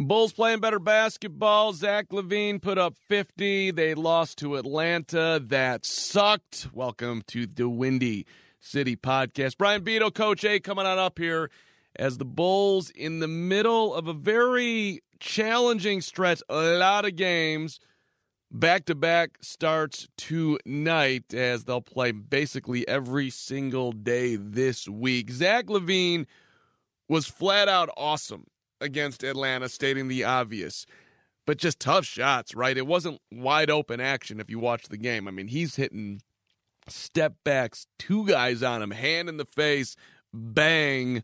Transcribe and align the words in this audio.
Bulls 0.00 0.32
playing 0.32 0.58
better 0.58 0.80
basketball. 0.80 1.72
Zach 1.72 2.08
LaVine 2.08 2.60
put 2.60 2.78
up 2.78 2.96
50. 3.08 3.70
They 3.70 3.94
lost 3.94 4.38
to 4.38 4.56
Atlanta. 4.56 5.40
That 5.40 5.86
sucked. 5.86 6.66
Welcome 6.72 7.22
to 7.28 7.46
the 7.46 7.68
Windy 7.68 8.26
City 8.58 8.96
podcast. 8.96 9.56
Brian 9.56 9.84
Beto, 9.84 10.12
Coach 10.12 10.44
A, 10.44 10.58
coming 10.58 10.84
on 10.84 10.98
up 10.98 11.16
here 11.16 11.48
as 11.94 12.18
the 12.18 12.24
Bulls 12.24 12.90
in 12.90 13.20
the 13.20 13.28
middle 13.28 13.94
of 13.94 14.08
a 14.08 14.12
very 14.12 15.00
challenging 15.20 16.00
stretch. 16.00 16.42
A 16.48 16.76
lot 16.76 17.04
of 17.04 17.14
games. 17.14 17.78
Back 18.50 18.86
to 18.86 18.96
back 18.96 19.38
starts 19.42 20.08
tonight 20.16 21.32
as 21.32 21.64
they'll 21.64 21.80
play 21.80 22.10
basically 22.10 22.86
every 22.88 23.30
single 23.30 23.92
day 23.92 24.34
this 24.34 24.88
week. 24.88 25.30
Zach 25.30 25.66
LaVine 25.66 26.26
was 27.08 27.26
flat 27.26 27.68
out 27.68 27.90
awesome 27.96 28.46
against 28.80 29.22
Atlanta, 29.22 29.68
stating 29.68 30.08
the 30.08 30.24
obvious, 30.24 30.86
but 31.46 31.58
just 31.58 31.80
tough 31.80 32.04
shots, 32.04 32.54
right? 32.54 32.76
It 32.76 32.86
wasn't 32.86 33.20
wide 33.30 33.70
open 33.70 34.00
action 34.00 34.40
if 34.40 34.50
you 34.50 34.58
watch 34.58 34.88
the 34.88 34.96
game. 34.96 35.28
I 35.28 35.30
mean, 35.30 35.48
he's 35.48 35.76
hitting 35.76 36.20
step 36.88 37.34
backs, 37.44 37.86
two 37.98 38.26
guys 38.26 38.62
on 38.62 38.82
him, 38.82 38.90
hand 38.90 39.28
in 39.28 39.36
the 39.36 39.44
face, 39.44 39.96
bang. 40.32 41.22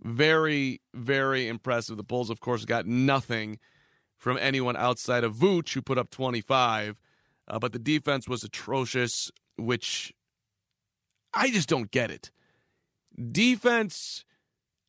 Very, 0.00 0.80
very 0.92 1.48
impressive. 1.48 1.96
The 1.96 2.02
Bulls, 2.02 2.30
of 2.30 2.40
course, 2.40 2.64
got 2.64 2.86
nothing 2.86 3.58
from 4.18 4.38
anyone 4.38 4.76
outside 4.76 5.24
of 5.24 5.34
Vooch, 5.34 5.72
who 5.72 5.82
put 5.82 5.98
up 5.98 6.10
25. 6.10 7.00
Uh, 7.46 7.58
but 7.58 7.72
the 7.72 7.78
defense 7.78 8.28
was 8.28 8.42
atrocious, 8.42 9.30
which 9.56 10.12
I 11.32 11.50
just 11.50 11.68
don't 11.68 11.90
get 11.90 12.10
it. 12.10 12.30
Defense 13.30 14.24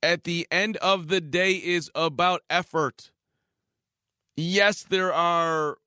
at 0.02 0.24
the 0.24 0.48
end 0.52 0.78
of 0.78 1.08
the 1.08 1.22
day 1.22 1.54
is 1.54 1.90
about 1.96 2.42
effort. 2.50 3.12
Yes, 4.38 4.84
there 4.84 5.14
are 5.14 5.78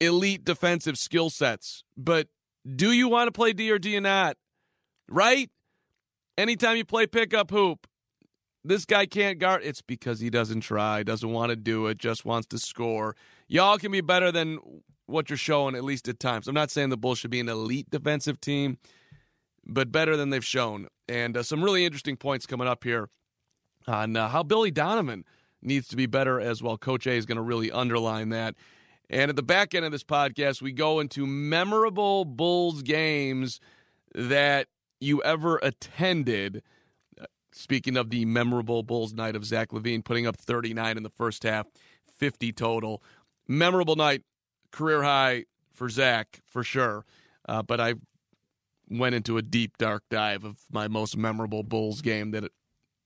elite 0.00 0.44
defensive 0.44 0.98
skill 0.98 1.30
sets, 1.30 1.84
but 1.96 2.28
do 2.76 2.92
you 2.92 3.08
want 3.08 3.28
to 3.28 3.32
play 3.32 3.52
D 3.52 3.70
or 3.70 3.78
do 3.78 3.90
you 3.90 4.00
not? 4.00 4.36
Right? 5.08 5.50
Anytime 6.38 6.76
you 6.76 6.84
play 6.84 7.06
pickup 7.06 7.50
hoop, 7.50 7.86
this 8.64 8.84
guy 8.84 9.06
can't 9.06 9.38
guard. 9.38 9.62
It's 9.64 9.82
because 9.82 10.20
he 10.20 10.30
doesn't 10.30 10.60
try, 10.60 11.02
doesn't 11.02 11.30
want 11.30 11.50
to 11.50 11.56
do 11.56 11.86
it, 11.86 11.98
just 11.98 12.24
wants 12.24 12.46
to 12.48 12.58
score. 12.58 13.16
Y'all 13.48 13.78
can 13.78 13.92
be 13.92 14.00
better 14.00 14.32
than 14.32 14.58
what 15.06 15.28
you're 15.28 15.36
showing, 15.36 15.74
at 15.74 15.84
least 15.84 16.08
at 16.08 16.20
times. 16.20 16.48
I'm 16.48 16.54
not 16.54 16.70
saying 16.70 16.88
the 16.88 16.96
Bulls 16.96 17.18
should 17.18 17.30
be 17.30 17.40
an 17.40 17.48
elite 17.48 17.90
defensive 17.90 18.40
team, 18.40 18.78
but 19.66 19.92
better 19.92 20.16
than 20.16 20.30
they've 20.30 20.44
shown. 20.44 20.88
And 21.08 21.36
uh, 21.36 21.42
some 21.42 21.62
really 21.62 21.84
interesting 21.84 22.16
points 22.16 22.46
coming 22.46 22.68
up 22.68 22.84
here 22.84 23.08
on 23.86 24.16
uh, 24.16 24.28
how 24.28 24.42
Billy 24.42 24.70
Donovan 24.70 25.24
needs 25.60 25.88
to 25.88 25.96
be 25.96 26.06
better 26.06 26.40
as 26.40 26.62
well. 26.62 26.76
Coach 26.76 27.06
A 27.06 27.12
is 27.12 27.26
going 27.26 27.36
to 27.36 27.42
really 27.42 27.70
underline 27.70 28.30
that. 28.30 28.54
And 29.08 29.28
at 29.28 29.36
the 29.36 29.42
back 29.42 29.74
end 29.74 29.84
of 29.84 29.92
this 29.92 30.04
podcast, 30.04 30.62
we 30.62 30.72
go 30.72 30.98
into 30.98 31.26
memorable 31.26 32.24
Bulls 32.24 32.82
games 32.82 33.60
that 34.14 34.68
you 35.00 35.22
ever 35.22 35.58
attended. 35.62 36.62
Speaking 37.52 37.96
of 37.96 38.08
the 38.10 38.24
memorable 38.24 38.82
Bulls 38.82 39.12
night 39.12 39.36
of 39.36 39.44
Zach 39.44 39.70
LaVine 39.70 40.02
putting 40.02 40.26
up 40.26 40.36
39 40.36 40.96
in 40.96 41.02
the 41.02 41.10
first 41.10 41.42
half, 41.42 41.66
50 42.16 42.52
total. 42.52 43.02
Memorable 43.46 43.96
night, 43.96 44.22
career 44.70 45.02
high 45.02 45.44
for 45.74 45.88
Zach, 45.88 46.40
for 46.46 46.64
sure. 46.64 47.04
Uh, 47.46 47.62
but 47.62 47.80
I 47.80 47.94
went 48.98 49.14
into 49.14 49.38
a 49.38 49.42
deep, 49.42 49.78
dark 49.78 50.02
dive 50.10 50.44
of 50.44 50.58
my 50.70 50.88
most 50.88 51.16
memorable 51.16 51.62
Bulls 51.62 52.02
game 52.02 52.32
that 52.32 52.44
it, 52.44 52.52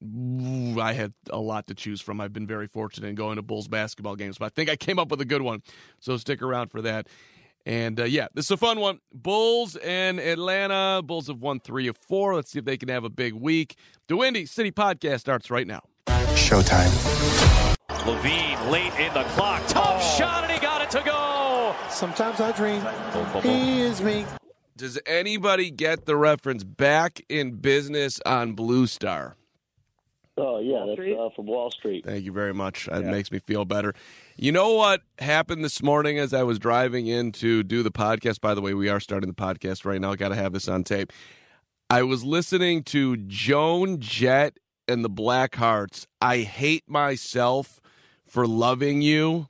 ooh, 0.05 0.81
I 0.81 0.93
had 0.93 1.13
a 1.31 1.39
lot 1.39 1.67
to 1.69 1.75
choose 1.75 2.01
from. 2.01 2.21
I've 2.21 2.33
been 2.33 2.47
very 2.47 2.67
fortunate 2.67 3.09
in 3.09 3.15
going 3.15 3.37
to 3.37 3.43
Bulls 3.43 3.69
basketball 3.69 4.17
games, 4.17 4.39
but 4.39 4.47
I 4.47 4.49
think 4.51 4.71
I 4.71 4.77
came 4.77 4.99
up 4.99 5.11
with 5.11 5.21
a 5.21 5.25
good 5.25 5.43
one. 5.43 5.63
So 6.01 6.17
stick 6.17 6.43
around 6.43 6.69
for 6.69 6.83
that. 6.83 7.09
And 7.65 7.99
uh, 7.99 8.05
yeah, 8.05 8.29
this 8.33 8.45
is 8.45 8.53
a 8.53 8.57
fun 8.57 8.79
one. 8.79 9.01
Bulls 9.13 9.75
and 9.77 10.21
Atlanta. 10.21 11.03
Bulls 11.05 11.27
have 11.27 11.41
won 11.41 11.59
three 11.59 11.89
of 11.89 11.97
four. 11.97 12.37
Let's 12.37 12.53
see 12.53 12.61
if 12.61 12.65
they 12.65 12.77
can 12.77 12.89
have 12.89 13.03
a 13.03 13.11
big 13.11 13.33
week. 13.35 13.77
The 14.07 14.17
Windy 14.17 14.47
City 14.47 14.71
podcast 14.71 15.21
starts 15.21 15.51
right 15.51 15.67
now. 15.67 15.83
Showtime. 16.37 16.93
LaVine 17.89 18.71
late 18.71 18.95
in 19.01 19.13
the 19.15 19.25
clock. 19.31 19.67
Tough 19.67 20.01
oh. 20.01 20.17
shot, 20.17 20.45
and 20.45 20.53
he 20.53 20.61
got 20.61 20.81
it 20.81 20.91
to 20.91 21.03
go. 21.05 21.75
Sometimes 21.91 22.41
I 22.41 22.53
dream. 22.53 22.83
He 23.43 23.81
is 23.81 24.01
me. 24.01 24.25
Does 24.77 24.99
anybody 25.07 25.71
get 25.71 26.05
the 26.05 26.17
reference 26.17 26.63
back 26.63 27.23
in 27.31 27.53
business 27.53 28.21
on 28.27 28.53
Blue 28.53 28.87
Star? 28.87 29.37
Oh 30.37 30.61
yeah, 30.61 30.85
that's 30.87 31.01
uh, 31.01 31.31
from 31.35 31.47
Wall 31.47 31.71
Street. 31.71 32.05
Thank 32.05 32.27
you 32.27 32.33
very 32.33 32.53
much. 32.53 32.85
That 32.85 33.05
yeah. 33.05 33.11
makes 33.11 33.33
me 33.33 33.39
feel 33.39 33.65
better. 33.65 33.95
You 34.37 34.53
know 34.53 34.75
what 34.75 35.01
happened 35.19 35.65
this 35.65 35.83
morning 35.83 36.19
as 36.19 36.35
I 36.35 36.43
was 36.43 36.59
driving 36.59 37.07
in 37.07 37.33
to 37.33 37.63
do 37.63 37.83
the 37.83 37.91
podcast? 37.91 38.43
By 38.43 38.53
the 38.53 38.61
way, 38.61 38.75
we 38.75 38.91
are 38.91 39.01
starting 39.01 39.29
the 39.31 39.35
podcast 39.35 39.87
right 39.87 39.99
now. 39.99 40.15
Got 40.15 40.29
to 40.29 40.35
have 40.35 40.53
this 40.53 40.69
on 40.69 40.85
tape. 40.85 41.11
I 41.89 42.03
was 42.03 42.23
listening 42.23 42.83
to 42.85 43.17
Joan 43.17 43.99
Jett 43.99 44.59
and 44.87 45.03
the 45.03 45.09
Blackhearts. 45.09 46.07
I 46.21 46.39
hate 46.41 46.85
myself 46.87 47.81
for 48.27 48.47
loving 48.47 49.01
you. 49.01 49.49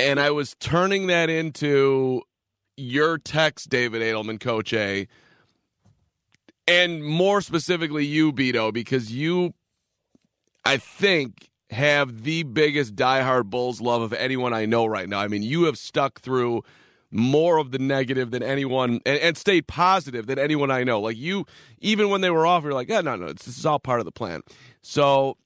And 0.00 0.18
I 0.18 0.30
was 0.30 0.56
turning 0.60 1.08
that 1.08 1.28
into 1.28 2.22
your 2.78 3.18
text, 3.18 3.68
David 3.68 4.00
Adelman, 4.00 4.40
Coach 4.40 4.72
A, 4.72 5.06
and 6.66 7.04
more 7.04 7.42
specifically 7.42 8.06
you, 8.06 8.32
Beto, 8.32 8.72
because 8.72 9.12
you, 9.12 9.52
I 10.64 10.78
think, 10.78 11.50
have 11.68 12.22
the 12.22 12.44
biggest 12.44 12.96
diehard 12.96 13.50
Bulls 13.50 13.82
love 13.82 14.00
of 14.00 14.14
anyone 14.14 14.54
I 14.54 14.64
know 14.64 14.86
right 14.86 15.06
now. 15.06 15.20
I 15.20 15.28
mean, 15.28 15.42
you 15.42 15.64
have 15.64 15.76
stuck 15.76 16.20
through 16.20 16.62
more 17.10 17.58
of 17.58 17.70
the 17.70 17.78
negative 17.78 18.30
than 18.30 18.42
anyone 18.42 19.00
and, 19.04 19.18
and 19.18 19.36
stayed 19.36 19.66
positive 19.66 20.26
than 20.26 20.38
anyone 20.38 20.70
I 20.70 20.82
know. 20.82 20.98
Like 21.00 21.18
you, 21.18 21.44
even 21.80 22.08
when 22.08 22.22
they 22.22 22.30
were 22.30 22.46
off, 22.46 22.64
you're 22.64 22.72
like, 22.72 22.88
yeah, 22.88 23.02
no, 23.02 23.16
no, 23.16 23.34
this 23.34 23.46
is 23.48 23.66
all 23.66 23.78
part 23.78 24.00
of 24.00 24.06
the 24.06 24.12
plan. 24.12 24.40
So 24.80 25.36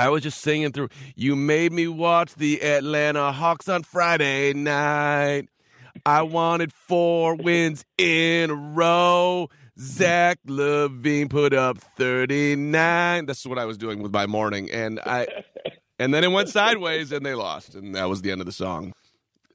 I 0.00 0.08
was 0.08 0.22
just 0.22 0.40
singing 0.40 0.72
through. 0.72 0.88
You 1.14 1.36
made 1.36 1.72
me 1.72 1.86
watch 1.86 2.34
the 2.34 2.62
Atlanta 2.62 3.32
Hawks 3.32 3.68
on 3.68 3.82
Friday 3.82 4.54
night. 4.54 5.48
I 6.06 6.22
wanted 6.22 6.72
four 6.72 7.34
wins 7.34 7.84
in 7.98 8.48
a 8.48 8.54
row. 8.54 9.50
Zach 9.78 10.38
LaVine 10.46 11.28
put 11.28 11.52
up 11.52 11.76
39. 11.98 13.26
That's 13.26 13.44
what 13.44 13.58
I 13.58 13.66
was 13.66 13.76
doing 13.76 14.02
with 14.02 14.10
my 14.10 14.26
morning. 14.26 14.70
And 14.70 15.00
I 15.00 15.26
and 15.98 16.14
then 16.14 16.24
it 16.24 16.32
went 16.32 16.48
sideways 16.48 17.12
and 17.12 17.24
they 17.24 17.34
lost. 17.34 17.74
And 17.74 17.94
that 17.94 18.08
was 18.08 18.22
the 18.22 18.30
end 18.30 18.40
of 18.40 18.46
the 18.46 18.52
song. 18.52 18.94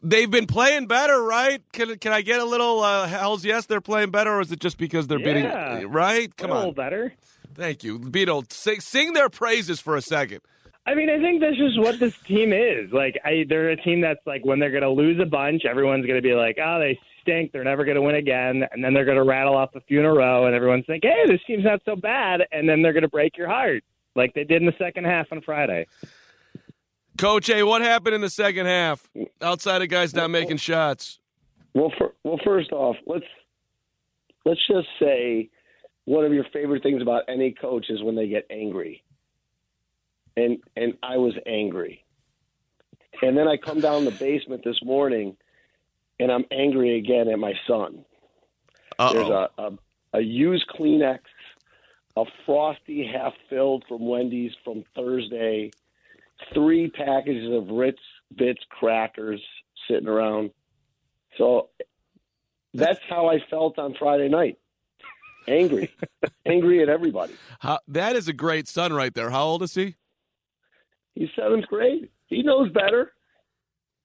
They've 0.03 0.29
been 0.29 0.45
playing 0.45 0.85
better, 0.85 1.23
right? 1.23 1.63
Can 1.73 1.97
can 1.97 2.13
I 2.13 2.21
get 2.21 2.39
a 2.39 2.45
little 2.45 2.81
uh, 2.81 3.07
hell's 3.07 3.43
yes? 3.43 3.65
They're 3.65 3.81
playing 3.81 4.11
better, 4.11 4.31
or 4.31 4.41
is 4.41 4.51
it 4.51 4.59
just 4.59 4.77
because 4.77 5.07
they're 5.07 5.19
yeah. 5.19 5.73
bidding? 5.73 5.91
Right? 5.91 6.35
Come 6.37 6.51
on, 6.51 6.57
a 6.57 6.59
little 6.59 6.73
better. 6.73 7.13
Thank 7.55 7.83
you, 7.83 7.99
Beetle. 7.99 8.45
Sing, 8.49 8.81
sing 8.81 9.13
their 9.13 9.29
praises 9.29 9.79
for 9.79 9.95
a 9.95 10.01
second. 10.01 10.41
I 10.85 10.93
mean, 10.93 11.09
I 11.09 11.19
think 11.19 11.41
that's 11.41 11.57
just 11.57 11.79
what 11.79 11.99
this 11.99 12.15
team 12.19 12.53
is. 12.53 12.91
Like, 12.91 13.19
I, 13.25 13.45
they're 13.49 13.69
a 13.69 13.77
team 13.77 14.01
that's 14.01 14.19
like 14.27 14.45
when 14.45 14.59
they're 14.59 14.71
going 14.71 14.83
to 14.83 14.89
lose 14.89 15.19
a 15.19 15.25
bunch, 15.25 15.63
everyone's 15.65 16.05
going 16.05 16.21
to 16.21 16.21
be 16.21 16.35
like, 16.35 16.57
"Oh, 16.63 16.79
they 16.79 16.99
stink. 17.21 17.51
They're 17.51 17.63
never 17.63 17.85
going 17.85 17.95
to 17.95 18.03
win 18.03 18.15
again." 18.15 18.63
And 18.71 18.83
then 18.83 18.93
they're 18.93 19.05
going 19.05 19.17
to 19.17 19.23
rattle 19.23 19.55
off 19.55 19.73
a 19.73 19.81
few 19.81 19.99
in 19.99 20.05
a 20.05 20.13
row, 20.13 20.45
and 20.45 20.53
everyone's 20.53 20.85
like, 20.87 21.01
"Hey, 21.01 21.23
this 21.27 21.41
team's 21.47 21.63
not 21.63 21.81
so 21.85 21.95
bad." 21.95 22.41
And 22.51 22.69
then 22.69 22.81
they're 22.83 22.93
going 22.93 23.03
to 23.03 23.09
break 23.09 23.35
your 23.35 23.47
heart, 23.47 23.83
like 24.15 24.33
they 24.35 24.43
did 24.43 24.61
in 24.61 24.67
the 24.67 24.75
second 24.77 25.05
half 25.05 25.27
on 25.31 25.41
Friday. 25.41 25.87
Coach 27.17 27.49
A, 27.49 27.63
what 27.63 27.81
happened 27.81 28.13
in 28.13 28.21
the 28.21 28.29
second 28.29 28.65
half 28.65 29.09
outside 29.41 29.81
of 29.81 29.87
guys 29.87 30.13
not 30.13 30.29
making 30.29 30.57
shots? 30.57 31.19
Well, 31.73 31.91
for, 31.97 32.13
well, 32.23 32.39
first 32.43 32.71
off, 32.71 32.97
let's 33.07 33.25
let's 34.45 34.59
just 34.67 34.87
say 34.99 35.49
one 36.05 36.25
of 36.25 36.33
your 36.33 36.45
favorite 36.53 36.83
things 36.83 37.01
about 37.01 37.23
any 37.27 37.51
coach 37.51 37.87
is 37.89 38.01
when 38.01 38.15
they 38.15 38.27
get 38.27 38.45
angry 38.49 39.03
and 40.37 40.57
and 40.75 40.97
I 41.01 41.17
was 41.17 41.33
angry. 41.45 42.03
And 43.21 43.37
then 43.37 43.47
I 43.47 43.57
come 43.57 43.79
down 43.79 44.05
the 44.05 44.11
basement 44.11 44.63
this 44.65 44.79
morning, 44.83 45.37
and 46.19 46.31
I'm 46.31 46.45
angry 46.51 46.97
again 46.97 47.29
at 47.29 47.39
my 47.39 47.53
son. 47.67 48.03
Uh-oh. 48.99 49.13
There's 49.13 49.29
a, 49.29 49.49
a 49.57 50.19
a 50.19 50.21
used 50.21 50.65
Kleenex, 50.67 51.19
a 52.17 52.25
frosty 52.45 53.07
half 53.07 53.33
filled 53.49 53.85
from 53.87 54.05
Wendy's 54.05 54.51
from 54.63 54.83
Thursday, 54.95 55.71
three 56.53 56.89
packages 56.89 57.51
of 57.53 57.69
Ritz 57.69 57.99
Bits 58.35 58.61
crackers 58.69 59.41
sitting 59.87 60.07
around. 60.07 60.51
So 61.37 61.69
that's 62.73 62.99
how 63.09 63.29
I 63.29 63.39
felt 63.49 63.77
on 63.77 63.93
Friday 63.97 64.29
night. 64.29 64.57
Angry, 65.47 65.93
angry 66.45 66.81
at 66.81 66.89
everybody. 66.89 67.33
How, 67.59 67.79
that 67.87 68.15
is 68.15 68.27
a 68.27 68.33
great 68.33 68.67
son 68.67 68.93
right 68.93 69.13
there. 69.13 69.29
How 69.29 69.43
old 69.43 69.61
is 69.63 69.73
he? 69.75 69.95
He's 71.13 71.29
seventh 71.35 71.65
grade. 71.67 72.09
He 72.27 72.41
knows 72.43 72.71
better. 72.71 73.11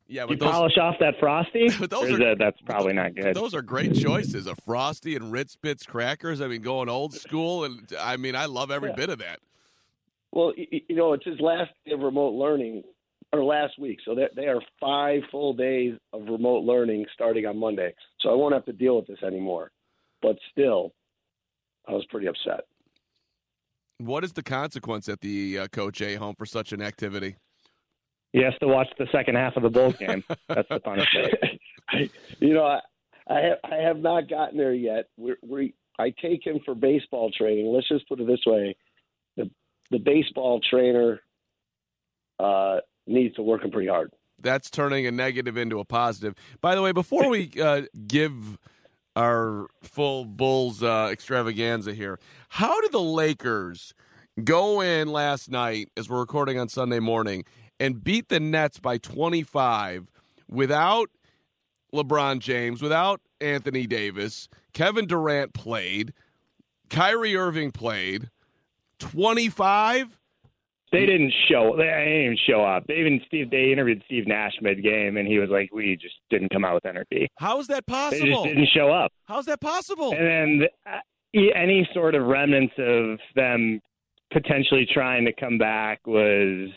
Yeah, 0.07 0.27
You 0.29 0.37
those, 0.37 0.51
polish 0.51 0.77
off 0.79 0.97
that 1.01 1.15
frosty. 1.21 1.69
But 1.79 1.91
those 1.91 2.11
are, 2.11 2.19
that, 2.19 2.37
that's 2.39 2.61
probably 2.67 2.93
not 2.93 3.15
good. 3.15 3.35
those 3.35 3.55
are 3.55 3.63
great 3.63 3.95
choices. 3.95 4.47
A 4.47 4.57
frosty 4.57 5.15
and 5.17 5.31
Ritz 5.33 5.57
Bits 5.57 5.87
crackers. 5.87 6.41
I 6.41 6.49
mean, 6.49 6.63
going 6.63 6.89
old 6.89 7.15
school, 7.15 7.65
and 7.65 7.91
I 7.99 8.17
mean, 8.17 8.35
I 8.35 8.47
love 8.47 8.71
every 8.71 8.91
Yeah. 8.91 8.97
bit 8.97 9.11
of 9.11 9.19
that. 9.21 9.39
Well, 10.33 10.53
y- 10.57 10.67
y- 10.73 10.83
you 10.89 10.97
know, 10.97 11.13
it's 11.13 11.25
his 11.25 11.41
last 11.41 11.71
day 11.87 11.93
of 11.93 12.01
remote 12.01 12.35
learning, 12.35 12.83
or 13.33 13.43
last 13.45 13.79
week. 13.79 13.99
So 14.05 14.15
they 14.17 14.29
they 14.37 14.47
are 14.49 14.61
five 14.81 15.23
full 15.31 15.55
days 15.55 15.95
of 16.13 16.23
remote 16.29 16.65
learning 16.65 17.07
starting 17.15 17.47
on 17.47 17.57
Monday. 17.57 17.95
So 18.21 18.31
I 18.31 18.35
won't 18.35 18.55
have 18.55 18.65
to 18.67 18.73
deal 18.73 18.97
with 18.97 19.07
this 19.07 19.23
anymore. 19.25 19.71
But 20.23 20.37
still, 20.53 20.93
I 21.91 21.95
was 21.95 22.07
pretty 22.07 22.29
upset. 22.29 22.61
What 23.99 24.25
is 24.25 24.33
the 24.33 24.43
consequence 24.43 25.09
at 25.09 25.21
the 25.21 25.59
uh, 25.59 25.69
Coach 25.69 26.01
A 26.01 26.15
home 26.15 26.35
for 26.37 26.47
such 26.47 26.73
an 26.73 26.81
activity? 26.81 27.37
He 28.33 28.43
has 28.43 28.55
to 28.61 28.69
watch 28.69 28.87
the 28.97 29.09
second 29.11 29.35
half 29.35 29.57
of 29.57 29.65
the 29.65 29.69
Bulls 29.69 29.97
game. 29.97 30.23
That's 30.49 30.69
the 30.69 30.79
punishment. 30.79 31.35
I, 31.89 32.09
you 32.39 32.55
know, 32.55 32.65
I, 32.65 32.79
I 33.29 33.41
have 33.41 33.59
I 33.65 33.77
have 33.77 33.99
not 33.99 34.29
gotten 34.29 34.57
there 34.57 34.73
yet. 34.73 35.07
We 35.17 35.35
we 35.43 35.75
I 35.99 36.15
take 36.23 36.47
him 36.47 36.61
for 36.65 36.75
baseball 36.77 37.33
training. 37.37 37.67
Let's 37.67 37.89
just 37.89 38.09
put 38.09 38.21
it 38.21 38.27
this 38.29 38.41
way: 38.47 38.77
the 39.37 39.51
the 39.91 39.99
baseball 39.99 40.61
trainer 40.71 41.21
uh, 42.39 42.79
needs 43.09 43.35
to 43.35 43.43
work 43.43 43.65
him 43.65 43.73
pretty 43.73 43.89
hard. 43.89 44.13
That's 44.41 44.71
turning 44.71 45.07
a 45.07 45.11
negative 45.11 45.57
into 45.57 45.81
a 45.81 45.85
positive. 45.85 46.35
By 46.61 46.77
the 46.77 46.83
way, 46.83 46.93
before 46.93 47.29
we 47.29 47.51
uh, 47.61 47.83
give 48.07 48.59
our 49.17 49.67
full 49.83 50.25
Bulls 50.25 50.83
uh, 50.83 51.09
extravaganza 51.11 51.95
here, 51.95 52.19
how 52.49 52.81
did 52.81 52.93
the 52.93 53.01
Lakers 53.01 53.95
go 54.43 54.81
in 54.81 55.09
last 55.09 55.51
night, 55.51 55.91
as 55.97 56.09
we're 56.09 56.21
recording 56.21 56.59
on 56.59 56.69
Sunday 56.69 57.01
morning, 57.01 57.45
and 57.79 58.03
beat 58.03 58.29
the 58.29 58.41
Nets 58.41 58.79
by 58.79 58.99
25 58.99 60.11
without 60.49 61.11
LeBron 61.93 62.39
James, 62.39 62.83
without 62.83 63.21
Anthony 63.41 63.87
Davis? 63.87 64.49
Kevin 64.73 65.07
Durant 65.07 65.55
played, 65.55 66.13
Kyrie 66.89 67.37
Irving 67.37 67.71
played. 67.73 68.31
25? 68.99 70.19
They 70.93 71.07
didn't 71.07 71.33
show. 71.49 71.75
They 71.77 71.85
didn't 71.85 72.25
even 72.25 72.39
show 72.49 72.65
up. 72.65 72.87
They 72.87 72.95
even 72.95 73.21
Steve. 73.27 73.51
They 73.51 73.71
interviewed 73.73 74.03
Steve 74.07 74.27
Nash 74.27 74.55
mid 74.61 74.83
game, 74.83 75.17
and 75.17 75.27
he 75.27 75.39
was 75.39 75.49
like, 75.49 75.73
"We 75.73 75.97
just 75.97 76.17
didn't 76.31 76.51
come 76.51 76.65
out 76.65 76.75
with 76.75 76.87
energy. 76.87 77.29
How 77.37 77.61
is 77.61 77.69
that 77.69 77.87
possible? 77.87 78.27
They 78.27 78.33
just 78.33 78.45
didn't 78.45 78.69
show 78.75 78.91
up." 78.91 79.13
How's 79.27 79.47
that 79.47 79.61
possible? 79.61 80.13
And 80.13 80.61
then 80.61 80.69
uh, 80.87 80.99
any 81.35 81.89
sort 81.95 82.15
of 82.15 82.27
remnants 82.27 82.75
of 82.79 83.19
them 83.37 83.81
potentially 84.33 84.87
trying 84.93 85.25
to 85.25 85.33
come 85.33 85.59
back 85.59 86.05
was 86.07 86.71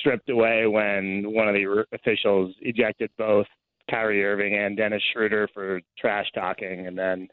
stripped 0.00 0.28
away 0.28 0.66
when 0.66 1.32
one 1.32 1.48
of 1.48 1.54
the 1.54 1.84
officials 1.92 2.54
ejected 2.60 3.10
both 3.18 3.46
Kyrie 3.90 4.24
Irving 4.24 4.56
and 4.56 4.76
Dennis 4.76 5.02
Schroeder 5.12 5.48
for 5.54 5.80
trash 5.98 6.26
talking, 6.34 6.86
and 6.86 6.98
then 6.98 7.28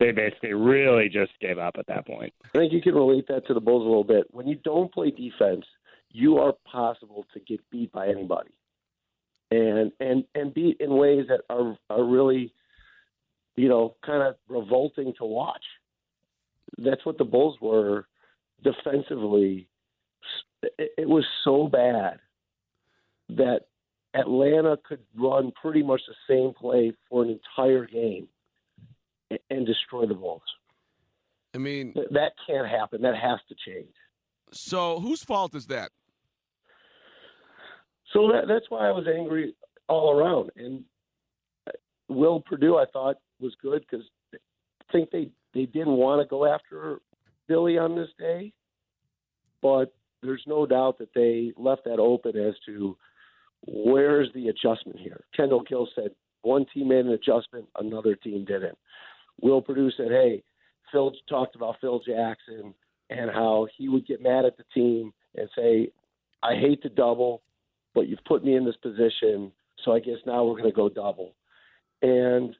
they 0.00 0.10
basically 0.10 0.54
really 0.54 1.08
just 1.08 1.32
gave 1.40 1.58
up 1.58 1.76
at 1.78 1.86
that 1.86 2.06
point. 2.06 2.32
I 2.54 2.58
think 2.58 2.72
you 2.72 2.82
can 2.82 2.94
relate 2.94 3.26
that 3.28 3.46
to 3.46 3.54
the 3.54 3.60
Bulls 3.60 3.82
a 3.82 3.86
little 3.86 4.04
bit. 4.04 4.26
When 4.30 4.46
you 4.48 4.56
don't 4.56 4.92
play 4.92 5.10
defense, 5.10 5.64
you 6.10 6.38
are 6.38 6.54
possible 6.70 7.26
to 7.34 7.40
get 7.40 7.60
beat 7.70 7.92
by 7.92 8.08
anybody, 8.08 8.50
and 9.50 9.92
and 10.00 10.24
and 10.34 10.52
beat 10.52 10.78
in 10.80 10.96
ways 10.96 11.26
that 11.28 11.42
are 11.48 11.76
are 11.90 12.04
really, 12.04 12.52
you 13.56 13.68
know, 13.68 13.94
kind 14.04 14.22
of 14.22 14.34
revolting 14.48 15.14
to 15.18 15.24
watch. 15.24 15.64
That's 16.78 17.04
what 17.06 17.18
the 17.18 17.24
Bulls 17.24 17.58
were 17.60 18.06
defensively. 18.62 19.68
It, 20.78 21.06
was 21.06 21.26
so 21.44 21.68
bad 21.68 22.20
that 23.28 23.66
Atlanta 24.14 24.78
could 24.82 25.00
run 25.14 25.52
pretty 25.60 25.82
much 25.82 26.00
the 26.08 26.14
same 26.26 26.54
play 26.54 26.94
for 27.10 27.22
an 27.22 27.28
entire 27.28 27.84
game 27.84 28.28
and, 29.50 29.66
destroy 29.66 30.06
the 30.06 30.14
Bulls. 30.14 30.42
I 31.54 31.58
mean, 31.58 31.94
That 32.10 32.32
can't 32.46 32.68
happen. 32.68 33.02
That 33.02 33.14
has 33.16 33.38
to 33.48 33.54
change. 33.66 33.94
so 34.52 35.00
whose 35.00 35.22
fault 35.22 35.54
is 35.54 35.66
that? 35.66 35.90
So 38.12 38.28
that, 38.32 38.46
that's 38.48 38.66
why 38.68 38.86
I 38.88 38.92
was 38.92 39.06
angry 39.08 39.54
all 39.88 40.16
around. 40.18 40.50
And 40.56 40.84
uh, 41.66 41.72
Will 42.08 42.40
Perdue, 42.40 42.76
I 42.76 42.84
thought, 42.92 43.16
was 43.40 43.54
good 43.60 43.84
because 43.88 44.06
I 44.32 44.38
think 44.92 45.10
they, 45.10 45.30
they 45.52 45.66
didn't 45.66 45.96
want 45.96 46.22
to 46.22 46.28
go 46.28 46.44
after 46.46 47.00
Billy 47.48 47.78
on 47.78 47.96
this 47.96 48.10
day. 48.18 48.52
But 49.62 49.94
there's 50.22 50.44
no 50.46 50.66
doubt 50.66 50.98
that 50.98 51.14
they 51.14 51.52
left 51.56 51.84
that 51.84 51.98
open 51.98 52.36
as 52.36 52.54
to 52.66 52.96
where's 53.66 54.28
the 54.34 54.48
adjustment 54.48 54.98
here. 54.98 55.24
Kendall 55.36 55.62
Gill 55.68 55.88
said 55.94 56.10
one 56.42 56.66
team 56.72 56.88
made 56.88 57.06
an 57.06 57.12
adjustment, 57.12 57.66
another 57.78 58.14
team 58.14 58.44
didn't. 58.44 58.78
Will 59.40 59.62
Perdue 59.62 59.90
said, 59.96 60.10
hey, 60.10 60.42
Phil 60.92 61.12
talked 61.28 61.56
about 61.56 61.76
Phil 61.80 62.00
Jackson 62.00 62.74
and 63.10 63.30
how 63.30 63.66
he 63.76 63.88
would 63.88 64.06
get 64.06 64.22
mad 64.22 64.44
at 64.44 64.56
the 64.56 64.64
team 64.72 65.12
and 65.34 65.48
say, 65.56 65.88
I 66.42 66.54
hate 66.54 66.82
to 66.82 66.88
double, 66.88 67.42
but 67.94 68.08
you've 68.08 68.24
put 68.24 68.44
me 68.44 68.56
in 68.56 68.64
this 68.64 68.76
position, 68.76 69.52
so 69.84 69.92
I 69.92 70.00
guess 70.00 70.18
now 70.26 70.44
we're 70.44 70.60
going 70.60 70.70
to 70.70 70.76
go 70.76 70.88
double. 70.88 71.34
And 72.02 72.54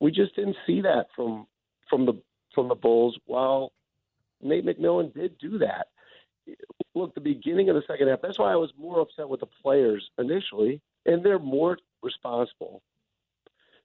we 0.00 0.10
just 0.10 0.34
didn't 0.34 0.56
see 0.66 0.80
that 0.82 1.06
from 1.14 1.46
from 1.88 2.06
the 2.06 2.14
from 2.54 2.68
the 2.68 2.74
Bulls. 2.74 3.16
While 3.26 3.72
Nate 4.42 4.66
McMillan 4.66 5.14
did 5.14 5.38
do 5.38 5.58
that. 5.58 5.88
Look, 6.94 7.14
the 7.14 7.20
beginning 7.20 7.68
of 7.68 7.76
the 7.76 7.82
second 7.86 8.08
half. 8.08 8.20
That's 8.20 8.38
why 8.38 8.52
I 8.52 8.56
was 8.56 8.72
more 8.76 9.00
upset 9.00 9.28
with 9.28 9.40
the 9.40 9.46
players 9.62 10.10
initially, 10.18 10.80
and 11.06 11.24
they're 11.24 11.38
more 11.38 11.78
responsible. 12.02 12.82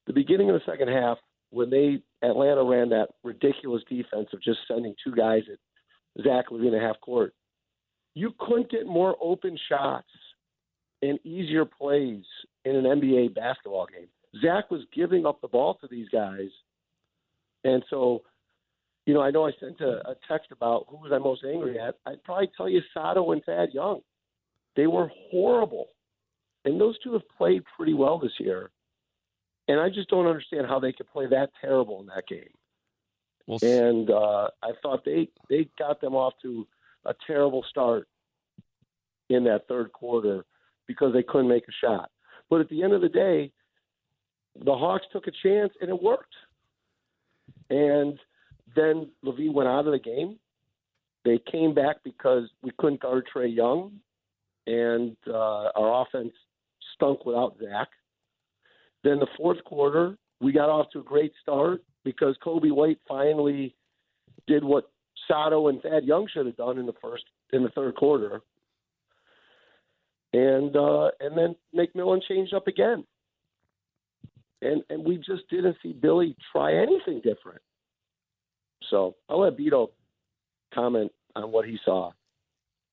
The 0.07 0.13
beginning 0.13 0.49
of 0.49 0.55
the 0.55 0.71
second 0.71 0.87
half, 0.87 1.19
when 1.51 1.69
they 1.69 1.99
Atlanta 2.21 2.63
ran 2.63 2.89
that 2.89 3.09
ridiculous 3.23 3.83
defense 3.89 4.27
of 4.33 4.41
just 4.41 4.59
sending 4.67 4.95
two 5.03 5.13
guys 5.13 5.43
at 5.51 6.23
Zach 6.23 6.45
LaVine 6.51 6.75
at 6.75 6.81
half 6.81 6.99
court, 7.01 7.33
you 8.15 8.33
couldn't 8.39 8.71
get 8.71 8.85
more 8.85 9.15
open 9.21 9.57
shots 9.69 10.09
and 11.01 11.19
easier 11.25 11.65
plays 11.65 12.23
in 12.65 12.75
an 12.75 12.83
NBA 12.83 13.35
basketball 13.35 13.87
game. 13.87 14.07
Zach 14.41 14.69
was 14.71 14.81
giving 14.93 15.25
up 15.25 15.39
the 15.41 15.47
ball 15.47 15.75
to 15.81 15.87
these 15.87 16.09
guys, 16.09 16.49
and 17.63 17.83
so, 17.89 18.23
you 19.05 19.13
know, 19.13 19.21
I 19.21 19.31
know 19.31 19.45
I 19.45 19.51
sent 19.59 19.79
a, 19.81 20.09
a 20.09 20.15
text 20.27 20.51
about 20.51 20.85
who 20.89 20.97
was 20.97 21.11
I 21.13 21.17
most 21.17 21.43
angry 21.45 21.79
at. 21.79 21.95
I'd 22.05 22.23
probably 22.23 22.49
tell 22.57 22.67
you 22.67 22.81
Sato 22.93 23.31
and 23.31 23.43
Thad 23.43 23.69
Young. 23.73 24.01
They 24.75 24.87
were 24.87 25.09
horrible, 25.31 25.87
and 26.65 26.79
those 26.79 26.97
two 27.03 27.13
have 27.13 27.27
played 27.37 27.63
pretty 27.75 27.93
well 27.93 28.19
this 28.19 28.33
year. 28.39 28.71
And 29.67 29.79
I 29.79 29.89
just 29.89 30.09
don't 30.09 30.27
understand 30.27 30.67
how 30.67 30.79
they 30.79 30.93
could 30.93 31.07
play 31.07 31.27
that 31.27 31.49
terrible 31.59 31.99
in 31.99 32.07
that 32.07 32.27
game. 32.27 32.49
Well, 33.47 33.59
And 33.61 34.09
uh, 34.09 34.49
I 34.63 34.71
thought 34.81 35.05
they 35.05 35.29
they 35.49 35.69
got 35.79 36.01
them 36.01 36.15
off 36.15 36.33
to 36.41 36.67
a 37.05 37.13
terrible 37.25 37.63
start 37.69 38.07
in 39.29 39.43
that 39.45 39.67
third 39.67 39.91
quarter 39.93 40.45
because 40.87 41.13
they 41.13 41.23
couldn't 41.23 41.47
make 41.47 41.67
a 41.67 41.85
shot. 41.85 42.11
But 42.49 42.61
at 42.61 42.69
the 42.69 42.83
end 42.83 42.93
of 42.93 43.01
the 43.01 43.09
day, 43.09 43.51
the 44.63 44.75
Hawks 44.75 45.05
took 45.11 45.27
a 45.27 45.31
chance 45.43 45.73
and 45.81 45.89
it 45.89 46.01
worked. 46.01 46.33
And 47.69 48.17
then 48.75 49.09
LaVine 49.25 49.53
went 49.53 49.69
out 49.69 49.85
of 49.85 49.91
the 49.91 49.99
game. 49.99 50.37
They 51.25 51.39
came 51.51 51.73
back 51.73 51.97
because 52.03 52.49
we 52.61 52.71
couldn't 52.77 53.01
guard 53.01 53.27
Trae 53.33 53.53
Young, 53.53 53.99
and 54.65 55.17
uh, 55.27 55.69
our 55.75 56.01
offense 56.03 56.31
stunk 56.95 57.25
without 57.25 57.57
Zach. 57.61 57.89
Then 59.03 59.19
the 59.19 59.27
fourth 59.37 59.63
quarter, 59.63 60.17
we 60.41 60.51
got 60.51 60.69
off 60.69 60.87
to 60.91 60.99
a 60.99 61.03
great 61.03 61.33
start 61.41 61.81
because 62.03 62.35
Coby 62.45 62.71
White 62.71 62.99
finally 63.07 63.75
did 64.47 64.63
what 64.63 64.89
Sato 65.27 65.67
and 65.67 65.81
Thad 65.81 66.05
Young 66.05 66.27
should 66.31 66.45
have 66.45 66.57
done 66.57 66.77
in 66.77 66.85
the 66.85 66.93
first 67.01 67.23
in 67.53 67.63
the 67.63 67.69
third 67.69 67.95
quarter. 67.95 68.41
And 70.33 70.75
uh, 70.75 71.09
and 71.19 71.37
then 71.37 71.55
McMillan 71.75 72.21
changed 72.27 72.53
up 72.53 72.67
again. 72.67 73.05
And 74.61 74.83
and 74.89 75.05
we 75.05 75.17
just 75.17 75.49
didn't 75.49 75.77
see 75.81 75.93
Billy 75.93 76.35
try 76.51 76.75
anything 76.75 77.21
different. 77.23 77.61
So 78.89 79.15
I'll 79.29 79.41
let 79.41 79.57
Beto 79.57 79.89
comment 80.73 81.11
on 81.35 81.51
what 81.51 81.65
he 81.65 81.77
saw. 81.83 82.11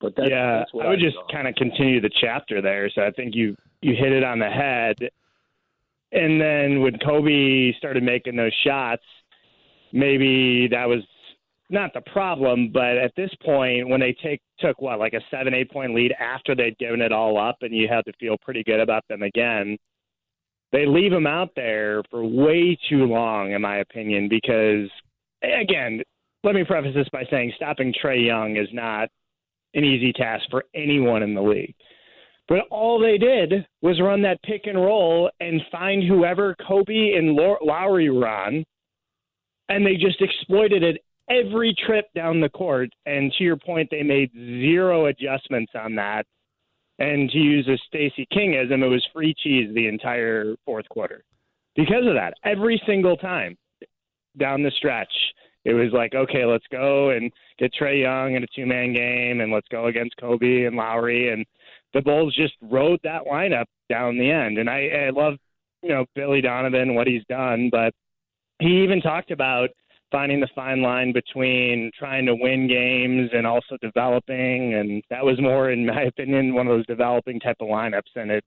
But 0.00 0.14
that's, 0.16 0.28
yeah, 0.30 0.58
that's 0.58 0.74
what 0.74 0.86
I 0.86 0.90
would 0.90 0.98
I 0.98 1.02
just 1.02 1.16
kind 1.32 1.48
of 1.48 1.54
continue 1.54 2.00
the 2.00 2.10
chapter 2.20 2.60
there. 2.60 2.90
So 2.94 3.02
I 3.02 3.10
think 3.10 3.34
you 3.34 3.56
you 3.80 3.94
hit 3.94 4.12
it 4.12 4.24
on 4.24 4.38
the 4.38 4.50
head. 4.50 4.96
And 6.14 6.40
then 6.40 6.80
when 6.80 6.94
Coby 6.94 7.76
started 7.76 8.04
making 8.04 8.36
those 8.36 8.54
shots, 8.64 9.02
maybe 9.92 10.68
that 10.68 10.88
was 10.88 11.02
not 11.70 11.92
the 11.92 12.02
problem, 12.02 12.70
but 12.72 12.96
at 12.96 13.12
this 13.16 13.30
point, 13.44 13.88
when 13.88 14.00
they 14.00 14.14
take 14.22 14.40
took 14.60 14.80
what 14.80 15.00
like 15.00 15.12
a 15.12 15.20
seven 15.30 15.54
eight 15.54 15.70
point 15.70 15.92
lead 15.92 16.12
after 16.20 16.54
they'd 16.54 16.78
given 16.78 17.00
it 17.00 17.10
all 17.10 17.36
up, 17.36 17.56
and 17.62 17.74
you 17.74 17.88
had 17.88 18.04
to 18.04 18.12
feel 18.20 18.36
pretty 18.42 18.62
good 18.62 18.78
about 18.78 19.02
them 19.08 19.22
again, 19.22 19.76
they 20.70 20.86
leave 20.86 21.10
them 21.10 21.26
out 21.26 21.50
there 21.56 22.02
for 22.10 22.24
way 22.24 22.78
too 22.88 23.06
long, 23.06 23.52
in 23.52 23.60
my 23.60 23.78
opinion. 23.78 24.28
Because 24.28 24.88
again, 25.42 26.00
let 26.44 26.54
me 26.54 26.62
preface 26.62 26.94
this 26.94 27.08
by 27.12 27.24
saying 27.28 27.52
stopping 27.56 27.92
Trae 27.92 28.24
Young 28.24 28.56
is 28.56 28.68
not 28.72 29.08
an 29.74 29.82
easy 29.82 30.12
task 30.12 30.44
for 30.50 30.64
anyone 30.76 31.24
in 31.24 31.34
the 31.34 31.42
league. 31.42 31.74
But 32.48 32.66
all 32.70 32.98
they 32.98 33.16
did 33.16 33.66
was 33.80 34.00
run 34.00 34.20
that 34.22 34.42
pick 34.42 34.66
and 34.66 34.76
roll 34.76 35.30
and 35.40 35.62
find 35.72 36.02
whoever 36.02 36.54
Coby 36.68 37.16
and 37.16 37.34
Lauri 37.34 38.10
were 38.10 38.28
on, 38.28 38.64
and 39.68 39.86
they 39.86 39.94
just 39.94 40.20
exploited 40.20 40.82
it 40.82 41.02
every 41.30 41.74
trip 41.86 42.06
down 42.14 42.40
the 42.40 42.50
court. 42.50 42.90
And 43.06 43.32
to 43.32 43.44
your 43.44 43.56
point, 43.56 43.88
they 43.90 44.02
made 44.02 44.30
zero 44.32 45.06
adjustments 45.06 45.72
on 45.74 45.94
that. 45.94 46.26
And 46.98 47.30
to 47.30 47.38
use 47.38 47.66
a 47.66 47.78
Stacey 47.86 48.26
Kingism, 48.32 48.84
it 48.84 48.88
was 48.88 49.04
free 49.12 49.34
cheese 49.42 49.74
the 49.74 49.88
entire 49.88 50.54
fourth 50.64 50.88
quarter 50.90 51.24
because 51.74 52.06
of 52.06 52.14
that. 52.14 52.34
Every 52.44 52.80
single 52.86 53.16
time 53.16 53.56
down 54.38 54.62
the 54.62 54.70
stretch, 54.76 55.12
it 55.64 55.72
was 55.72 55.92
like, 55.92 56.14
okay, 56.14 56.44
let's 56.44 56.66
go 56.70 57.10
and 57.10 57.32
get 57.58 57.72
Trae 57.72 58.02
Young 58.02 58.34
in 58.34 58.44
a 58.44 58.46
two 58.54 58.66
man 58.66 58.92
game, 58.92 59.40
and 59.40 59.50
let's 59.50 59.66
go 59.68 59.86
against 59.86 60.16
Coby 60.22 60.66
and 60.66 60.76
Lauri. 60.76 61.32
And 61.32 61.44
the 61.94 62.02
Bulls 62.02 62.34
just 62.34 62.54
rode 62.60 63.00
that 63.04 63.22
lineup 63.30 63.66
down 63.88 64.18
the 64.18 64.30
end. 64.30 64.58
And 64.58 64.68
I, 64.68 65.06
I 65.06 65.10
love, 65.10 65.34
you 65.82 65.90
know, 65.90 66.04
Billy 66.14 66.40
Donovan, 66.40 66.94
what 66.94 67.06
he's 67.06 67.24
done, 67.28 67.70
but 67.70 67.94
he 68.58 68.82
even 68.82 69.00
talked 69.00 69.30
about 69.30 69.70
finding 70.10 70.40
the 70.40 70.48
fine 70.54 70.82
line 70.82 71.12
between 71.12 71.90
trying 71.98 72.26
to 72.26 72.34
win 72.34 72.68
games 72.68 73.30
and 73.32 73.46
also 73.46 73.76
developing. 73.80 74.74
And 74.74 75.02
that 75.08 75.24
was 75.24 75.40
more, 75.40 75.70
in 75.70 75.86
my 75.86 76.02
opinion, 76.08 76.54
one 76.54 76.66
of 76.66 76.76
those 76.76 76.86
developing 76.86 77.40
type 77.40 77.56
of 77.60 77.68
lineups. 77.68 78.14
And 78.16 78.30
it, 78.30 78.44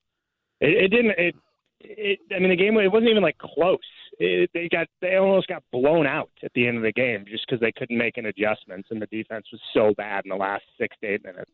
it, 0.59 0.83
it 0.83 0.87
didn't, 0.89 1.11
it, 1.17 1.35
it, 1.79 2.19
I 2.35 2.39
mean, 2.39 2.49
the 2.49 2.55
game 2.55 2.77
it 2.77 2.91
wasn't 2.91 3.09
even 3.09 3.23
like 3.23 3.37
close. 3.37 3.79
It, 4.19 4.49
they 4.53 4.67
got 4.67 4.87
they 4.99 5.15
almost 5.15 5.47
got 5.47 5.63
blown 5.71 6.07
out 6.07 6.31
at 6.43 6.51
the 6.55 6.67
end 6.67 6.77
of 6.77 6.83
the 6.83 6.91
game 6.91 7.23
just 7.29 7.45
because 7.47 7.61
they 7.61 7.71
couldn't 7.71 7.97
make 7.97 8.17
any 8.17 8.29
adjustments 8.29 8.89
and 8.89 8.99
the 8.99 9.05
defense 9.07 9.45
was 9.51 9.61
so 9.75 9.93
bad 9.95 10.25
in 10.25 10.29
the 10.29 10.35
last 10.35 10.63
six 10.79 10.95
to 11.01 11.07
eight 11.07 11.23
minutes. 11.23 11.51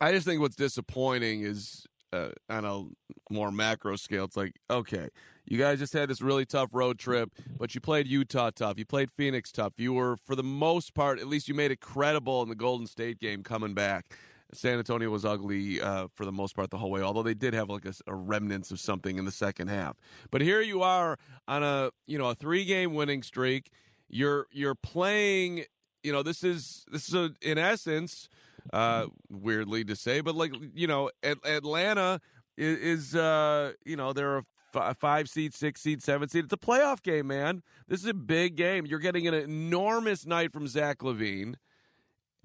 I 0.00 0.12
just 0.12 0.26
think 0.26 0.40
what's 0.40 0.56
disappointing 0.56 1.42
is 1.42 1.86
uh, 2.12 2.28
on 2.48 2.64
a 2.64 3.32
more 3.32 3.50
macro 3.50 3.96
scale. 3.96 4.24
It's 4.24 4.36
like 4.36 4.54
okay, 4.70 5.08
you 5.46 5.58
guys 5.58 5.78
just 5.78 5.92
had 5.92 6.08
this 6.08 6.20
really 6.20 6.44
tough 6.44 6.70
road 6.72 6.98
trip, 6.98 7.30
but 7.58 7.74
you 7.74 7.80
played 7.80 8.06
Utah 8.06 8.50
tough. 8.50 8.78
You 8.78 8.84
played 8.84 9.10
Phoenix 9.10 9.52
tough. 9.52 9.74
You 9.76 9.92
were, 9.92 10.16
for 10.16 10.34
the 10.34 10.42
most 10.42 10.94
part, 10.94 11.20
at 11.20 11.28
least 11.28 11.48
you 11.48 11.54
made 11.54 11.70
it 11.70 11.80
credible 11.80 12.42
in 12.42 12.48
the 12.48 12.54
Golden 12.54 12.86
State 12.86 13.20
game 13.20 13.42
coming 13.42 13.74
back. 13.74 14.16
San 14.52 14.78
Antonio 14.78 15.10
was 15.10 15.24
ugly 15.24 15.80
uh, 15.80 16.06
for 16.14 16.24
the 16.24 16.32
most 16.32 16.54
part 16.54 16.70
the 16.70 16.78
whole 16.78 16.90
way, 16.90 17.02
although 17.02 17.22
they 17.22 17.34
did 17.34 17.52
have 17.52 17.68
like 17.68 17.84
a, 17.84 17.92
a 18.06 18.14
remnants 18.14 18.70
of 18.70 18.78
something 18.78 19.18
in 19.18 19.24
the 19.24 19.32
second 19.32 19.68
half. 19.68 19.96
But 20.30 20.40
here 20.40 20.60
you 20.60 20.82
are 20.82 21.18
on 21.48 21.62
a 21.62 21.90
you 22.06 22.18
know 22.18 22.30
a 22.30 22.34
three 22.34 22.64
game 22.64 22.94
winning 22.94 23.22
streak. 23.22 23.70
You're 24.08 24.46
you're 24.52 24.74
playing. 24.74 25.64
You 26.02 26.12
know 26.12 26.22
this 26.22 26.44
is 26.44 26.84
this 26.90 27.08
is 27.08 27.14
a, 27.14 27.32
in 27.42 27.58
essence 27.58 28.28
uh, 28.72 29.06
weirdly 29.30 29.84
to 29.84 29.96
say, 29.96 30.20
but 30.20 30.34
like 30.34 30.52
you 30.74 30.86
know 30.86 31.10
Atlanta 31.22 32.20
is, 32.56 32.78
is 32.78 33.14
uh, 33.16 33.72
you 33.84 33.96
know 33.96 34.12
they're 34.12 34.38
a 34.74 34.94
five 34.94 35.28
seed, 35.28 35.54
six 35.54 35.80
seed, 35.80 36.02
seven 36.02 36.28
seed. 36.28 36.44
It's 36.44 36.52
a 36.52 36.56
playoff 36.56 37.02
game, 37.02 37.26
man. 37.28 37.62
This 37.88 38.00
is 38.00 38.06
a 38.06 38.14
big 38.14 38.56
game. 38.56 38.86
You're 38.86 38.98
getting 38.98 39.26
an 39.26 39.34
enormous 39.34 40.26
night 40.26 40.52
from 40.52 40.68
Zach 40.68 40.98
LaVine, 40.98 41.54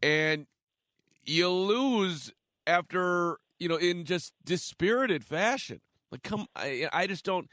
and 0.02 0.48
you 1.26 1.50
lose 1.50 2.32
after 2.66 3.38
you 3.60 3.68
know 3.68 3.76
in 3.76 4.06
just 4.06 4.34
dispirited 4.44 5.24
fashion. 5.24 5.82
Like, 6.12 6.24
come, 6.24 6.48
I, 6.56 6.88
I 6.92 7.08
just 7.08 7.24
don't. 7.24 7.50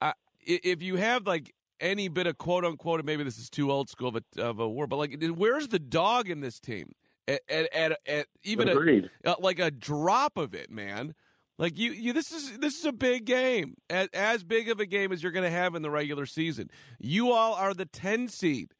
I, 0.00 0.14
if 0.40 0.82
you 0.82 0.96
have 0.96 1.26
like 1.26 1.54
any 1.80 2.08
bit 2.08 2.26
of 2.26 2.38
quote 2.38 2.64
unquote, 2.64 3.04
maybe 3.04 3.24
this 3.24 3.38
is 3.38 3.50
too 3.50 3.70
old 3.70 3.90
school 3.90 4.08
of 4.08 4.22
a, 4.36 4.42
of 4.42 4.58
a 4.60 4.68
word, 4.68 4.88
but 4.88 4.96
like, 4.96 5.22
where's 5.36 5.68
the 5.68 5.78
dog 5.78 6.30
in 6.30 6.40
this 6.40 6.58
team? 6.60 6.92
At, 7.28 7.40
at, 7.48 7.72
at, 7.72 7.98
at 8.06 8.26
even 8.42 8.68
a, 8.68 9.08
uh, 9.24 9.36
like 9.38 9.60
a 9.60 9.70
drop 9.70 10.36
of 10.36 10.54
it, 10.54 10.70
man. 10.70 11.14
Like 11.56 11.78
you, 11.78 11.92
you, 11.92 12.12
this 12.12 12.32
is 12.32 12.58
this 12.58 12.78
is 12.78 12.84
a 12.84 12.92
big 12.92 13.26
game, 13.26 13.76
as, 13.88 14.08
as 14.12 14.42
big 14.42 14.68
of 14.68 14.80
a 14.80 14.86
game 14.86 15.12
as 15.12 15.22
you're 15.22 15.30
going 15.30 15.44
to 15.44 15.50
have 15.50 15.76
in 15.76 15.82
the 15.82 15.90
regular 15.90 16.26
season. 16.26 16.68
You 16.98 17.30
all 17.30 17.54
are 17.54 17.74
the 17.74 17.86
ten 17.86 18.26
seed 18.26 18.74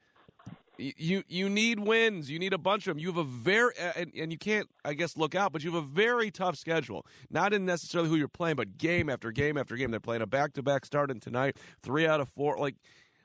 you 0.82 1.22
you 1.28 1.49
need 1.49 1.80
wins. 1.80 2.30
You 2.30 2.38
need 2.38 2.52
a 2.52 2.58
bunch 2.58 2.87
of 2.87 2.94
them. 2.94 2.99
You 2.99 3.08
have 3.08 3.16
a 3.16 3.25
very 3.25 3.72
and, 3.78 4.11
and 4.16 4.32
you 4.32 4.38
can't, 4.38 4.68
I 4.84 4.94
guess, 4.94 5.16
look 5.16 5.34
out, 5.34 5.52
but 5.52 5.62
you 5.62 5.72
have 5.72 5.82
a 5.82 5.87
very 5.87 6.30
tough 6.30 6.56
schedule. 6.56 7.06
Not 7.30 7.52
in 7.52 7.64
necessarily 7.64 8.08
who 8.08 8.16
you're 8.16 8.28
playing, 8.28 8.56
but 8.56 8.78
game 8.78 9.08
after 9.08 9.30
game 9.30 9.56
after 9.56 9.76
game. 9.76 9.90
They're 9.90 10.00
playing 10.00 10.22
a 10.22 10.26
back 10.26 10.54
to 10.54 10.62
back 10.62 10.84
starting 10.84 11.20
tonight, 11.20 11.58
three 11.82 12.06
out 12.06 12.20
of 12.20 12.28
four. 12.30 12.58
Like, 12.58 12.76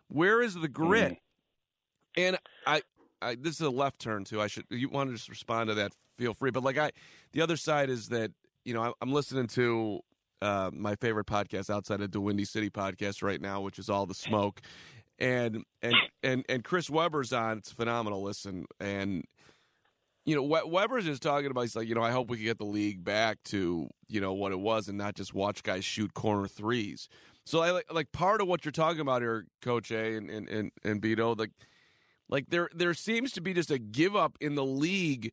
where 0.07 0.41
is 0.41 0.55
the 0.55 0.67
grit? 0.67 1.13
Mm. 1.13 1.17
And 2.17 2.37
I, 2.65 2.81
I, 3.21 3.35
this 3.35 3.55
is 3.55 3.61
a 3.61 3.69
left 3.69 3.99
turn 3.99 4.23
too. 4.23 4.41
I 4.41 4.47
should 4.47 4.65
you 4.69 4.89
want 4.89 5.09
to 5.09 5.15
just 5.15 5.29
respond 5.29 5.69
to 5.69 5.75
that? 5.75 5.93
Feel 6.17 6.33
free. 6.33 6.51
But 6.51 6.63
like 6.63 6.77
I, 6.77 6.91
the 7.33 7.41
other 7.41 7.57
side 7.57 7.89
is 7.89 8.09
that 8.09 8.31
you 8.65 8.73
know 8.73 8.81
I, 8.81 8.91
I'm 9.01 9.11
listening 9.11 9.47
to 9.47 10.01
uh, 10.41 10.71
my 10.73 10.95
favorite 10.95 11.27
podcast 11.27 11.69
outside 11.69 12.01
of 12.01 12.11
the 12.11 12.21
Windy 12.21 12.45
City 12.45 12.69
podcast 12.69 13.23
right 13.23 13.41
now, 13.41 13.61
which 13.61 13.79
is 13.79 13.89
All 13.89 14.05
the 14.05 14.13
Smoke 14.13 14.61
and 15.19 15.63
and 15.81 15.95
and 16.23 16.45
and 16.47 16.63
Chris 16.63 16.89
Webber's 16.89 17.33
on. 17.33 17.59
It's 17.59 17.71
phenomenal. 17.71 18.21
Listen, 18.21 18.65
and 18.79 19.23
you 20.25 20.35
know 20.35 20.43
Webber's 20.43 21.05
just 21.05 21.21
talking 21.21 21.49
about. 21.49 21.61
He's 21.61 21.75
like, 21.75 21.87
you 21.87 21.95
know, 21.95 22.03
I 22.03 22.11
hope 22.11 22.29
we 22.29 22.37
can 22.37 22.45
get 22.45 22.57
the 22.57 22.65
league 22.65 23.03
back 23.03 23.43
to 23.45 23.89
you 24.07 24.21
know 24.21 24.33
what 24.33 24.51
it 24.51 24.59
was, 24.59 24.87
and 24.87 24.97
not 24.97 25.15
just 25.15 25.33
watch 25.33 25.63
guys 25.63 25.85
shoot 25.85 26.13
corner 26.13 26.47
threes. 26.47 27.09
So 27.45 27.61
I 27.61 27.71
like 27.71 27.91
like 27.91 28.11
part 28.11 28.41
of 28.41 28.47
what 28.47 28.65
you're 28.65 28.71
talking 28.71 29.01
about 29.01 29.21
here, 29.21 29.45
Coach 29.61 29.91
A 29.91 30.15
and 30.15 30.29
and 30.29 30.49
and, 30.49 30.71
and 30.83 31.01
Beto, 31.01 31.37
like 31.37 31.51
like 32.29 32.49
there 32.49 32.69
there 32.73 32.93
seems 32.93 33.31
to 33.33 33.41
be 33.41 33.53
just 33.53 33.71
a 33.71 33.77
give 33.77 34.15
up 34.15 34.37
in 34.41 34.55
the 34.55 34.65
league 34.65 35.31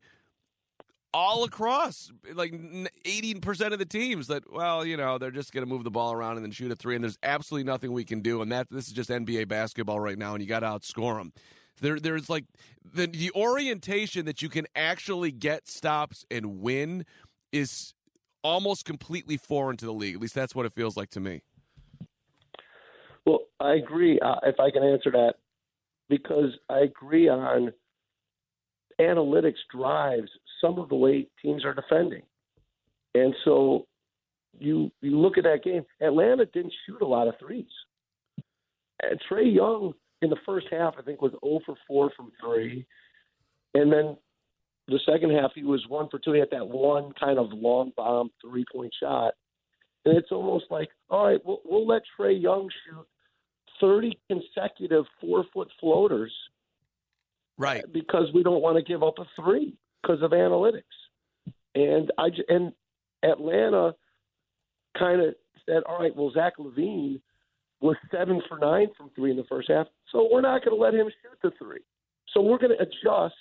all 1.13 1.45
across 1.45 2.11
like 2.33 2.51
80% 2.51 3.71
of 3.71 3.79
the 3.79 3.85
teams 3.85 4.27
that 4.27 4.51
well 4.51 4.85
you 4.85 4.97
know 4.97 5.17
they're 5.17 5.31
just 5.31 5.53
going 5.53 5.65
to 5.65 5.69
move 5.69 5.85
the 5.85 5.91
ball 5.91 6.11
around 6.11 6.35
and 6.35 6.45
then 6.45 6.51
shoot 6.51 6.71
a 6.71 6.75
three 6.75 6.95
and 6.95 7.03
there's 7.03 7.17
absolutely 7.23 7.65
nothing 7.65 7.93
we 7.93 8.03
can 8.03 8.19
do 8.19 8.41
and 8.41 8.51
that 8.51 8.67
this 8.69 8.87
is 8.87 8.93
just 8.93 9.09
nba 9.09 9.47
basketball 9.47 9.99
right 9.99 10.17
now 10.17 10.33
and 10.33 10.41
you 10.41 10.47
got 10.47 10.59
to 10.59 10.65
outscore 10.65 11.17
them 11.17 11.31
there, 11.81 11.99
there's 11.99 12.29
like 12.29 12.45
the, 12.93 13.07
the 13.07 13.31
orientation 13.35 14.25
that 14.25 14.41
you 14.41 14.49
can 14.49 14.65
actually 14.75 15.31
get 15.31 15.67
stops 15.67 16.25
and 16.31 16.61
win 16.61 17.05
is 17.51 17.93
almost 18.43 18.85
completely 18.85 19.37
foreign 19.37 19.77
to 19.77 19.85
the 19.85 19.93
league. 19.93 20.15
At 20.15 20.21
least 20.21 20.35
that's 20.35 20.55
what 20.55 20.65
it 20.65 20.73
feels 20.73 20.95
like 20.95 21.09
to 21.11 21.19
me. 21.19 21.41
Well 23.25 23.39
i 23.59 23.73
agree. 23.73 24.19
Uh, 24.19 24.35
if 24.43 24.59
i 24.59 24.69
can 24.69 24.83
answer 24.83 25.11
that 25.11 25.35
because 26.09 26.51
i 26.69 26.79
agree 26.79 27.27
on 27.27 27.71
analytics 28.99 29.57
drives 29.73 30.29
some 30.61 30.79
of 30.79 30.89
the 30.89 30.95
way 30.95 31.27
teams 31.41 31.65
are 31.65 31.73
defending. 31.73 32.21
And 33.13 33.33
so 33.43 33.87
you 34.57 34.91
you 35.01 35.17
look 35.19 35.37
at 35.37 35.43
that 35.43 35.63
game, 35.63 35.83
Atlanta 36.01 36.45
didn't 36.45 36.73
shoot 36.85 37.01
a 37.01 37.07
lot 37.07 37.27
of 37.27 37.35
threes. 37.39 37.65
And 39.03 39.19
Trae 39.29 39.53
Young 39.53 39.93
in 40.21 40.29
the 40.29 40.37
first 40.45 40.67
half, 40.71 40.95
I 40.97 41.01
think, 41.01 41.21
was 41.21 41.33
0 41.43 41.59
for 41.65 41.75
4 41.87 42.11
from 42.15 42.31
three. 42.41 42.85
And 43.73 43.91
then 43.91 44.17
the 44.87 44.99
second 45.05 45.31
half, 45.31 45.51
he 45.53 45.63
was 45.63 45.83
1 45.89 46.09
for 46.09 46.19
2. 46.19 46.33
He 46.33 46.39
had 46.39 46.49
that 46.51 46.67
one 46.67 47.11
kind 47.19 47.37
of 47.37 47.47
long 47.51 47.91
bomb 47.97 48.31
three 48.41 48.65
point 48.73 48.93
shot. 49.01 49.33
And 50.05 50.17
it's 50.17 50.31
almost 50.31 50.65
like, 50.69 50.89
all 51.09 51.27
right, 51.27 51.39
we'll, 51.43 51.61
we'll 51.65 51.87
let 51.87 52.03
Trae 52.17 52.41
Young 52.41 52.69
shoot 52.85 53.05
30 53.81 54.17
consecutive 54.29 55.05
four 55.21 55.45
foot 55.53 55.69
floaters 55.79 56.31
right? 57.57 57.83
Uh, 57.83 57.87
because 57.91 58.27
we 58.33 58.43
don't 58.43 58.61
want 58.61 58.77
to 58.77 58.83
give 58.83 59.03
up 59.03 59.15
a 59.19 59.25
three 59.35 59.75
because 60.01 60.21
of 60.21 60.31
analytics. 60.31 60.83
And 61.73 62.11
I 62.17 62.29
and 62.47 62.73
Atlanta 63.23 63.95
kind 64.97 65.21
of 65.21 65.35
said, 65.65 65.83
all 65.87 65.99
right, 65.99 66.15
well 66.15 66.31
Zach 66.33 66.53
LaVine 66.59 67.19
was 67.81 67.95
seven 68.11 68.41
for 68.47 68.57
nine 68.57 68.87
from 68.97 69.09
three 69.15 69.31
in 69.31 69.37
the 69.37 69.43
first 69.43 69.69
half, 69.69 69.87
so 70.11 70.27
we're 70.31 70.41
not 70.41 70.63
going 70.63 70.75
to 70.75 70.81
let 70.81 70.93
him 70.93 71.07
shoot 71.07 71.37
the 71.43 71.51
three. 71.63 71.81
So 72.33 72.41
we're 72.41 72.57
going 72.57 72.75
to 72.77 72.81
adjust 72.81 73.35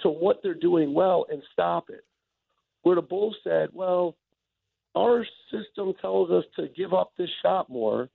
to 0.00 0.08
what 0.08 0.40
they're 0.42 0.54
doing 0.54 0.92
well 0.94 1.26
and 1.30 1.42
stop 1.52 1.90
it. 1.90 2.04
Where 2.82 2.96
the 2.96 3.02
Bulls 3.02 3.36
said, 3.44 3.68
well, 3.72 4.16
our 4.94 5.26
system 5.50 5.92
tells 6.00 6.30
us 6.30 6.44
to 6.56 6.68
give 6.76 6.92
up 6.92 7.12
this 7.16 7.30
shot 7.42 7.70
more, 7.70 8.08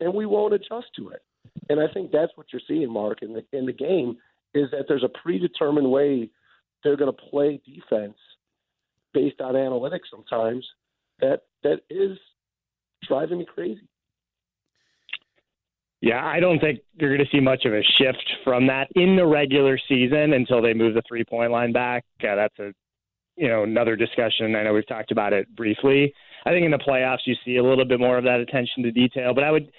and 0.00 0.14
we 0.14 0.26
won't 0.26 0.54
adjust 0.54 0.88
to 0.96 1.10
it. 1.10 1.22
And 1.68 1.80
I 1.80 1.86
think 1.92 2.10
that's 2.10 2.32
what 2.36 2.46
you're 2.52 2.62
seeing, 2.66 2.92
Mark, 2.92 3.22
in 3.22 3.32
the 3.32 3.44
in 3.52 3.66
the 3.66 3.72
game 3.72 4.16
is 4.54 4.70
that 4.72 4.86
there's 4.88 5.04
a 5.04 5.18
predetermined 5.22 5.90
way 5.90 6.28
they're 6.82 6.96
going 6.96 7.12
to 7.12 7.22
play 7.30 7.60
defense 7.64 8.16
based 9.12 9.40
on 9.40 9.54
analytics 9.54 10.10
sometimes– 10.10 10.66
that, 11.20 11.42
that 11.62 11.80
is 11.88 12.18
driving 13.06 13.38
me 13.38 13.46
crazy. 13.46 13.86
Yeah, 16.00 16.24
I 16.24 16.40
don't 16.40 16.58
think 16.60 16.80
you're 16.94 17.14
going 17.14 17.26
to 17.26 17.36
see 17.36 17.40
much 17.40 17.66
of 17.66 17.74
a 17.74 17.82
shift 17.82 18.24
from 18.42 18.66
that 18.68 18.88
in 18.94 19.16
the 19.16 19.26
regular 19.26 19.78
season 19.86 20.32
until 20.32 20.62
they 20.62 20.72
move 20.72 20.94
the 20.94 21.02
three 21.06 21.24
point 21.24 21.52
line 21.52 21.72
back. 21.72 22.04
Yeah, 22.22 22.36
that's 22.36 22.58
a 22.58 22.72
you 23.36 23.48
know 23.48 23.64
another 23.64 23.96
discussion. 23.96 24.56
I 24.56 24.62
know 24.62 24.72
we've 24.72 24.86
talked 24.86 25.12
about 25.12 25.34
it 25.34 25.54
briefly. 25.54 26.14
I 26.46 26.50
think 26.50 26.64
in 26.64 26.70
the 26.70 26.78
playoffs 26.78 27.26
you 27.26 27.34
see 27.44 27.56
a 27.56 27.62
little 27.62 27.84
bit 27.84 28.00
more 28.00 28.18
of 28.18 28.24
that 28.24 28.40
attention 28.40 28.82
to 28.84 28.90
detail. 28.90 29.34
But 29.34 29.44
I 29.44 29.50
would 29.50 29.70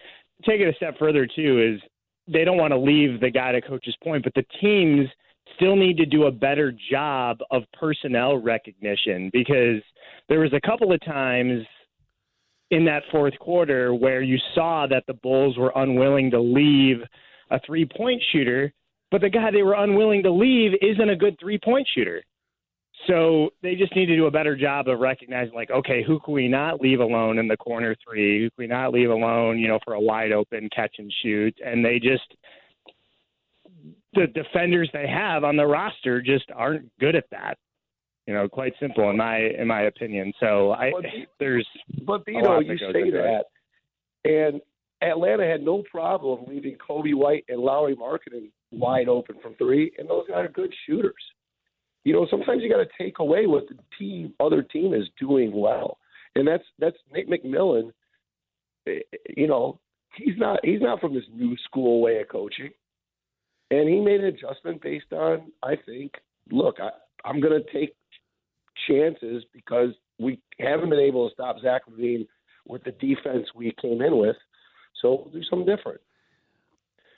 take 0.45 0.61
it 0.61 0.67
a 0.67 0.75
step 0.75 0.97
further 0.97 1.27
too. 1.27 1.75
Is 1.75 1.81
they 2.27 2.45
don't 2.45 2.57
want 2.57 2.71
to 2.71 2.79
leave 2.79 3.19
the 3.19 3.29
guy 3.29 3.51
to 3.51 3.61
coach's 3.61 3.95
point, 4.03 4.23
but 4.23 4.33
the 4.33 4.45
teams 4.59 5.07
still 5.55 5.75
need 5.75 5.97
to 5.97 6.05
do 6.05 6.25
a 6.25 6.31
better 6.31 6.73
job 6.91 7.39
of 7.51 7.63
personnel 7.77 8.37
recognition 8.37 9.29
because 9.33 9.81
there 10.29 10.39
was 10.39 10.53
a 10.53 10.61
couple 10.61 10.93
of 10.93 11.03
times 11.03 11.65
in 12.69 12.85
that 12.85 13.03
fourth 13.11 13.37
quarter 13.39 13.93
where 13.93 14.21
you 14.21 14.37
saw 14.55 14.87
that 14.87 15.03
the 15.07 15.13
Bulls 15.15 15.57
were 15.57 15.73
unwilling 15.75 16.31
to 16.31 16.39
leave 16.39 16.97
a 17.49 17.59
three 17.65 17.85
point 17.85 18.21
shooter, 18.31 18.71
but 19.11 19.21
the 19.21 19.29
guy 19.29 19.51
they 19.51 19.63
were 19.63 19.75
unwilling 19.75 20.23
to 20.23 20.31
leave 20.31 20.71
isn't 20.81 21.09
a 21.09 21.15
good 21.15 21.35
three 21.39 21.59
point 21.61 21.87
shooter. 21.93 22.23
So 23.07 23.49
they 23.63 23.75
just 23.75 23.95
need 23.95 24.05
to 24.07 24.15
do 24.15 24.27
a 24.27 24.31
better 24.31 24.55
job 24.55 24.87
of 24.87 24.99
recognizing, 24.99 25.53
like, 25.53 25.71
okay, 25.71 26.03
who 26.03 26.19
can 26.19 26.33
we 26.33 26.47
not 26.47 26.79
leave 26.79 26.99
alone 26.99 27.39
in 27.39 27.47
the 27.47 27.57
corner 27.57 27.95
three? 28.03 28.43
Who 28.43 28.49
can 28.49 28.55
we 28.57 28.67
not 28.67 28.93
leave 28.93 29.09
alone, 29.09 29.59
you 29.59 29.67
know, 29.67 29.79
for 29.83 29.93
a 29.93 29.99
wide 29.99 30.31
open 30.31 30.69
catch 30.75 30.95
and 30.99 31.11
shoot? 31.23 31.55
And 31.65 31.83
they 31.83 31.99
just, 31.99 32.35
the 34.13 34.27
defenders 34.27 34.89
they 34.93 35.07
have 35.07 35.43
on 35.43 35.55
the 35.55 35.65
roster 35.65 36.21
just 36.21 36.45
aren't 36.55 36.91
good 36.99 37.15
at 37.15 37.25
that. 37.31 37.57
You 38.27 38.35
know, 38.35 38.47
quite 38.47 38.73
simple 38.79 39.09
in 39.09 39.17
my 39.17 39.37
in 39.37 39.67
my 39.67 39.81
opinion. 39.83 40.31
So 40.39 40.71
I 40.71 40.91
But- 40.91 41.05
there's 41.39 41.67
But 42.05 42.21
you 42.27 42.41
know, 42.41 42.59
you 42.59 42.77
say 42.77 43.09
that, 43.09 43.45
and 44.25 44.61
Atlanta 45.01 45.45
had 45.45 45.63
no 45.63 45.83
problem 45.89 46.45
leaving 46.47 46.77
Coby 46.77 47.15
White 47.15 47.45
and 47.49 47.59
Lauri 47.59 47.95
Markkanen 47.95 48.51
wide 48.71 49.09
open 49.09 49.37
from 49.41 49.55
three, 49.55 49.91
and 49.97 50.07
those 50.07 50.27
guys 50.27 50.45
are 50.45 50.49
good 50.49 50.73
shooters. 50.85 51.15
You 52.03 52.13
know, 52.13 52.27
sometimes 52.29 52.63
you 52.63 52.69
got 52.69 52.77
to 52.77 53.03
take 53.03 53.19
away 53.19 53.45
what 53.45 53.67
the 53.67 53.77
team, 53.97 54.33
other 54.39 54.63
team 54.63 54.93
is 54.93 55.07
doing 55.19 55.51
well, 55.53 55.97
and 56.35 56.47
that's 56.47 56.63
that's 56.79 56.97
Nate 57.13 57.29
McMillan. 57.29 57.91
eh, 58.87 58.99
You 59.35 59.47
know, 59.47 59.79
he's 60.15 60.37
not 60.37 60.59
he's 60.63 60.81
not 60.81 60.99
from 60.99 61.13
this 61.13 61.23
new 61.33 61.55
school 61.65 62.01
way 62.01 62.19
of 62.19 62.27
coaching, 62.27 62.71
and 63.69 63.87
he 63.87 63.99
made 63.99 64.21
an 64.21 64.27
adjustment 64.27 64.81
based 64.81 65.13
on 65.13 65.51
I 65.61 65.75
think, 65.85 66.13
look, 66.51 66.77
I, 66.79 66.89
I'm 67.23 67.39
going 67.39 67.61
to 67.61 67.71
take 67.71 67.95
chances 68.87 69.43
because 69.53 69.89
we 70.19 70.39
haven't 70.59 70.89
been 70.89 70.99
able 70.99 71.27
to 71.29 71.33
stop 71.33 71.57
Zach 71.61 71.83
LaVine 71.89 72.27
with 72.67 72.83
the 72.83 72.91
defense 72.91 73.47
we 73.55 73.73
came 73.81 74.01
in 74.01 74.17
with. 74.17 74.35
So 75.01 75.23
we'll 75.23 75.33
do 75.33 75.43
something 75.49 75.65
different. 75.65 76.01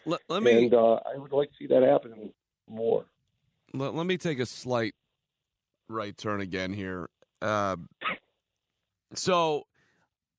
Let, 0.06 0.22
let 0.28 0.44
me 0.44 0.66
and 0.66 0.74
uh, 0.74 0.96
I 0.96 1.18
would 1.18 1.32
like 1.32 1.50
to 1.50 1.56
see 1.58 1.68
that 1.68 1.84
happen 1.84 2.32
more. 2.70 3.06
Let, 3.74 3.96
let 3.96 4.06
me 4.06 4.18
take 4.18 4.40
a 4.40 4.46
slight 4.46 4.94
right 5.90 6.16
turn 6.18 6.42
again 6.42 6.74
here. 6.74 7.10
Uh, 7.42 7.78
so 9.14 9.64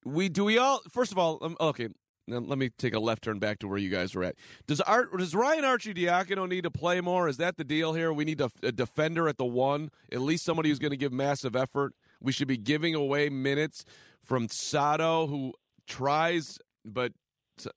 we 0.05 0.29
do 0.29 0.45
we 0.45 0.59
all 0.59 0.81
first 0.91 1.13
of 1.13 1.19
all 1.19 1.39
um, 1.43 1.57
okay. 1.61 1.89
Let 2.27 2.57
me 2.57 2.71
take 2.79 2.95
a 2.95 2.99
left 2.99 3.23
turn 3.23 3.39
back 3.39 3.59
to 3.59 3.69
where 3.69 3.77
you 3.77 3.91
guys 3.91 4.15
were 4.15 4.25
at. 4.25 4.37
Does 4.67 4.81
Art, 4.81 5.11
does 5.19 5.35
Ryan 5.35 5.63
Arcidiacono 5.65 6.49
need 6.49 6.65
to 6.65 6.71
play 6.71 7.03
more? 7.03 7.29
Is 7.29 7.37
that 7.37 7.59
the 7.59 7.65
deal 7.65 7.93
here? 7.93 8.15
We 8.15 8.25
need 8.25 8.41
a, 8.41 8.51
a 8.63 8.73
defender 8.73 9.29
at 9.29 9.37
the 9.37 9.45
one, 9.45 9.91
at 10.11 10.23
least 10.23 10.43
somebody 10.43 10.71
who's 10.71 10.79
going 10.79 10.93
to 10.93 10.97
give 10.97 11.13
massive 11.13 11.55
effort. 11.55 11.93
We 12.23 12.33
should 12.33 12.49
be 12.49 12.57
giving 12.57 12.95
away 12.95 13.29
minutes 13.29 13.85
from 14.25 14.49
Sato, 14.49 15.27
who 15.27 15.53
tries, 15.87 16.59
but 16.83 17.13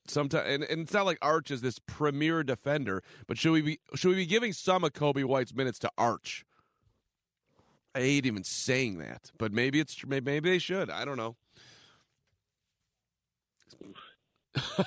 sometimes, 0.07 0.45
and, 0.47 0.63
and 0.63 0.81
it's 0.81 0.93
not 0.93 1.05
like 1.05 1.17
Arch 1.21 1.51
is 1.51 1.61
this 1.61 1.79
premier 1.79 2.43
defender. 2.43 3.03
But 3.27 3.37
should 3.37 3.51
we 3.51 3.61
be 3.61 3.79
should 3.95 4.09
we 4.09 4.15
be 4.15 4.25
giving 4.25 4.53
some 4.53 4.83
of 4.83 4.93
Coby 4.93 5.23
White's 5.23 5.53
minutes 5.53 5.79
to 5.79 5.91
Arch? 5.97 6.45
I 7.95 8.01
hate 8.01 8.25
even 8.25 8.43
saying 8.43 8.99
that, 8.99 9.31
but 9.37 9.51
maybe 9.51 9.79
it's 9.79 10.05
maybe, 10.05 10.39
they 10.39 10.59
should. 10.59 10.89
I 10.89 11.03
don't 11.03 11.17
know. 11.17 11.35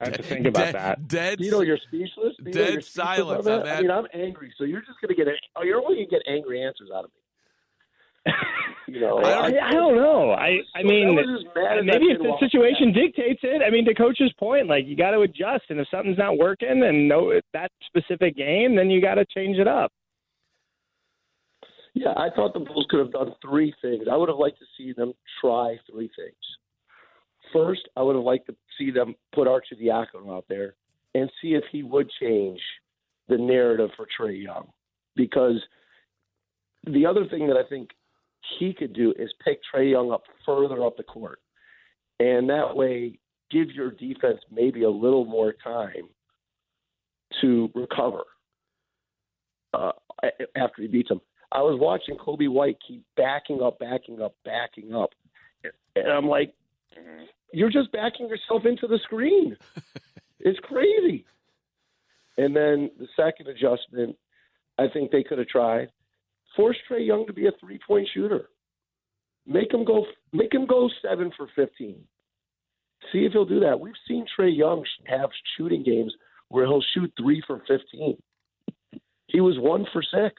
I 0.00 0.06
have 0.06 0.12
to 0.14 0.22
think 0.22 0.46
about 0.46 0.64
dead, 0.64 0.74
that. 0.74 1.08
Dead. 1.08 1.40
You 1.40 1.50
know, 1.50 1.60
you're 1.62 1.78
speechless. 1.78 2.34
You 2.38 2.44
know, 2.44 2.50
Dead 2.50 2.72
you're 2.72 2.80
speechless 2.80 2.86
silence 2.86 3.46
on 3.46 3.52
on 3.52 3.58
that. 3.60 3.64
that. 3.66 3.78
I 3.78 3.82
mean, 3.82 3.90
I'm 3.90 4.06
angry, 4.14 4.52
so 4.56 4.64
you're 4.64 4.80
just 4.80 5.00
going 5.00 5.14
to 5.14 5.24
get. 5.24 5.34
Oh, 5.56 5.62
you're 5.62 5.80
only 5.80 5.96
going 5.96 6.08
to 6.08 6.10
get 6.10 6.22
angry 6.26 6.62
answers 6.62 6.88
out 6.94 7.04
of 7.04 7.10
me. 7.10 7.23
You 8.86 9.00
know, 9.00 9.18
I, 9.18 9.46
I 9.46 9.72
don't 9.72 9.96
know. 9.96 10.32
I 10.32 10.58
I 10.74 10.82
mean, 10.82 11.08
I 11.08 11.10
was 11.12 11.42
just 11.42 11.56
mad 11.56 11.78
as 11.78 11.84
maybe 11.84 12.12
if 12.12 12.18
the 12.18 12.36
situation 12.38 12.92
dictates 12.92 13.40
it. 13.42 13.62
I 13.66 13.70
mean, 13.70 13.86
to 13.86 13.94
coach's 13.94 14.32
point, 14.38 14.68
like 14.68 14.84
you 14.86 14.94
got 14.94 15.12
to 15.12 15.20
adjust, 15.22 15.64
and 15.70 15.80
if 15.80 15.88
something's 15.90 16.18
not 16.18 16.36
working, 16.36 16.82
and 16.84 17.08
no 17.08 17.32
that 17.54 17.72
specific 17.86 18.36
game, 18.36 18.76
then 18.76 18.90
you 18.90 19.00
got 19.00 19.14
to 19.14 19.24
change 19.34 19.56
it 19.56 19.66
up. 19.66 19.90
Yeah, 21.94 22.12
I 22.16 22.28
thought 22.34 22.52
the 22.52 22.60
Bulls 22.60 22.86
could 22.90 22.98
have 23.00 23.12
done 23.12 23.34
three 23.40 23.72
things. 23.80 24.04
I 24.10 24.16
would 24.16 24.28
have 24.28 24.38
liked 24.38 24.58
to 24.58 24.66
see 24.76 24.92
them 24.92 25.14
try 25.40 25.76
three 25.90 26.10
things. 26.16 26.36
First, 27.52 27.88
I 27.96 28.02
would 28.02 28.16
have 28.16 28.24
liked 28.24 28.46
to 28.48 28.56
see 28.76 28.90
them 28.90 29.14
put 29.32 29.48
Arcidiacono 29.48 30.36
out 30.36 30.44
there 30.48 30.74
and 31.14 31.30
see 31.40 31.54
if 31.54 31.64
he 31.70 31.82
would 31.82 32.10
change 32.20 32.60
the 33.28 33.38
narrative 33.38 33.90
for 33.96 34.06
Trae 34.06 34.42
Young. 34.42 34.68
Because 35.16 35.62
the 36.86 37.06
other 37.06 37.26
thing 37.26 37.46
that 37.46 37.56
I 37.56 37.66
think 37.68 37.90
he 38.58 38.74
could 38.74 38.92
do 38.92 39.12
is 39.18 39.32
pick 39.44 39.60
Trae 39.72 39.90
Young 39.90 40.12
up 40.12 40.24
further 40.44 40.84
up 40.84 40.96
the 40.96 41.02
court. 41.02 41.40
And 42.20 42.48
that 42.50 42.76
way 42.76 43.18
give 43.50 43.70
your 43.70 43.90
defense 43.90 44.40
maybe 44.50 44.82
a 44.82 44.90
little 44.90 45.24
more 45.24 45.54
time 45.62 46.08
to 47.40 47.70
recover 47.74 48.24
uh, 49.72 49.92
after 50.56 50.82
he 50.82 50.88
beats 50.88 51.08
them. 51.08 51.20
I 51.52 51.60
was 51.60 51.78
watching 51.80 52.16
Coby 52.16 52.48
White 52.48 52.78
keep 52.86 53.04
backing 53.16 53.62
up, 53.62 53.78
backing 53.78 54.20
up, 54.20 54.34
backing 54.44 54.94
up. 54.94 55.10
And 55.94 56.08
I'm 56.08 56.26
like, 56.26 56.52
you're 57.52 57.70
just 57.70 57.92
backing 57.92 58.28
yourself 58.28 58.64
into 58.66 58.86
the 58.86 58.98
screen. 59.04 59.56
it's 60.40 60.58
crazy. 60.60 61.24
And 62.36 62.54
then 62.54 62.90
the 62.98 63.06
second 63.16 63.48
adjustment, 63.48 64.16
I 64.78 64.88
think 64.88 65.12
they 65.12 65.22
could 65.22 65.38
have 65.38 65.46
tried. 65.46 65.90
Force 66.56 66.76
Trae 66.88 67.06
Young 67.06 67.26
to 67.26 67.32
be 67.32 67.46
a 67.46 67.52
three 67.60 67.78
point 67.86 68.08
shooter. 68.14 68.48
Make 69.46 69.72
him 69.72 69.84
go 69.84 70.06
make 70.32 70.52
him 70.52 70.66
go 70.66 70.88
seven 71.02 71.30
for 71.36 71.48
fifteen. 71.54 71.96
See 73.12 73.24
if 73.24 73.32
he'll 73.32 73.44
do 73.44 73.60
that. 73.60 73.78
We've 73.78 73.94
seen 74.08 74.26
Trae 74.38 74.56
Young 74.56 74.84
have 75.06 75.30
shooting 75.56 75.82
games 75.82 76.14
where 76.48 76.66
he'll 76.66 76.84
shoot 76.94 77.12
three 77.18 77.42
for 77.46 77.62
fifteen. 77.66 78.16
He 79.26 79.40
was 79.40 79.58
one 79.58 79.86
for 79.92 80.02
six. 80.02 80.34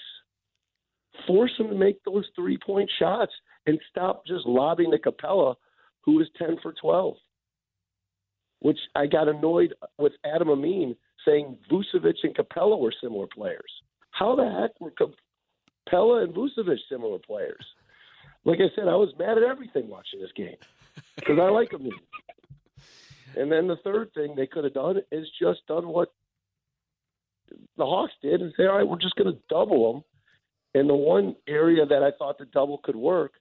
Force 1.27 1.51
him 1.57 1.67
to 1.69 1.75
make 1.75 2.03
those 2.03 2.25
three 2.35 2.57
point 2.57 2.89
shots 2.99 3.33
and 3.67 3.79
stop 3.89 4.25
just 4.25 4.45
lobbing 4.45 4.91
to 4.91 4.97
Capela, 4.97 5.55
who 6.01 6.13
was 6.13 6.27
ten 6.37 6.57
for 6.61 6.73
twelve. 6.73 7.15
Which 8.59 8.79
I 8.95 9.05
got 9.05 9.27
annoyed 9.27 9.73
with 9.97 10.13
Adam 10.25 10.49
Amin 10.49 10.95
saying 11.25 11.57
Vucevic 11.71 12.15
and 12.23 12.35
Capela 12.35 12.79
were 12.79 12.93
similar 13.01 13.27
players. 13.27 13.71
How 14.11 14.35
the 14.35 14.49
heck 14.59 14.79
were 14.79 14.93
Capela 15.87 16.23
and 16.23 16.33
Vucevic 16.33 16.79
similar 16.89 17.19
players? 17.19 17.65
Like 18.43 18.59
I 18.59 18.73
said, 18.75 18.87
I 18.87 18.95
was 18.95 19.13
mad 19.17 19.37
at 19.37 19.43
everything 19.43 19.89
watching 19.89 20.21
this 20.21 20.31
game 20.35 20.57
because 21.15 21.39
I 21.39 21.49
like 21.49 21.71
them. 21.71 21.89
And 23.35 23.51
then 23.51 23.67
the 23.67 23.77
third 23.77 24.13
thing 24.13 24.35
they 24.35 24.47
could 24.47 24.63
have 24.63 24.73
done 24.73 25.01
is 25.11 25.27
just 25.39 25.65
done 25.67 25.87
what 25.87 26.13
the 27.77 27.85
Hawks 27.85 28.13
did 28.21 28.41
and 28.41 28.53
say, 28.55 28.65
all 28.65 28.77
right, 28.77 28.87
we're 28.87 28.99
just 28.99 29.15
going 29.15 29.33
to 29.33 29.39
double 29.49 29.93
them. 29.93 30.03
And 30.73 30.89
the 30.89 30.95
one 30.95 31.35
area 31.47 31.85
that 31.85 32.03
I 32.03 32.11
thought 32.17 32.37
the 32.37 32.45
double 32.45 32.79
could 32.79 32.95
work, 32.95 33.33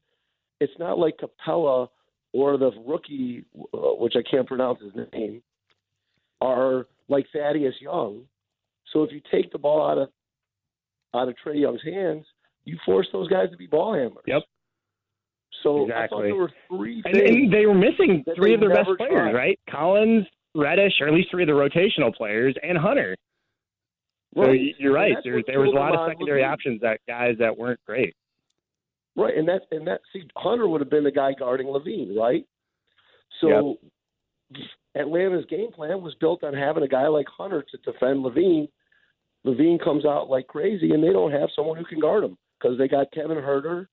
it's 0.61 0.73
not 0.79 0.99
like 0.99 1.19
Capela 1.19 1.89
or 2.33 2.57
the 2.57 2.73
rookie, 2.87 3.45
uh, 3.73 3.95
which 3.99 4.15
I 4.17 4.23
can't 4.29 4.47
pronounce 4.47 4.81
his 4.81 4.93
name, 5.13 5.43
are 6.41 6.87
like 7.09 7.27
Thaddeus 7.33 7.75
Young. 7.81 8.23
So 8.93 9.03
if 9.03 9.13
you 9.13 9.21
take 9.31 9.53
the 9.53 9.59
ball 9.59 9.89
out 9.89 9.99
of 9.99 10.09
out 11.15 11.29
of 11.29 11.37
Trae 11.45 11.61
Young's 11.61 11.83
hands, 11.85 12.25
you 12.65 12.79
force 12.85 13.07
those 13.13 13.29
guys 13.29 13.51
to 13.51 13.57
be 13.57 13.67
ball 13.67 13.95
handlers. 13.95 14.25
Yep. 14.27 14.43
So 15.63 15.85
I 15.85 15.89
thought 15.89 15.89
Exactly. 16.05 16.23
there 16.29 16.35
were 16.37 16.53
three 16.69 17.03
And, 17.05 17.17
and 17.17 17.53
they 17.53 17.67
were 17.67 17.75
missing 17.75 18.25
three 18.37 18.55
of 18.55 18.61
their 18.61 18.71
best 18.75 18.89
players, 18.99 19.13
tried. 19.13 19.35
right? 19.35 19.59
Collins, 19.71 20.27
Reddish, 20.55 20.93
or 21.01 21.09
at 21.09 21.15
least 21.15 21.31
three 21.31 21.43
of 21.43 21.47
the 21.49 21.53
rotational 21.53 22.15
players, 22.15 22.55
and 22.63 22.77
Hunter. 22.77 23.17
So 24.35 24.43
Right. 24.43 24.61
y- 24.61 24.75
you're 24.79 24.97
And 24.97 25.15
right. 25.15 25.25
There, 25.25 25.43
there 25.47 25.61
was 25.61 25.71
a 25.73 25.75
lot 25.77 25.95
of 25.95 26.09
secondary 26.11 26.43
options 26.45 26.81
that 26.81 27.01
guys 27.07 27.37
that 27.39 27.57
weren't 27.57 27.81
great. 27.87 28.15
Right, 29.17 29.37
and 29.37 29.47
that 29.49 29.63
and 29.71 29.87
that 29.87 30.01
see 30.13 30.25
Hunter 30.37 30.67
would 30.69 30.81
have 30.81 30.91
been 30.91 31.05
the 31.05 31.13
guy 31.13 31.35
guarding 31.39 31.69
LaVine, 31.69 32.17
right? 32.19 32.45
So 33.41 33.79
Atlanta's 34.97 35.45
game 35.47 35.71
plan 35.73 36.03
was 36.03 36.15
built 36.17 36.43
on 36.45 36.53
having 36.55 36.83
a 36.83 36.89
guy 36.89 37.07
like 37.09 37.27
Hunter 37.29 37.63
to 37.63 37.77
defend 37.91 38.25
LaVine. 38.25 38.69
LaVine 39.47 39.83
comes 39.83 40.05
out 40.05 40.29
like 40.31 40.47
crazy, 40.49 40.93
and 40.93 41.03
they 41.03 41.13
don't 41.13 41.31
have 41.33 41.49
someone 41.55 41.77
who 41.79 41.85
can 41.85 42.01
guard 42.01 42.25
him 42.25 42.37
because 42.65 42.79
they 42.79 42.89
got 42.89 43.13
Kevin 43.13 43.37
Huerter 43.39 43.87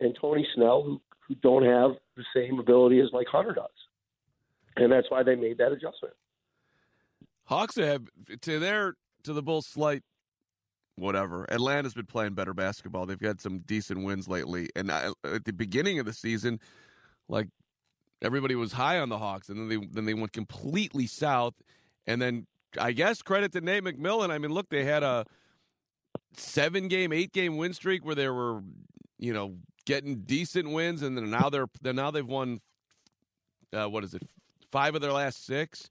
and 0.00 0.16
Tony 0.20 0.46
Snell 0.54 0.82
who 0.82 1.00
who 1.28 1.36
don't 1.36 1.64
have 1.64 1.92
the 2.16 2.24
same 2.34 2.58
ability 2.58 3.00
as 3.00 3.08
like 3.12 3.28
Hunter 3.28 3.54
does, 3.54 3.70
and 4.76 4.90
that's 4.90 5.10
why 5.10 5.22
they 5.22 5.36
made 5.36 5.58
that 5.58 5.72
adjustment. 5.72 6.14
Hawks 7.44 7.76
have 7.76 8.02
to 8.40 8.58
their 8.58 8.94
to 9.22 9.32
the 9.32 9.42
Bulls' 9.42 9.66
slight 9.66 10.02
whatever. 10.96 11.50
Atlanta's 11.50 11.94
been 11.94 12.06
playing 12.06 12.34
better 12.34 12.52
basketball. 12.52 13.06
They've 13.06 13.20
had 13.20 13.40
some 13.40 13.60
decent 13.60 14.04
wins 14.04 14.28
lately, 14.28 14.68
and 14.76 14.90
I, 14.90 15.12
at 15.24 15.44
the 15.44 15.52
beginning 15.52 15.98
of 15.98 16.06
the 16.06 16.12
season, 16.12 16.60
like 17.28 17.48
everybody 18.20 18.56
was 18.56 18.72
high 18.72 18.98
on 18.98 19.08
the 19.08 19.18
Hawks, 19.18 19.48
and 19.48 19.58
then 19.58 19.68
they 19.68 19.86
then 19.86 20.04
they 20.06 20.14
went 20.14 20.32
completely 20.32 21.06
south, 21.06 21.54
and 22.06 22.20
then 22.20 22.46
I 22.78 22.92
guess 22.92 23.22
credit 23.22 23.52
to 23.52 23.60
Nate 23.60 23.84
McMillan. 23.84 24.30
I 24.30 24.38
mean, 24.38 24.52
look, 24.52 24.68
they 24.70 24.84
had 24.84 25.04
a 25.04 25.24
seven 26.36 26.88
game, 26.88 27.12
eight 27.12 27.32
game 27.32 27.56
win 27.56 27.72
streak 27.74 28.04
where 28.04 28.14
they 28.14 28.28
were, 28.28 28.62
you 29.18 29.32
know, 29.32 29.56
getting 29.84 30.20
decent 30.20 30.70
wins, 30.70 31.02
and 31.02 31.16
then 31.16 31.30
now 31.30 31.50
they're 31.50 31.68
now 31.82 32.10
they've 32.10 32.26
won. 32.26 32.60
Uh, 33.72 33.88
what 33.88 34.04
is 34.04 34.14
it? 34.14 34.22
Five 34.70 34.94
of 34.94 35.00
their 35.00 35.12
last 35.12 35.46
six. 35.46 35.88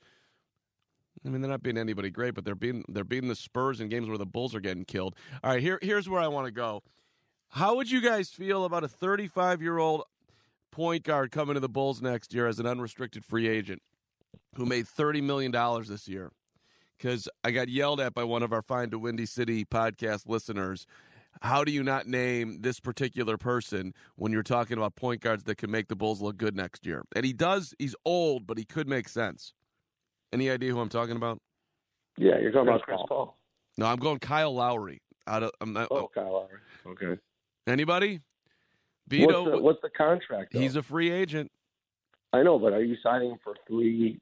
I 1.25 1.29
mean, 1.29 1.41
they're 1.41 1.51
not 1.51 1.61
beating 1.61 1.79
anybody 1.79 2.09
great, 2.09 2.33
but 2.33 2.45
they're 2.45 2.55
beating 2.55 2.83
they're 2.89 3.03
beating 3.03 3.29
the 3.29 3.35
Spurs 3.35 3.79
in 3.79 3.89
games 3.89 4.07
where 4.07 4.17
the 4.17 4.25
Bulls 4.25 4.55
are 4.55 4.59
getting 4.59 4.85
killed. 4.85 5.15
All 5.43 5.51
right, 5.51 5.61
here 5.61 5.79
here's 5.81 6.09
where 6.09 6.21
I 6.21 6.27
want 6.27 6.47
to 6.47 6.51
go. 6.51 6.83
How 7.49 7.75
would 7.75 7.91
you 7.91 8.01
guys 8.01 8.29
feel 8.29 8.65
about 8.65 8.83
a 8.83 8.87
35 8.87 9.61
year 9.61 9.77
old 9.77 10.03
point 10.71 11.03
guard 11.03 11.31
coming 11.31 11.55
to 11.55 11.59
the 11.59 11.69
Bulls 11.69 12.01
next 12.01 12.33
year 12.33 12.47
as 12.47 12.59
an 12.59 12.65
unrestricted 12.65 13.25
free 13.25 13.47
agent 13.47 13.81
who 14.55 14.65
made 14.65 14.87
30 14.87 15.21
million 15.21 15.51
dollars 15.51 15.89
this 15.89 16.07
year? 16.07 16.31
Because 17.01 17.27
I 17.43 17.49
got 17.49 17.67
yelled 17.67 17.99
at 17.99 18.13
by 18.13 18.23
one 18.23 18.43
of 18.43 18.53
our 18.53 18.61
Find 18.61 18.93
a 18.93 18.99
Windy 18.99 19.25
City 19.25 19.65
podcast 19.65 20.27
listeners. 20.29 20.85
How 21.41 21.63
do 21.63 21.71
you 21.71 21.81
not 21.81 22.05
name 22.05 22.59
this 22.61 22.79
particular 22.79 23.37
person 23.37 23.93
when 24.17 24.31
you're 24.31 24.43
talking 24.43 24.77
about 24.77 24.95
point 24.95 25.21
guards 25.21 25.43
that 25.45 25.55
can 25.57 25.71
make 25.71 25.87
the 25.87 25.95
Bulls 25.95 26.21
look 26.21 26.37
good 26.37 26.55
next 26.55 26.85
year? 26.85 27.03
And 27.15 27.25
he 27.25 27.33
does. 27.33 27.73
He's 27.79 27.95
old, 28.05 28.45
but 28.45 28.59
he 28.59 28.65
could 28.65 28.87
make 28.87 29.09
sense. 29.09 29.53
Any 30.31 30.51
idea 30.51 30.71
who 30.71 30.79
I'm 30.79 30.89
talking 30.89 31.15
about? 31.15 31.39
Yeah, 32.17 32.37
you're 32.39 32.51
talking 32.51 32.67
about 32.67 32.83
Chris 32.83 32.97
Chris 32.97 33.05
Paul. 33.09 33.25
Paul. 33.25 33.37
No, 33.79 33.85
I'm 33.87 33.97
going 33.97 34.19
Kyle 34.19 34.53
Lowry. 34.53 35.01
Out 35.25 35.41
of 35.41 35.51
I'm 35.59 35.73
not, 35.73 35.87
Oh, 35.89 35.97
oh. 35.97 36.11
Kyle 36.13 36.31
Lowry. 36.33 36.59
Okay. 36.85 37.19
anybody? 37.65 38.21
What's 39.09 39.49
the, 39.49 39.57
what's 39.59 39.81
the 39.81 39.89
contract? 39.89 40.53
Though? 40.53 40.59
he's 40.59 40.75
a 40.75 40.83
free 40.83 41.09
agent. 41.09 41.51
I 42.31 42.43
know, 42.43 42.59
but 42.59 42.73
are 42.73 42.83
you 42.83 42.95
signing 43.01 43.37
for 43.43 43.55
three 43.67 44.19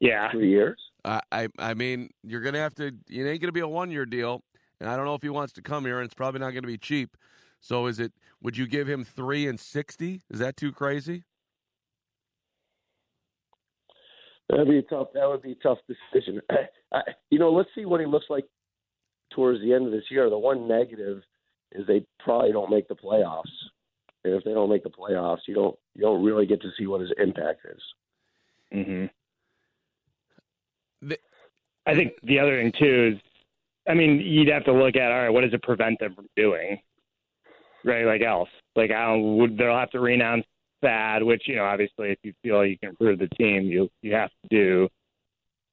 Yeah. 0.00 0.30
three 0.32 0.48
years? 0.50 0.80
I, 1.06 1.20
I 1.30 1.48
I 1.58 1.74
mean, 1.74 2.10
you're 2.22 2.40
gonna 2.40 2.58
have 2.58 2.74
to. 2.74 2.86
It 3.08 3.22
ain't 3.22 3.40
gonna 3.40 3.52
be 3.52 3.60
a 3.60 3.68
one 3.68 3.90
year 3.90 4.04
deal, 4.04 4.42
and 4.80 4.90
I 4.90 4.96
don't 4.96 5.06
know 5.06 5.14
if 5.14 5.22
he 5.22 5.28
wants 5.28 5.52
to 5.54 5.62
come 5.62 5.84
here, 5.84 5.98
and 5.98 6.04
it's 6.04 6.14
probably 6.14 6.40
not 6.40 6.50
gonna 6.50 6.66
be 6.66 6.78
cheap. 6.78 7.16
So, 7.60 7.86
is 7.86 7.98
it? 7.98 8.12
Would 8.42 8.56
you 8.56 8.66
give 8.66 8.88
him 8.88 9.04
three 9.04 9.46
and 9.46 9.58
sixty? 9.58 10.22
Is 10.30 10.40
that 10.40 10.56
too 10.56 10.72
crazy? 10.72 11.24
That'd 14.48 14.68
be 14.68 14.78
a 14.78 14.82
tough. 14.82 15.08
That 15.14 15.28
would 15.28 15.42
be 15.42 15.52
a 15.52 15.56
tough 15.56 15.78
decision. 15.88 16.40
I, 16.92 17.00
you 17.30 17.38
know, 17.38 17.50
let's 17.52 17.68
see 17.74 17.84
what 17.84 18.00
he 18.00 18.06
looks 18.06 18.26
like 18.28 18.44
towards 19.32 19.60
the 19.60 19.72
end 19.72 19.86
of 19.86 19.92
this 19.92 20.04
year. 20.10 20.30
The 20.30 20.38
one 20.38 20.68
negative 20.68 21.22
is 21.72 21.86
they 21.86 22.04
probably 22.20 22.52
don't 22.52 22.70
make 22.70 22.88
the 22.88 22.94
playoffs, 22.94 23.42
and 24.24 24.34
if 24.34 24.44
they 24.44 24.52
don't 24.52 24.70
make 24.70 24.84
the 24.84 24.90
playoffs, 24.90 25.40
you 25.48 25.54
don't 25.54 25.76
you 25.94 26.02
don't 26.02 26.24
really 26.24 26.46
get 26.46 26.62
to 26.62 26.70
see 26.78 26.86
what 26.86 27.00
his 27.00 27.10
impact 27.18 27.66
is. 27.66 27.82
hmm 28.72 29.06
The- 29.06 29.15
I 31.86 31.94
think 31.94 32.12
the 32.22 32.38
other 32.38 32.60
thing 32.60 32.72
too 32.78 33.14
is, 33.14 33.20
I 33.88 33.94
mean, 33.94 34.20
you'd 34.20 34.48
have 34.48 34.64
to 34.64 34.72
look 34.72 34.96
at 34.96 35.12
all 35.12 35.22
right, 35.22 35.30
what 35.30 35.42
does 35.42 35.54
it 35.54 35.62
prevent 35.62 36.00
them 36.00 36.14
from 36.14 36.26
doing, 36.36 36.78
right? 37.84 38.04
Like 38.04 38.22
else, 38.22 38.48
like 38.74 38.90
I 38.90 39.06
don't, 39.06 39.36
would 39.36 39.56
they'll 39.56 39.78
have 39.78 39.90
to 39.90 40.00
renounce 40.00 40.44
Thad, 40.82 41.22
which 41.22 41.44
you 41.46 41.56
know, 41.56 41.64
obviously, 41.64 42.10
if 42.10 42.18
you 42.22 42.32
feel 42.42 42.64
you 42.64 42.78
can 42.78 42.90
improve 42.90 43.18
the 43.18 43.28
team, 43.36 43.62
you 43.62 43.88
you 44.02 44.12
have 44.14 44.30
to 44.30 44.48
do. 44.50 44.88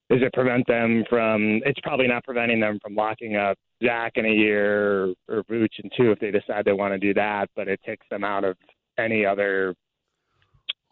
Does 0.09 0.21
it 0.21 0.33
prevent 0.33 0.67
them 0.67 1.03
from? 1.09 1.61
It's 1.65 1.79
probably 1.81 2.07
not 2.07 2.23
preventing 2.23 2.59
them 2.59 2.79
from 2.81 2.95
locking 2.95 3.35
up 3.35 3.57
Zach 3.83 4.13
in 4.15 4.25
a 4.25 4.29
year 4.29 5.05
or, 5.05 5.13
or 5.27 5.43
in 5.49 5.89
two 5.97 6.11
if 6.11 6.19
they 6.19 6.31
decide 6.31 6.65
they 6.65 6.73
want 6.73 6.93
to 6.93 6.99
do 6.99 7.13
that. 7.15 7.49
But 7.55 7.67
it 7.67 7.79
takes 7.85 8.05
them 8.09 8.23
out 8.23 8.43
of 8.43 8.55
any 8.97 9.25
other 9.25 9.75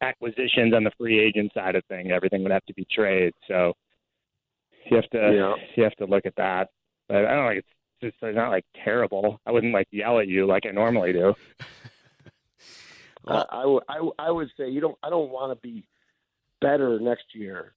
acquisitions 0.02 0.74
on 0.74 0.84
the 0.84 0.92
free 0.98 1.20
agent 1.20 1.52
side 1.54 1.76
of 1.76 1.86
thing. 1.86 2.12
Everything 2.12 2.44
would 2.44 2.52
have 2.52 2.66
to 2.66 2.74
be 2.74 2.86
trade. 2.92 3.34
So 3.48 3.74
you 4.89 4.96
have 4.98 5.10
to 5.12 5.17
Yeah. 5.34 5.56
you 5.76 5.84
have 5.84 5.96
to 5.98 6.06
look 6.06 6.26
at 6.26 6.36
that. 6.38 6.70
But 7.08 7.26
I 7.26 7.36
don't 7.36 7.50
think 7.50 7.60
it's 7.60 7.67
just 8.02 8.15
it's 8.24 8.36
not 8.36 8.50
like 8.50 8.65
terrible. 8.84 9.39
I 9.46 9.52
wouldn't 9.52 9.74
like 9.74 9.88
yell 9.91 10.20
at 10.20 10.28
you 10.28 10.46
like 10.46 10.65
I 10.65 10.72
normally 10.72 11.13
do. 11.13 11.34
Well- 13.24 13.48
I, 13.52 13.62
I 13.62 13.65
would 13.65 13.84
I, 13.88 14.02
would- 14.02 14.13
I 14.20 14.32
would 14.32 14.50
say 14.58 14.70
you 14.70 14.82
don't 14.82 14.98
I 15.04 15.10
don't 15.10 15.30
want 15.30 15.52
to 15.52 15.62
be 15.67 15.86
better 16.60 17.00
next 17.00 17.26
year 17.36 17.74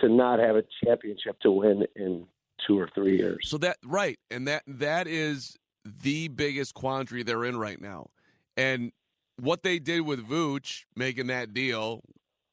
to 0.00 0.08
not 0.08 0.38
have 0.38 0.56
a 0.56 0.64
championship 0.84 1.38
to 1.40 1.50
win 1.50 1.86
in 1.96 2.26
two 2.66 2.78
or 2.78 2.88
three 2.94 3.16
years. 3.18 3.48
So 3.48 3.58
that 3.58 3.76
right, 3.84 4.18
and 4.30 4.46
that 4.48 4.62
that 4.66 5.06
is 5.06 5.56
the 5.84 6.28
biggest 6.28 6.74
quandary 6.74 7.22
they're 7.22 7.44
in 7.44 7.58
right 7.58 7.80
now, 7.80 8.08
and 8.56 8.92
what 9.38 9.62
they 9.62 9.78
did 9.78 10.02
with 10.02 10.26
Vooch 10.26 10.84
making 10.96 11.26
that 11.28 11.52
deal, 11.54 12.02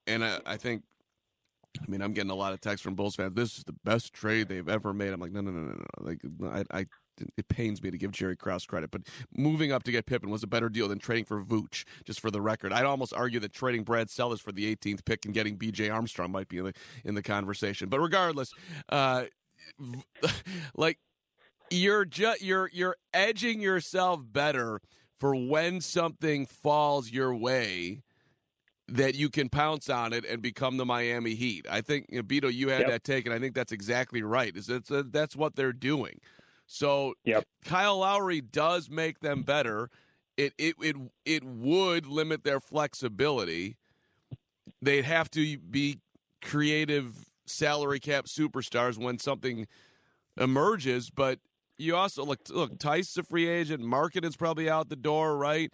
and 0.06 0.24
I, 0.24 0.40
I 0.46 0.58
think, 0.58 0.84
I 1.82 1.90
mean, 1.90 2.02
I'm 2.02 2.14
getting 2.14 2.32
a 2.32 2.36
lot 2.36 2.54
of 2.54 2.62
texts 2.62 2.84
from 2.84 2.96
Bulls 2.96 3.16
fans. 3.16 3.34
This 3.36 3.58
is 3.58 3.64
the 3.64 3.76
best 3.84 4.14
trade 4.14 4.48
they've 4.48 4.68
ever 4.68 4.94
made. 4.94 5.14
I'm 5.14 5.20
like, 5.20 5.32
no, 5.32 5.42
no, 5.42 5.52
no, 5.52 5.62
no, 5.62 5.74
no. 5.74 5.86
Like, 6.00 6.22
I, 6.72 6.80
I 6.80 6.86
it 7.38 7.48
pains 7.48 7.82
me 7.82 7.92
to 7.92 7.98
give 7.98 8.12
Jerry 8.12 8.36
Krause 8.36 8.66
credit, 8.66 8.92
but 8.92 9.02
moving 9.36 9.72
up 9.72 9.84
to 9.84 9.92
get 9.92 10.06
Pippen 10.06 10.30
was 10.30 10.44
a 10.44 10.48
better 10.48 10.70
deal 10.70 10.88
than 10.88 11.00
trading 11.00 11.26
for 11.26 11.44
Vooch. 11.44 11.84
Just 12.06 12.20
for 12.20 12.30
the 12.30 12.42
record, 12.42 12.72
I'd 12.72 12.86
almost 12.86 13.14
argue 13.14 13.40
that 13.40 13.54
trading 13.54 13.84
Brad 13.84 14.10
Sellers 14.10 14.42
for 14.42 14.52
the 14.52 14.76
18th 14.76 15.06
pick 15.06 15.26
and 15.26 15.34
getting 15.34 15.56
B.J. 15.56 15.90
Armstrong 15.90 16.32
might 16.32 16.48
be 16.48 16.58
in 16.60 16.66
the 16.66 16.74
in 17.04 17.16
the 17.16 17.24
conversation. 17.24 17.90
But 17.90 18.00
regardless, 18.00 18.52
uh, 18.90 19.26
like 20.76 21.00
you're 21.70 22.06
just 22.06 22.42
you're 22.42 22.70
you're 22.72 22.96
edging 23.14 23.62
yourself 23.62 24.22
better 24.24 24.80
for 25.20 25.36
when 25.36 25.82
something 25.82 26.46
falls 26.46 27.10
your 27.10 27.36
way 27.36 28.04
that 28.90 29.16
you 29.16 29.30
can 29.30 29.50
pounce 29.50 29.90
on 29.90 30.14
it 30.14 30.26
and 30.26 30.42
become 30.42 30.78
the 30.78 30.86
Miami 30.86 31.36
Heat. 31.36 31.68
I 31.70 31.82
think 31.82 32.08
you 32.10 32.18
know, 32.18 32.24
Beto, 32.24 32.54
you 32.54 32.70
had 32.70 32.82
Yep. 32.82 32.90
that 32.90 33.04
take, 33.04 33.26
and 33.26 33.34
I 33.34 33.40
think 33.40 33.54
that's 33.54 33.72
exactly 33.72 34.22
right. 34.24 34.56
Is 34.56 34.68
that's 34.68 34.90
uh, 34.92 35.04
that's 35.10 35.36
what 35.36 35.56
they're 35.56 35.74
doing. 35.74 36.20
So 36.68 37.16
Yep. 37.26 37.46
Kyle 37.66 38.00
Lowry 38.00 38.42
does 38.42 38.90
make 38.90 39.20
them 39.20 39.44
better. 39.44 39.90
It 40.38 40.54
it 40.58 40.76
it 40.82 40.96
it 41.26 41.44
would 41.44 42.06
limit 42.06 42.44
their 42.44 42.60
flexibility. 42.60 43.78
They'd 44.82 45.06
have 45.06 45.30
to 45.32 45.58
be 45.58 46.00
creative 46.42 47.26
salary 47.46 48.00
cap 48.00 48.26
superstars 48.26 48.98
when 48.98 49.18
something 49.18 49.68
emerges, 50.38 51.10
but 51.10 51.40
you 51.78 51.96
also 51.96 52.24
look 52.24 52.42
look 52.50 52.78
Tice's 52.80 53.18
a 53.18 53.24
free 53.24 53.48
agent, 53.48 53.82
Market 53.84 54.24
is 54.24 54.36
probably 54.36 54.70
out 54.70 54.90
the 54.90 54.96
door, 54.96 55.38
right? 55.38 55.72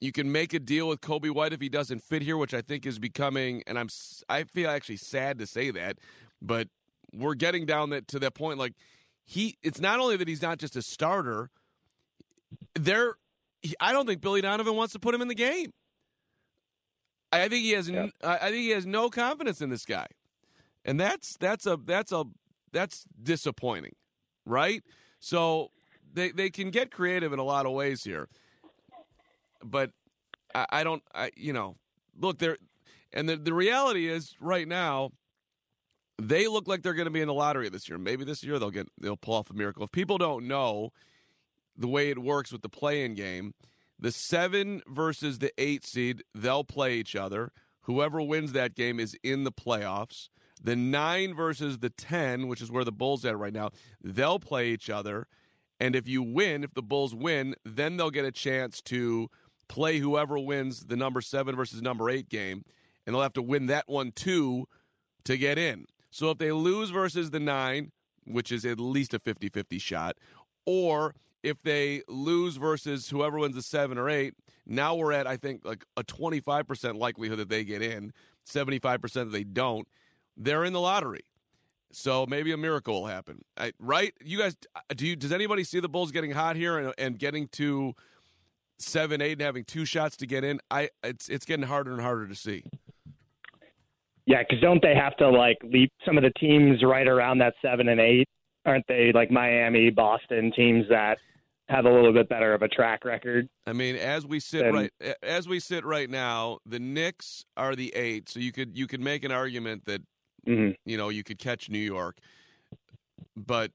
You 0.00 0.12
can 0.12 0.32
make 0.32 0.54
a 0.54 0.58
deal 0.58 0.88
with 0.88 1.00
Coby 1.00 1.30
White 1.30 1.52
if 1.52 1.60
he 1.60 1.68
doesn't 1.68 2.02
fit 2.02 2.22
here, 2.22 2.36
which 2.36 2.54
I 2.54 2.62
think 2.62 2.86
is 2.86 2.98
becoming, 2.98 3.62
and 3.66 3.78
I'm 3.78 3.88
I 4.28 4.44
feel 4.44 4.70
actually 4.70 4.96
sad 4.96 5.38
to 5.38 5.46
say 5.46 5.70
that, 5.70 5.98
but 6.40 6.68
we're 7.12 7.34
getting 7.34 7.66
down 7.66 7.90
that 7.90 8.08
to 8.08 8.18
that 8.20 8.34
point. 8.34 8.58
Like 8.58 8.72
he, 9.24 9.58
it's 9.62 9.80
not 9.80 10.00
only 10.00 10.16
that 10.16 10.26
he's 10.26 10.42
not 10.42 10.58
just 10.58 10.74
a 10.74 10.82
starter. 10.82 11.50
There, 12.74 13.16
I 13.78 13.92
don't 13.92 14.06
think 14.06 14.22
Billy 14.22 14.40
Donovan 14.40 14.74
wants 14.74 14.92
to 14.94 14.98
put 14.98 15.14
him 15.14 15.20
in 15.20 15.28
the 15.28 15.34
game. 15.34 15.72
I 17.32 17.48
think 17.48 17.62
he 17.62 17.72
has, 17.72 17.88
I 18.24 18.38
think 18.38 18.56
he 18.56 18.70
has 18.70 18.86
no 18.86 19.08
confidence 19.08 19.60
in 19.60 19.70
this 19.70 19.84
guy, 19.84 20.06
and 20.84 20.98
that's 20.98 21.36
that's 21.38 21.66
a 21.66 21.78
that's 21.84 22.10
a 22.10 22.24
that's 22.72 23.04
disappointing, 23.22 23.94
right? 24.44 24.82
So 25.20 25.70
they 26.12 26.30
they 26.32 26.50
can 26.50 26.70
get 26.70 26.90
creative 26.90 27.32
in 27.32 27.38
a 27.38 27.44
lot 27.44 27.66
of 27.66 27.72
ways 27.72 28.02
here, 28.02 28.28
but 29.64 29.90
I, 30.54 30.66
I 30.70 30.84
don't. 30.84 31.02
I 31.14 31.30
you 31.36 31.52
know 31.52 31.76
look 32.18 32.38
there, 32.38 32.56
and 33.12 33.28
the 33.28 33.36
the 33.36 33.54
reality 33.54 34.08
is 34.08 34.34
right 34.40 34.66
now 34.66 35.12
they 36.20 36.46
look 36.48 36.68
like 36.68 36.82
they're 36.82 36.94
going 36.94 37.06
to 37.06 37.10
be 37.10 37.20
in 37.20 37.28
the 37.28 37.34
lottery 37.34 37.68
this 37.68 37.88
year. 37.88 37.98
Maybe 37.98 38.24
this 38.24 38.44
year 38.44 38.58
they'll 38.58 38.70
get 38.70 38.88
they'll 39.00 39.16
pull 39.16 39.34
off 39.34 39.50
a 39.50 39.54
miracle. 39.54 39.82
If 39.82 39.92
people 39.92 40.18
don't 40.18 40.46
know 40.46 40.90
the 41.76 41.88
way 41.88 42.10
it 42.10 42.18
works 42.18 42.52
with 42.52 42.62
the 42.62 42.68
play-in 42.68 43.14
game, 43.14 43.54
the 43.98 44.12
seven 44.12 44.82
versus 44.86 45.38
the 45.38 45.52
eight 45.56 45.84
seed 45.84 46.22
they'll 46.34 46.64
play 46.64 46.94
each 46.94 47.16
other. 47.16 47.52
Whoever 47.82 48.20
wins 48.20 48.52
that 48.52 48.74
game 48.74 49.00
is 49.00 49.16
in 49.22 49.44
the 49.44 49.52
playoffs. 49.52 50.28
The 50.62 50.76
nine 50.76 51.34
versus 51.34 51.78
the 51.78 51.88
ten, 51.88 52.46
which 52.46 52.60
is 52.60 52.70
where 52.70 52.84
the 52.84 52.92
Bulls 52.92 53.24
at 53.24 53.38
right 53.38 53.52
now, 53.52 53.70
they'll 54.02 54.38
play 54.38 54.68
each 54.68 54.90
other. 54.90 55.26
And 55.80 55.96
if 55.96 56.06
you 56.06 56.22
win, 56.22 56.62
if 56.62 56.74
the 56.74 56.82
Bulls 56.82 57.14
win, 57.14 57.54
then 57.64 57.96
they'll 57.96 58.10
get 58.10 58.26
a 58.26 58.30
chance 58.30 58.82
to 58.82 59.30
play 59.70 60.00
whoever 60.00 60.36
wins 60.36 60.86
the 60.86 60.96
number 60.96 61.20
seven 61.20 61.54
versus 61.54 61.80
number 61.80 62.10
eight 62.10 62.28
game, 62.28 62.64
and 63.06 63.14
they'll 63.14 63.22
have 63.22 63.32
to 63.32 63.42
win 63.42 63.66
that 63.66 63.88
one 63.88 64.10
too 64.10 64.66
to 65.24 65.38
get 65.38 65.56
in. 65.58 65.86
So 66.10 66.30
if 66.30 66.38
they 66.38 66.50
lose 66.50 66.90
versus 66.90 67.30
the 67.30 67.38
nine, 67.38 67.92
which 68.26 68.50
is 68.50 68.66
at 68.66 68.80
least 68.80 69.14
a 69.14 69.20
50 69.20 69.48
50 69.48 69.78
shot, 69.78 70.16
or 70.66 71.14
if 71.44 71.62
they 71.62 72.02
lose 72.08 72.56
versus 72.56 73.10
whoever 73.10 73.38
wins 73.38 73.54
the 73.54 73.62
seven 73.62 73.96
or 73.96 74.10
eight, 74.10 74.34
now 74.66 74.96
we're 74.96 75.12
at, 75.12 75.28
I 75.28 75.36
think, 75.36 75.64
like 75.64 75.84
a 75.96 76.02
25% 76.02 76.98
likelihood 76.98 77.38
that 77.38 77.48
they 77.48 77.62
get 77.62 77.80
in, 77.80 78.12
75% 78.44 79.12
that 79.12 79.24
they 79.26 79.44
don't. 79.44 79.86
They're 80.36 80.64
in 80.64 80.72
the 80.72 80.80
lottery. 80.80 81.24
So 81.92 82.26
maybe 82.26 82.50
a 82.50 82.56
miracle 82.56 83.02
will 83.02 83.06
happen. 83.06 83.44
I, 83.56 83.72
right? 83.78 84.12
You 84.20 84.38
guys, 84.38 84.56
do 84.94 85.06
you? 85.06 85.16
Does 85.16 85.32
anybody 85.32 85.64
see 85.64 85.80
the 85.80 85.88
Bulls 85.88 86.12
getting 86.12 86.30
hot 86.32 86.56
here 86.56 86.78
and, 86.78 86.94
and 86.98 87.18
getting 87.18 87.48
to 87.48 87.94
seven, 88.80 89.20
eight, 89.20 89.32
and 89.32 89.42
having 89.42 89.64
two 89.64 89.84
shots 89.84 90.16
to 90.18 90.26
get 90.26 90.44
in? 90.44 90.60
I 90.70 90.90
it's 91.02 91.28
it's 91.28 91.44
getting 91.44 91.66
harder 91.66 91.92
and 91.92 92.00
harder 92.00 92.26
to 92.26 92.34
see. 92.34 92.64
Yeah, 94.26 94.42
because 94.42 94.60
don't 94.60 94.82
they 94.82 94.94
have 94.94 95.16
to 95.16 95.28
like 95.28 95.58
leap 95.64 95.92
some 96.04 96.16
of 96.16 96.22
the 96.22 96.30
teams 96.38 96.82
right 96.84 97.06
around 97.08 97.38
that 97.38 97.54
seven 97.62 97.88
and 97.88 98.00
eight? 98.00 98.28
Aren't 98.66 98.86
they 98.86 99.10
like 99.12 99.30
Miami, 99.30 99.90
Boston 99.90 100.52
teams 100.54 100.86
that 100.90 101.18
have 101.68 101.84
a 101.86 101.90
little 101.90 102.12
bit 102.12 102.28
better 102.28 102.52
of 102.52 102.62
a 102.62 102.68
track 102.68 103.04
record? 103.04 103.48
I 103.66 103.72
mean, 103.72 103.96
as 103.96 104.26
we 104.26 104.38
sit 104.40 104.62
Then- 104.64 104.74
right 104.74 104.92
as 105.22 105.48
we 105.48 105.60
sit 105.60 105.84
right 105.84 106.10
now, 106.10 106.58
the 106.66 106.78
Knicks 106.78 107.44
are 107.56 107.74
the 107.74 107.94
eight. 107.94 108.28
So 108.28 108.40
you 108.40 108.52
could 108.52 108.76
you 108.76 108.86
could 108.86 109.00
make 109.00 109.24
an 109.24 109.32
argument 109.32 109.84
that 109.86 110.02
hmm 110.46 110.70
you 110.84 110.96
know 110.96 111.08
you 111.08 111.24
could 111.24 111.38
catch 111.38 111.68
New 111.70 111.78
York, 111.78 112.18
but 113.36 113.72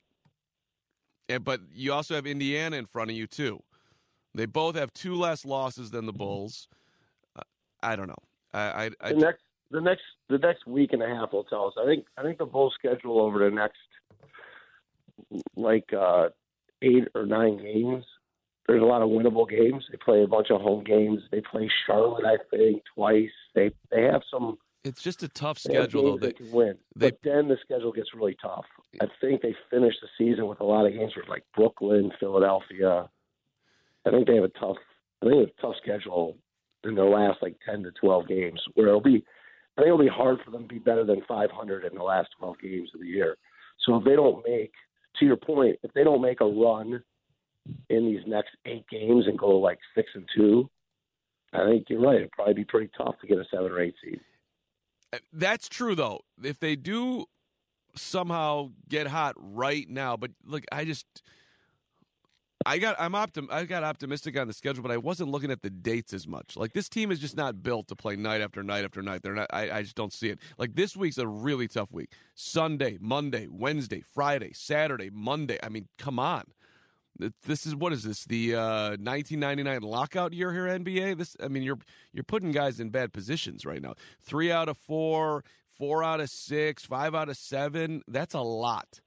but 1.41 1.61
you 1.73 1.91
also 1.91 2.15
have 2.15 2.27
Indiana 2.27 2.77
in 2.77 2.85
front 2.85 3.09
of 3.09 3.17
you 3.17 3.27
too. 3.27 3.61
They 4.35 4.45
both 4.45 4.75
have 4.75 4.93
two 4.93 5.15
less 5.15 5.45
losses 5.45 5.91
than 5.91 6.05
the 6.05 6.13
Bulls. 6.13 6.67
Uh, 7.35 7.41
I 7.81 7.95
don't 7.95 8.07
know. 8.07 8.15
I 8.53 8.59
I, 8.59 8.89
I 9.01 9.09
the 9.13 9.19
next 9.19 9.41
the 9.71 9.81
next 9.81 10.03
the 10.29 10.37
next 10.37 10.67
week 10.67 10.91
and 10.93 11.01
a 11.01 11.07
half 11.07 11.31
will 11.31 11.45
tell 11.45 11.67
us. 11.67 11.73
I 11.81 11.85
think 11.85 12.05
I 12.17 12.21
think 12.21 12.37
the 12.37 12.45
Bulls 12.45 12.73
schedule 12.77 13.21
over 13.21 13.39
the 13.39 13.49
next 13.55 13.77
like 15.55 15.91
uh 15.93 16.29
eight 16.81 17.07
or 17.15 17.25
nine 17.25 17.57
games. 17.57 18.03
There's 18.67 18.81
a 18.81 18.85
lot 18.85 19.01
of 19.03 19.09
winnable 19.09 19.47
games. 19.47 19.85
They 19.91 19.97
play 19.97 20.23
a 20.23 20.27
bunch 20.27 20.47
of 20.49 20.59
home 20.59 20.83
games. 20.83 21.21
They 21.31 21.39
play 21.41 21.69
Charlotte, 21.85 22.25
I 22.25 22.37
think, 22.55 22.83
twice. 22.93 23.29
They 23.53 23.71
they 23.91 24.03
have 24.03 24.21
some 24.29 24.57
it's 24.83 25.01
just 25.01 25.23
a 25.23 25.27
tough 25.29 25.57
schedule 25.57 26.11
though. 26.11 26.17
they 26.17 26.27
They, 26.27 26.33
can 26.33 26.51
win. 26.51 26.77
they- 26.95 27.09
but 27.11 27.19
then 27.23 27.47
the 27.47 27.57
schedule 27.63 27.91
gets 27.91 28.09
really 28.13 28.35
tough. 28.41 28.65
I 29.01 29.07
think 29.21 29.41
they 29.41 29.55
finish 29.71 29.95
the 30.01 30.07
season 30.17 30.47
with 30.47 30.59
a 30.59 30.63
lot 30.63 30.85
of 30.85 30.93
games 30.93 31.13
with 31.15 31.27
like 31.29 31.43
Brooklyn, 31.55 32.11
Philadelphia. 32.19 33.09
I 34.05 34.11
think 34.11 34.27
they 34.27 34.35
have 34.35 34.43
a 34.43 34.59
tough. 34.59 34.77
I 35.21 35.27
think 35.27 35.47
it's 35.47 35.57
a 35.57 35.61
tough 35.61 35.75
schedule 35.81 36.37
in 36.83 36.95
their 36.95 37.05
last 37.05 37.39
like 37.41 37.55
ten 37.65 37.83
to 37.83 37.91
twelve 37.91 38.27
games, 38.27 38.61
where 38.73 38.87
it'll 38.87 39.01
be. 39.01 39.23
I 39.77 39.81
think 39.81 39.87
it'll 39.87 39.99
be 39.99 40.07
hard 40.07 40.39
for 40.45 40.51
them 40.51 40.61
to 40.63 40.73
be 40.73 40.79
better 40.79 41.03
than 41.03 41.21
500 41.27 41.83
in 41.83 41.97
the 41.97 42.03
last 42.03 42.29
12 42.39 42.55
games 42.59 42.91
of 42.93 43.01
the 43.01 43.07
year. 43.07 43.35
So 43.85 43.97
if 43.97 44.05
they 44.05 44.15
don't 44.15 44.41
make, 44.47 44.71
to 45.19 45.25
your 45.25 45.35
point, 45.35 45.77
if 45.83 45.91
they 45.91 46.05
don't 46.05 46.21
make 46.21 46.39
a 46.39 46.45
run 46.45 47.03
in 47.89 48.05
these 48.05 48.21
next 48.25 48.51
eight 48.65 48.85
games 48.89 49.25
and 49.27 49.37
go 49.37 49.49
like 49.57 49.79
six 49.93 50.09
and 50.15 50.25
two, 50.35 50.69
I 51.53 51.65
think 51.65 51.85
you're 51.89 52.01
right. 52.01 52.17
It'd 52.17 52.31
probably 52.31 52.53
be 52.53 52.65
pretty 52.65 52.89
tough 52.97 53.15
to 53.21 53.27
get 53.27 53.37
a 53.37 53.45
seven 53.51 53.71
or 53.71 53.81
eight 53.81 53.95
seed. 54.03 54.19
Uh, 55.13 55.17
that's 55.31 55.69
true 55.69 55.95
though. 55.95 56.21
If 56.41 56.59
they 56.59 56.75
do 56.75 57.25
somehow 57.95 58.71
get 58.89 59.07
hot 59.07 59.35
right 59.37 59.89
now, 59.89 60.17
but 60.17 60.31
look, 60.45 60.63
I 60.71 60.85
just 60.85 61.05
I 62.65 62.77
got 62.77 62.95
I'm 62.99 63.13
optim 63.13 63.47
I 63.51 63.65
got 63.65 63.83
optimistic 63.83 64.37
on 64.37 64.47
the 64.47 64.53
schedule, 64.53 64.81
but 64.81 64.91
I 64.91 64.97
wasn't 64.97 65.29
looking 65.29 65.51
at 65.51 65.61
the 65.61 65.69
dates 65.69 66.13
as 66.13 66.27
much. 66.27 66.55
Like 66.55 66.73
this 66.73 66.87
team 66.87 67.11
is 67.11 67.19
just 67.19 67.35
not 67.35 67.61
built 67.61 67.87
to 67.89 67.95
play 67.95 68.15
night 68.15 68.41
after 68.41 68.63
night 68.63 68.85
after 68.85 69.01
night. 69.01 69.23
They're 69.23 69.33
not 69.33 69.47
I, 69.51 69.69
I 69.71 69.81
just 69.81 69.95
don't 69.95 70.13
see 70.13 70.29
it. 70.29 70.39
Like 70.57 70.75
this 70.75 70.95
week's 70.95 71.17
a 71.17 71.27
really 71.27 71.67
tough 71.67 71.91
week. 71.91 72.13
Sunday, 72.33 72.97
Monday, 73.01 73.47
Wednesday, 73.49 74.01
Friday, 74.01 74.51
Saturday, 74.53 75.09
Monday. 75.11 75.59
I 75.61 75.69
mean, 75.69 75.89
come 75.97 76.17
on. 76.17 76.45
This 77.43 77.65
is 77.65 77.75
what 77.75 77.93
is 77.93 78.03
this? 78.03 78.25
The 78.25 78.55
uh, 78.55 78.89
1999 78.97 79.81
lockout 79.81 80.33
year 80.33 80.51
here 80.51 80.65
NBA. 80.65 81.17
This 81.17 81.35
I 81.43 81.49
mean, 81.49 81.63
you're 81.63 81.79
you're 82.13 82.23
putting 82.23 82.51
guys 82.51 82.79
in 82.79 82.89
bad 82.89 83.13
positions 83.13 83.65
right 83.65 83.81
now. 83.81 83.95
3 84.23 84.51
out 84.51 84.69
of 84.69 84.77
4, 84.77 85.43
4 85.77 86.03
out 86.03 86.19
of 86.21 86.29
6, 86.29 86.85
5 86.85 87.15
out 87.15 87.29
of 87.29 87.37
7. 87.37 88.01
That's 88.07 88.33
a 88.33 88.41
lot. 88.41 89.01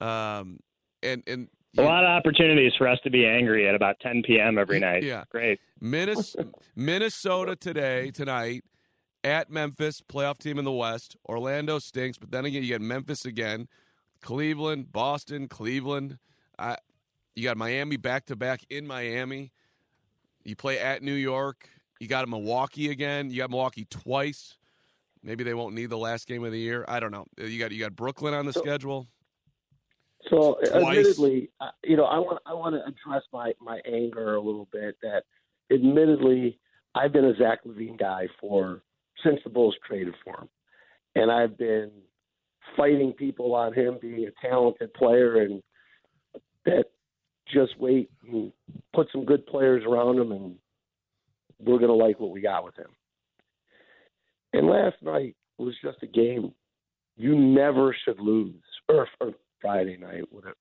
Um 0.00 0.60
and 1.02 1.22
and 1.26 1.48
A 1.76 1.82
lot 1.82 2.02
of 2.02 2.08
opportunities 2.08 2.72
for 2.78 2.88
us 2.88 2.98
to 3.04 3.10
be 3.10 3.26
angry 3.26 3.68
at 3.68 3.74
about 3.74 4.00
10 4.00 4.22
p.m. 4.26 4.56
every 4.58 4.80
night. 4.80 5.02
Yeah. 5.02 5.24
Great. 5.30 5.60
Minnes- 5.80 6.34
Minnesota 6.76 7.54
today, 7.54 8.10
tonight, 8.10 8.64
at 9.22 9.50
Memphis, 9.50 10.00
playoff 10.00 10.38
team 10.38 10.58
in 10.58 10.64
the 10.64 10.72
West. 10.72 11.16
Orlando 11.28 11.78
stinks, 11.78 12.16
but 12.18 12.30
then 12.30 12.44
again, 12.46 12.62
you 12.62 12.68
get 12.68 12.80
Memphis 12.80 13.24
again, 13.24 13.68
Cleveland, 14.22 14.90
Boston, 14.92 15.46
Cleveland. 15.46 16.18
I, 16.58 16.76
you 17.36 17.44
got 17.44 17.56
Miami 17.56 17.96
back 17.96 18.24
to 18.26 18.36
back 18.36 18.62
in 18.70 18.86
Miami. 18.86 19.52
You 20.44 20.56
play 20.56 20.78
at 20.78 21.02
New 21.02 21.12
York. 21.14 21.68
You 22.00 22.08
got 22.08 22.28
Milwaukee 22.28 22.90
again. 22.90 23.30
You 23.30 23.38
got 23.38 23.50
Milwaukee 23.50 23.86
twice. 23.90 24.56
Maybe 25.22 25.44
they 25.44 25.54
won't 25.54 25.74
need 25.74 25.90
the 25.90 25.98
last 25.98 26.26
game 26.26 26.44
of 26.44 26.52
the 26.52 26.58
year. 26.58 26.84
I 26.88 26.98
don't 27.00 27.10
know. 27.12 27.26
You 27.36 27.58
got 27.58 27.72
you 27.72 27.80
got 27.80 27.94
Brooklyn 27.94 28.32
on 28.34 28.46
the 28.46 28.52
So- 28.52 28.60
schedule. 28.60 29.08
So, 30.30 30.58
Twice. 30.64 30.72
admittedly, 30.72 31.50
uh, 31.60 31.70
you 31.84 31.96
know, 31.96 32.04
I 32.04 32.18
want 32.18 32.40
I 32.44 32.52
want 32.52 32.74
to 32.74 32.80
address 32.84 33.22
my 33.32 33.52
my 33.60 33.80
anger 33.86 34.34
a 34.34 34.40
little 34.40 34.68
bit. 34.72 34.96
That, 35.02 35.22
admittedly, 35.72 36.58
I've 36.94 37.12
been 37.12 37.24
a 37.24 37.36
Zach 37.36 37.60
LaVine 37.64 37.98
guy 37.98 38.26
for 38.40 38.82
since 39.24 39.38
the 39.44 39.50
Bulls 39.50 39.76
traded 39.86 40.14
for 40.24 40.34
him, 40.42 40.48
and 41.14 41.30
I've 41.30 41.56
been 41.56 41.90
fighting 42.76 43.12
people 43.12 43.54
on 43.54 43.72
him 43.72 43.98
being 44.00 44.26
a 44.26 44.46
talented 44.46 44.92
player 44.94 45.42
and 45.42 45.62
that 46.64 46.84
just 47.52 47.78
wait 47.78 48.10
and 48.26 48.52
put 48.94 49.08
some 49.10 49.24
good 49.24 49.46
players 49.46 49.82
around 49.86 50.18
him 50.18 50.32
and 50.32 50.54
we're 51.58 51.78
going 51.78 51.88
to 51.88 51.94
like 51.94 52.20
what 52.20 52.30
we 52.30 52.40
got 52.40 52.64
with 52.64 52.76
him. 52.76 52.90
And 54.52 54.68
last 54.68 54.96
night 55.02 55.34
was 55.56 55.74
just 55.82 56.02
a 56.02 56.06
game 56.06 56.52
you 57.16 57.34
never 57.34 57.96
should 58.04 58.20
lose, 58.20 58.62
or, 58.88 59.08
or 59.20 59.32
Friday 59.60 59.96
night, 59.96 60.24
whatever. 60.30 60.56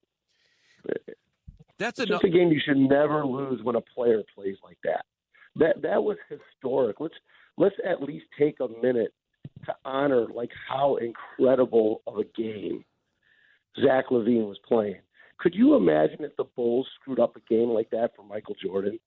That's 1.80 2.00
It's 2.00 2.10
enough. 2.10 2.22
just 2.22 2.34
a 2.34 2.38
game 2.38 2.50
you 2.52 2.60
should 2.64 2.78
never 2.78 3.26
lose 3.26 3.62
when 3.64 3.76
a 3.76 3.82
player 3.82 4.24
plays 4.36 4.58
like 4.64 4.78
that. 4.84 5.06
That 5.58 5.82
that 5.82 6.04
was 6.04 6.18
historic. 6.30 7.00
Let's 7.00 7.16
let's 7.58 7.76
at 7.86 8.02
least 8.02 8.26
take 8.38 8.60
a 8.60 8.68
minute 8.82 9.14
to 9.66 9.76
honor 9.86 10.28
like 10.28 10.52
how 10.68 10.98
incredible 10.98 12.02
of 12.08 12.18
a 12.18 12.24
game 12.24 12.84
Zach 13.84 14.06
LaVine 14.12 14.48
was 14.48 14.60
playing. 14.68 15.02
Could 15.40 15.54
you 15.56 15.76
imagine 15.76 16.24
if 16.24 16.36
the 16.36 16.46
Bulls 16.56 16.88
screwed 17.00 17.20
up 17.20 17.36
a 17.36 17.40
game 17.42 17.70
like 17.70 17.90
that 17.92 18.16
for 18.16 18.24
Michael 18.24 18.56
Jordan? 18.62 19.00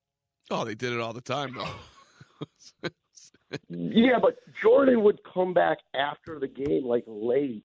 Oh, 0.50 0.64
they 0.64 0.74
did 0.74 0.92
it 0.92 1.00
all 1.00 1.12
the 1.12 1.20
time, 1.20 1.54
though. 1.56 2.88
Yeah, 3.68 4.18
but 4.22 4.36
Jordan 4.62 5.02
would 5.02 5.20
come 5.24 5.52
back 5.54 5.78
after 5.94 6.38
the 6.38 6.46
game 6.46 6.84
like 6.84 7.04
late 7.06 7.64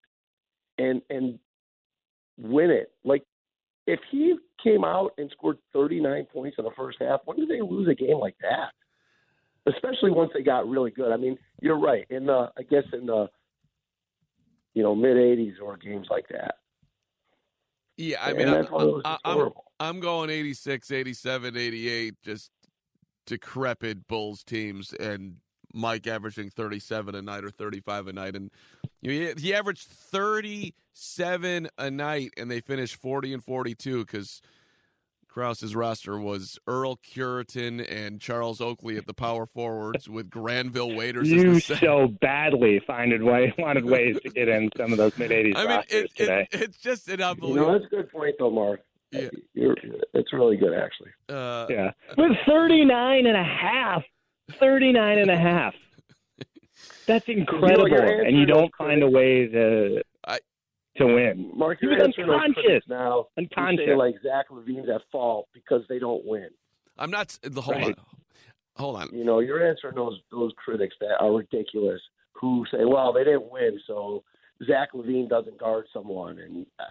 and 0.80 1.02
and 1.12 1.38
win 2.38 2.70
it. 2.70 2.92
Like 3.04 3.24
if 3.88 4.00
he 4.12 4.36
came 4.64 4.84
out 4.84 5.12
and 5.18 5.30
scored 5.32 5.58
39 5.74 6.26
points 6.34 6.56
in 6.58 6.66
the 6.66 6.72
first 6.76 6.98
half, 7.00 7.22
when 7.26 7.38
did 7.38 7.50
they 7.50 7.62
lose 7.62 7.88
a 7.88 7.96
game 7.96 8.18
like 8.18 8.36
that? 8.42 8.72
Especially 9.68 10.12
once 10.12 10.32
they 10.34 10.44
got 10.44 10.68
really 10.68 10.92
good. 10.92 11.12
I 11.12 11.18
mean, 11.18 11.38
you're 11.62 11.80
right. 11.80 12.06
In 12.10 12.26
the 12.26 12.52
I 12.58 12.64
guess 12.64 12.84
in 12.94 13.08
the 13.08 13.28
you 14.74 14.84
know 14.84 14.96
mid 14.96 15.18
80s 15.18 15.54
or 15.62 15.78
games 15.78 16.08
like 16.10 16.28
that. 16.30 16.56
yeah, 17.98 18.18
I 18.22 18.34
mean, 18.34 18.48
I, 18.48 18.58
that's 18.58 18.72
why 18.72 18.84
it 18.84 18.86
was 18.86 19.02
I, 19.06 19.14
just 19.14 19.22
I'm. 19.26 19.52
I'm 19.78 20.00
going 20.00 20.30
86, 20.30 20.90
87, 20.90 21.58
88, 21.58 22.14
just 22.24 22.50
decrepit 23.26 24.08
Bulls 24.08 24.44
teams, 24.44 24.94
and 24.94 25.36
Mike 25.76 26.08
averaging 26.08 26.50
37 26.50 27.14
a 27.14 27.22
night 27.22 27.44
or 27.44 27.52
35 27.52 28.08
a 28.08 28.14
night. 28.14 28.36
And 28.36 28.50
you 29.02 29.12
know, 29.12 29.34
he, 29.36 29.42
he 29.50 29.54
averaged 29.54 29.88
37 29.88 31.68
a 31.78 31.92
night, 31.92 32.32
and 32.38 32.50
they 32.50 32.62
finished 32.62 32.96
40 32.96 33.34
and 33.34 33.44
42 33.44 34.06
because 34.06 34.42
Krause's 35.28 35.76
roster 35.76 36.18
was 36.18 36.58
Earl 36.66 36.96
Cureton 36.96 37.82
and 37.82 38.22
Charles 38.22 38.62
Oakley 38.62 38.96
at 38.96 39.06
the 39.06 39.14
power 39.14 39.46
forwards 39.46 40.08
with 40.08 40.30
Granville 40.30 40.96
Waiters 40.96 41.28
as 41.28 41.34
You 41.34 41.54
the 41.56 41.60
so 41.60 42.08
badly 42.22 42.82
finded 42.88 43.22
way, 43.22 43.54
wanted 43.60 43.84
ways 43.84 44.18
to 44.24 44.30
get 44.30 44.48
in 44.48 44.70
some 44.78 44.94
of 44.94 44.98
those 44.98 45.18
mid 45.18 45.32
80s 45.32 45.54
I 45.58 45.68
mean, 45.68 45.84
it, 45.90 46.16
today. 46.16 46.48
it, 46.54 46.62
it's 46.62 46.78
just 46.78 47.08
an 47.10 47.14
You 47.14 47.18
know, 47.18 47.32
unbelievable. 47.32 47.74
that's 47.74 47.86
a 47.86 47.90
good 47.90 48.12
point 48.12 48.36
though, 48.40 48.50
Mark. 48.50 48.80
Yeah. 49.12 49.28
You're, 49.54 49.76
it's 50.14 50.32
really 50.34 50.56
good 50.58 50.74
actually. 50.74 51.12
Uh, 51.28 51.68
yeah. 51.70 51.92
With 52.18 52.32
39 52.48 53.26
and 53.28 53.36
a 53.38 53.44
half. 53.44 54.04
39 54.60 55.18
and 55.20 55.30
a 55.32 55.38
half. 55.38 55.74
That's 57.08 57.28
incredible. 57.28 57.88
you're 57.90 58.24
and 58.24 58.38
you 58.38 58.46
don't 58.46 58.72
those 58.80 58.88
find 58.88 59.04
a 59.04 59.10
way 59.10 59.48
to 59.48 60.02
I- 60.28 60.40
to 60.98 61.06
win. 61.06 61.52
Mark, 61.56 61.80
He 61.82 61.88
you're 61.88 61.96
was 61.96 62.04
answering 62.04 62.30
unconscious. 62.30 62.84
now. 62.88 63.28
You 63.38 63.44
Unconscious. 63.44 63.86
say 63.88 63.96
like 63.96 64.16
Zach 64.24 64.46
LaVine's 64.50 64.90
at 64.90 65.02
fault 65.12 65.48
because 65.54 65.82
they 65.90 66.00
don't 66.00 66.26
win. 66.26 66.50
I'm 66.98 67.12
not. 67.12 67.38
Hold 67.56 67.68
Right. 67.76 67.88
on. 67.88 67.96
Hold 68.78 68.96
on. 68.98 69.10
You 69.14 69.24
know, 69.26 69.40
you're 69.40 69.68
answering 69.68 69.96
those 69.96 70.20
those 70.32 70.52
critics 70.58 70.96
that 71.02 71.18
are 71.20 71.32
ridiculous 71.34 72.02
who 72.34 72.66
say, 72.72 72.86
"Well, 72.86 73.14
they 73.14 73.24
didn't 73.24 73.50
win, 73.52 73.80
so 73.88 74.24
Zach 74.66 74.90
LaVine 74.94 75.28
doesn't 75.30 75.58
guard 75.58 75.86
someone," 75.94 76.40
and 76.40 76.66
uh, 76.80 76.84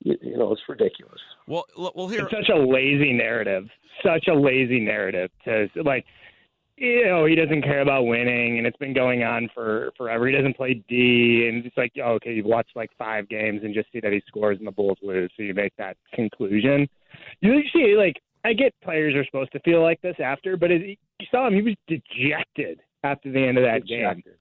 you, 0.00 0.16
you 0.22 0.36
know 0.36 0.52
it's 0.52 0.62
ridiculous. 0.68 1.20
Well, 1.46 1.64
l- 1.78 1.92
well, 1.94 2.08
here. 2.08 2.22
It's 2.22 2.30
such 2.30 2.48
a 2.48 2.58
lazy 2.58 3.12
narrative. 3.12 3.68
Such 4.04 4.26
a 4.28 4.34
lazy 4.34 4.80
narrative 4.80 5.30
to 5.44 5.68
like 5.84 6.04
you 6.82 7.04
oh, 7.06 7.08
know 7.08 7.24
he 7.26 7.34
doesn't 7.34 7.62
care 7.62 7.80
about 7.80 8.06
winning, 8.06 8.58
and 8.58 8.66
it's 8.66 8.76
been 8.76 8.92
going 8.92 9.22
on 9.22 9.48
for 9.54 9.92
forever. 9.96 10.26
He 10.26 10.34
doesn't 10.34 10.56
play 10.56 10.82
D, 10.88 11.48
and 11.48 11.64
it's 11.64 11.76
like, 11.76 11.92
oh, 12.02 12.12
okay, 12.14 12.34
you've 12.34 12.46
watched 12.46 12.74
like 12.76 12.90
five 12.98 13.28
games 13.28 13.60
and 13.62 13.74
just 13.74 13.90
see 13.92 14.00
that 14.00 14.12
he 14.12 14.22
scores 14.26 14.58
and 14.58 14.66
the 14.66 14.72
Bulls 14.72 14.98
lose, 15.02 15.30
so 15.36 15.42
you 15.42 15.54
make 15.54 15.74
that 15.78 15.96
conclusion. 16.14 16.88
You 17.40 17.60
see, 17.72 17.94
like 17.96 18.20
I 18.44 18.52
get 18.52 18.74
players 18.82 19.14
are 19.14 19.24
supposed 19.24 19.52
to 19.52 19.60
feel 19.60 19.82
like 19.82 20.00
this 20.02 20.16
after, 20.22 20.56
but 20.56 20.70
it, 20.70 20.98
you 21.20 21.26
saw 21.30 21.46
him; 21.46 21.54
he 21.54 21.62
was 21.62 21.74
dejected 21.86 22.80
after 23.04 23.30
the 23.30 23.40
end 23.40 23.58
of 23.58 23.64
that 23.64 23.86
dejected. 23.86 24.24
game 24.24 24.34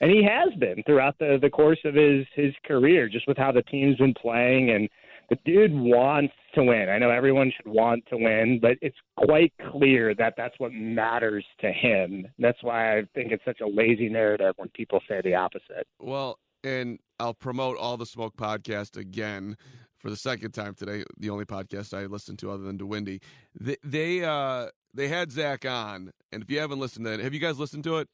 and 0.00 0.10
he 0.10 0.22
has 0.22 0.52
been 0.58 0.82
throughout 0.84 1.18
the 1.18 1.38
the 1.40 1.50
course 1.50 1.78
of 1.84 1.94
his 1.94 2.26
his 2.34 2.52
career, 2.64 3.08
just 3.08 3.26
with 3.26 3.36
how 3.36 3.52
the 3.52 3.62
team's 3.62 3.96
been 3.96 4.14
playing. 4.14 4.70
And 4.70 4.88
the 5.28 5.36
dude 5.44 5.72
wants 5.72 6.34
to 6.54 6.62
win. 6.62 6.88
I 6.88 6.98
know 6.98 7.10
everyone 7.10 7.52
should 7.56 7.70
want 7.70 8.04
to 8.10 8.16
win, 8.16 8.58
but 8.60 8.72
it's 8.80 8.96
quite 9.16 9.52
clear 9.70 10.14
that 10.14 10.34
that's 10.36 10.54
what 10.58 10.72
matters 10.72 11.44
to 11.60 11.72
him. 11.72 12.26
That's 12.38 12.62
why 12.62 12.98
I 12.98 13.02
think 13.14 13.32
it's 13.32 13.44
such 13.44 13.60
a 13.60 13.66
lazy 13.66 14.08
narrative 14.08 14.54
when 14.56 14.68
people 14.70 15.00
say 15.08 15.20
the 15.22 15.34
opposite. 15.34 15.86
Well, 15.98 16.38
and 16.64 16.98
I'll 17.18 17.34
promote 17.34 17.76
all 17.78 17.96
the 17.96 18.06
Smoke 18.06 18.36
podcast 18.36 18.96
again 18.96 19.56
for 19.98 20.10
the 20.10 20.16
second 20.16 20.52
time 20.52 20.74
today. 20.74 21.04
The 21.18 21.30
only 21.30 21.44
podcast 21.44 21.96
I 21.96 22.06
listen 22.06 22.36
to 22.38 22.50
other 22.50 22.64
than 22.64 22.78
DeWindy. 22.78 23.20
They 23.58 23.76
they 23.82 24.24
uh 24.24 24.68
they 24.94 25.08
had 25.08 25.30
Zach 25.30 25.64
on, 25.66 26.12
and 26.32 26.42
if 26.42 26.50
you 26.50 26.58
haven't 26.58 26.78
listened 26.78 27.06
to 27.06 27.12
it, 27.12 27.20
have 27.20 27.34
you 27.34 27.40
guys 27.40 27.58
listened 27.58 27.84
to 27.84 27.98
it? 27.98 28.08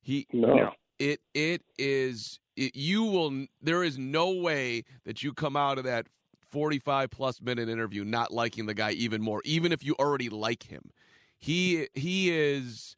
He 0.00 0.26
no. 0.32 0.70
It 0.98 1.20
it 1.34 1.62
is 1.78 2.40
it, 2.56 2.74
you 2.74 3.04
will 3.04 3.46
there 3.62 3.84
is 3.84 3.98
no 3.98 4.32
way 4.32 4.84
that 5.04 5.22
you 5.22 5.32
come 5.32 5.56
out 5.56 5.78
of 5.78 5.84
that 5.84 6.06
45 6.50 7.10
plus 7.10 7.40
minute 7.40 7.68
interview 7.68 8.04
not 8.04 8.32
liking 8.32 8.66
the 8.66 8.74
guy 8.74 8.92
even 8.92 9.22
more 9.22 9.40
even 9.44 9.72
if 9.72 9.84
you 9.84 9.94
already 9.98 10.28
like 10.28 10.64
him. 10.64 10.90
He 11.38 11.88
he 11.94 12.30
is 12.30 12.96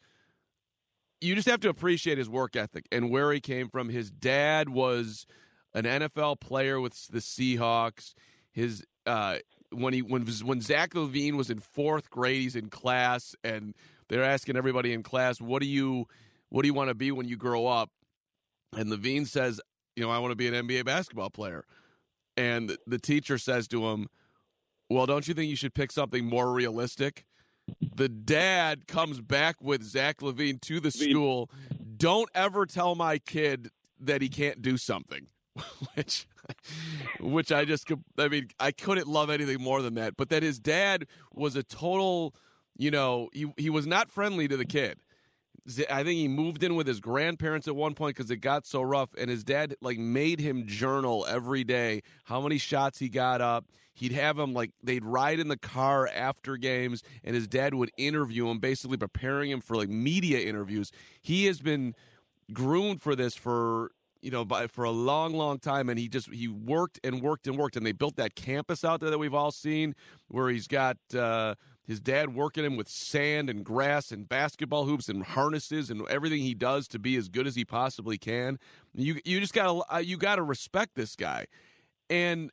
you 1.21 1.35
just 1.35 1.49
have 1.49 1.61
to 1.61 1.69
appreciate 1.69 2.19
his 2.19 2.29
work 2.29 2.57
ethic 2.57 2.87
and 2.91 3.11
where 3.11 3.33
he 3.33 3.41
came 3.41 3.69
from. 3.69 3.91
His 3.91 4.11
dad 4.11 4.71
was 4.71 5.27
an 5.75 5.85
NFL 5.85 6.41
player 6.41 6.81
with 6.81 7.09
the 7.09 7.19
Seahawks. 7.19 8.15
His 8.53 8.85
uh, 9.07 9.39
when 9.71 9.93
he 9.93 10.03
when 10.03 10.27
when 10.45 10.61
Zach 10.61 10.95
LaVine 10.95 11.37
was 11.37 11.51
in 11.51 11.59
fourth 11.59 12.11
grade, 12.11 12.41
he's 12.41 12.57
in 12.57 12.71
class, 12.71 13.35
and 13.45 13.75
they're 14.09 14.25
asking 14.25 14.57
everybody 14.57 14.93
in 14.93 15.03
class, 15.03 15.41
"What 15.41 15.63
do 15.63 15.69
you 15.69 16.07
what 16.51 16.63
do 16.63 16.69
you 16.69 16.75
want 16.75 16.89
to 16.89 16.95
be 16.95 17.13
when 17.13 17.29
you 17.29 17.37
grow 17.37 17.67
up? 17.67 17.91
And 18.77 18.91
LaVine 18.91 19.27
says, 19.27 19.61
you 19.97 20.05
know, 20.05 20.11
I 20.11 20.19
want 20.19 20.33
to 20.33 20.37
be 20.37 20.49
an 20.49 20.67
NBA 20.67 20.85
basketball 20.85 21.31
player. 21.31 21.65
And 22.41 22.79
the 22.87 22.99
teacher 22.99 23.37
says 23.37 23.69
to 23.69 23.87
him, 23.89 24.09
well, 24.89 25.05
don't 25.05 25.29
you 25.29 25.35
think 25.35 25.51
you 25.51 25.57
should 25.57 25.75
pick 25.75 25.93
something 25.93 26.25
more 26.25 26.51
realistic? 26.51 27.27
The 27.95 28.09
dad 28.09 28.89
comes 28.89 29.21
back 29.21 29.57
with 29.61 29.83
Zach 29.83 30.23
LaVine 30.23 30.59
to 30.63 30.81
the 30.81 30.91
school. 30.91 31.51
Don't 31.99 32.31
ever 32.35 32.65
tell 32.65 32.95
my 32.95 33.19
kid 33.19 33.69
that 34.01 34.23
he 34.23 34.31
can't 34.31 34.63
do 34.63 34.79
something. 34.79 35.27
which 35.95 36.27
which 37.19 37.53
I 37.53 37.65
just 37.67 37.91
I 38.17 38.29
mean 38.29 38.49
I 38.59 38.71
couldn't 38.71 39.09
love 39.09 39.29
anything 39.29 39.61
more 39.61 39.83
than 39.83 39.95
that 39.95 40.17
but 40.17 40.29
that 40.31 40.45
his 40.45 40.61
dad 40.61 41.07
was 41.35 41.57
a 41.57 41.65
total 41.65 42.37
you 42.79 42.91
know 42.91 43.29
he 43.33 43.53
he 43.57 43.69
was 43.69 43.85
not 43.85 44.11
friendly 44.11 44.47
to 44.47 44.57
the 44.57 44.65
kid 44.65 45.01
I 45.91 46.03
think 46.03 46.19
he 46.19 46.29
moved 46.29 46.63
in 46.63 46.75
with 46.75 46.87
his 46.87 47.01
grandparents 47.01 47.69
at 47.69 47.77
one 47.77 47.95
point 47.95 48.17
because 48.17 48.31
it 48.31 48.39
got 48.39 48.67
so 48.67 48.83
rough, 48.83 49.11
and 49.19 49.31
his 49.31 49.45
dad 49.45 49.77
like 49.81 49.99
made 49.99 50.41
him 50.41 50.67
journal 50.67 51.27
every 51.29 51.65
day 51.65 52.03
how 52.25 52.41
many 52.41 52.59
shots 52.59 52.99
he 52.99 53.09
got 53.09 53.41
up. 53.41 53.67
He'd 53.95 54.13
have 54.13 54.39
him 54.39 54.55
like 54.55 54.71
they'd 54.83 55.05
ride 55.05 55.41
in 55.41 55.49
the 55.49 55.59
car 55.59 56.09
after 56.09 56.57
games, 56.57 57.03
and 57.23 57.35
his 57.35 57.47
dad 57.47 57.75
would 57.75 57.91
interview 57.97 58.49
him, 58.49 58.59
basically 58.59 58.97
preparing 58.97 59.51
him 59.51 59.61
for 59.61 59.77
like 59.77 59.89
media 59.89 60.41
interviews. 60.41 60.91
He 61.21 61.47
has 61.47 61.61
been 61.61 61.95
groomed 62.53 63.03
for 63.03 63.15
this 63.15 63.35
for 63.35 63.93
you 64.23 64.31
know 64.31 64.45
by 64.45 64.67
for 64.67 64.85
a 64.85 64.91
long 64.91 65.33
long 65.33 65.59
time 65.59 65.89
and 65.89 65.99
he 65.99 66.09
just 66.09 66.31
he 66.33 66.49
worked 66.49 67.01
and 67.05 67.23
worked 67.23 67.47
and 67.47 67.57
worked 67.57 67.77
and 67.77 67.87
they 67.87 67.93
built 67.93 68.17
that 68.17 68.35
campus 68.35 68.85
out 68.85 69.01
there 69.01 69.11
that 69.11 69.19
we've 69.19 69.35
all 69.35 69.51
seen 69.51 69.95
where 70.29 70.49
he's 70.49 70.67
got 70.67 70.97
uh 71.15 71.55
his 71.91 71.99
dad 71.99 72.37
working 72.37 72.65
him 72.65 72.77
with 72.77 72.89
sand 72.89 73.51
and 73.51 73.65
grass 73.65 74.13
and 74.13 74.29
basketball 74.29 74.85
hoops 74.85 75.09
and 75.09 75.25
harnesses 75.25 75.91
and 75.91 76.07
everything 76.09 76.39
he 76.39 76.55
does 76.55 76.87
to 76.87 77.01
be 77.01 77.17
as 77.17 77.29
good 77.29 77.49
as 77.49 77.57
he 77.57 77.65
possibly 77.65 78.17
can. 78.17 78.61
You 78.95 79.19
you 79.25 79.41
just 79.41 79.53
gotta 79.53 79.83
uh, 79.93 79.99
you 79.99 80.17
gotta 80.17 80.45
respect 80.45 80.95
this 80.95 81.17
guy, 81.17 81.47
and 82.09 82.53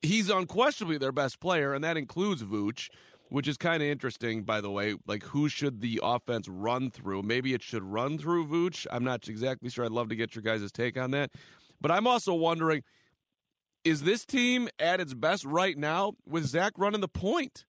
he's 0.00 0.30
unquestionably 0.30 0.96
their 0.96 1.10
best 1.10 1.40
player, 1.40 1.74
and 1.74 1.82
that 1.82 1.96
includes 1.96 2.44
Vooch, 2.44 2.88
which 3.30 3.48
is 3.48 3.56
kind 3.56 3.82
of 3.82 3.88
interesting, 3.88 4.44
by 4.44 4.60
the 4.60 4.70
way. 4.70 4.94
Like, 5.08 5.24
who 5.24 5.48
should 5.48 5.80
the 5.80 5.98
offense 6.00 6.46
run 6.46 6.92
through? 6.92 7.22
Maybe 7.22 7.52
it 7.52 7.64
should 7.64 7.82
run 7.82 8.16
through 8.16 8.46
Vooch. 8.46 8.86
I'm 8.92 9.02
not 9.02 9.28
exactly 9.28 9.70
sure. 9.70 9.84
I'd 9.84 9.90
love 9.90 10.08
to 10.10 10.16
get 10.16 10.36
your 10.36 10.42
guys' 10.42 10.70
take 10.70 10.96
on 10.96 11.10
that. 11.10 11.32
But 11.80 11.90
I'm 11.90 12.06
also 12.06 12.32
wondering 12.32 12.84
is 13.82 14.04
this 14.04 14.24
team 14.24 14.68
at 14.78 15.00
its 15.00 15.14
best 15.14 15.44
right 15.44 15.76
now 15.76 16.12
with 16.24 16.46
Zach 16.46 16.74
running 16.76 17.00
the 17.00 17.08
point? 17.08 17.64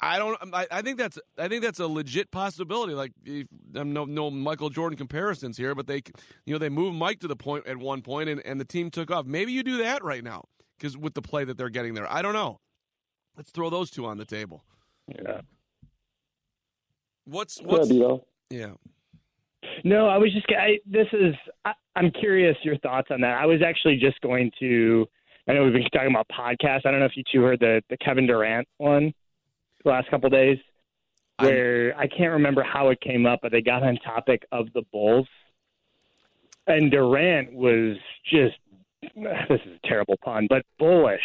I 0.00 0.18
don't. 0.18 0.38
I, 0.52 0.82
think 0.82 0.98
that's. 0.98 1.18
I 1.38 1.48
think 1.48 1.62
that's 1.62 1.80
a 1.80 1.86
legit 1.86 2.30
possibility. 2.30 2.92
Like, 2.92 3.12
I'm 3.26 3.48
um, 3.76 3.92
no 3.92 4.04
no 4.04 4.30
Michael 4.30 4.68
Jordan 4.68 4.96
comparisons 4.96 5.56
here, 5.56 5.74
but 5.74 5.86
they, 5.86 6.02
you 6.44 6.52
know, 6.52 6.58
they 6.58 6.68
moved 6.68 6.96
Mike 6.96 7.20
to 7.20 7.28
the 7.28 7.36
point 7.36 7.66
at 7.66 7.78
one 7.78 8.02
point, 8.02 8.28
and, 8.28 8.44
and 8.44 8.60
the 8.60 8.64
team 8.64 8.90
took 8.90 9.10
off. 9.10 9.24
Maybe 9.24 9.52
you 9.52 9.62
do 9.62 9.78
that 9.78 10.04
right 10.04 10.22
now 10.22 10.44
because 10.78 10.98
with 10.98 11.14
the 11.14 11.22
play 11.22 11.44
that 11.44 11.56
they're 11.56 11.70
getting 11.70 11.94
there, 11.94 12.10
I 12.12 12.20
don't 12.20 12.34
know. 12.34 12.60
Let's 13.36 13.50
throw 13.50 13.70
those 13.70 13.90
two 13.90 14.04
on 14.06 14.18
the 14.18 14.26
table. 14.26 14.64
Yeah. 15.08 15.40
What's 17.24 17.58
what's 17.60 17.90
yeah, 17.90 18.16
yeah. 18.50 18.72
No, 19.82 20.08
I 20.08 20.18
was 20.18 20.32
just. 20.32 20.46
I, 20.50 20.78
this 20.84 21.08
is. 21.12 21.34
I, 21.64 21.72
I'm 21.96 22.10
curious 22.10 22.56
your 22.62 22.76
thoughts 22.78 23.08
on 23.10 23.22
that. 23.22 23.38
I 23.38 23.46
was 23.46 23.62
actually 23.62 23.96
just 23.96 24.20
going 24.20 24.50
to 24.60 25.08
I 25.48 25.52
know 25.52 25.64
we've 25.64 25.72
been 25.72 25.84
talking 25.92 26.10
about 26.10 26.26
podcasts. 26.28 26.84
I 26.84 26.90
don't 26.90 26.98
know 26.98 27.06
if 27.06 27.16
you 27.16 27.22
two 27.32 27.42
heard 27.42 27.60
the 27.60 27.82
the 27.88 27.96
Kevin 27.98 28.26
Durant 28.26 28.66
one 28.78 29.12
the 29.84 29.90
last 29.90 30.10
couple 30.10 30.28
days, 30.28 30.58
where 31.38 31.94
I, 31.96 32.02
I 32.02 32.06
can't 32.08 32.32
remember 32.32 32.64
how 32.64 32.88
it 32.88 33.00
came 33.00 33.26
up, 33.26 33.40
but 33.42 33.52
they 33.52 33.62
got 33.62 33.84
on 33.84 33.96
topic 33.98 34.44
of 34.50 34.66
the 34.74 34.82
Bulls, 34.92 35.28
and 36.66 36.90
Durant 36.90 37.52
was 37.52 37.96
just 38.24 38.56
this 39.14 39.60
is 39.64 39.78
a 39.84 39.86
terrible 39.86 40.16
pun, 40.24 40.46
but 40.48 40.62
bullish 40.78 41.20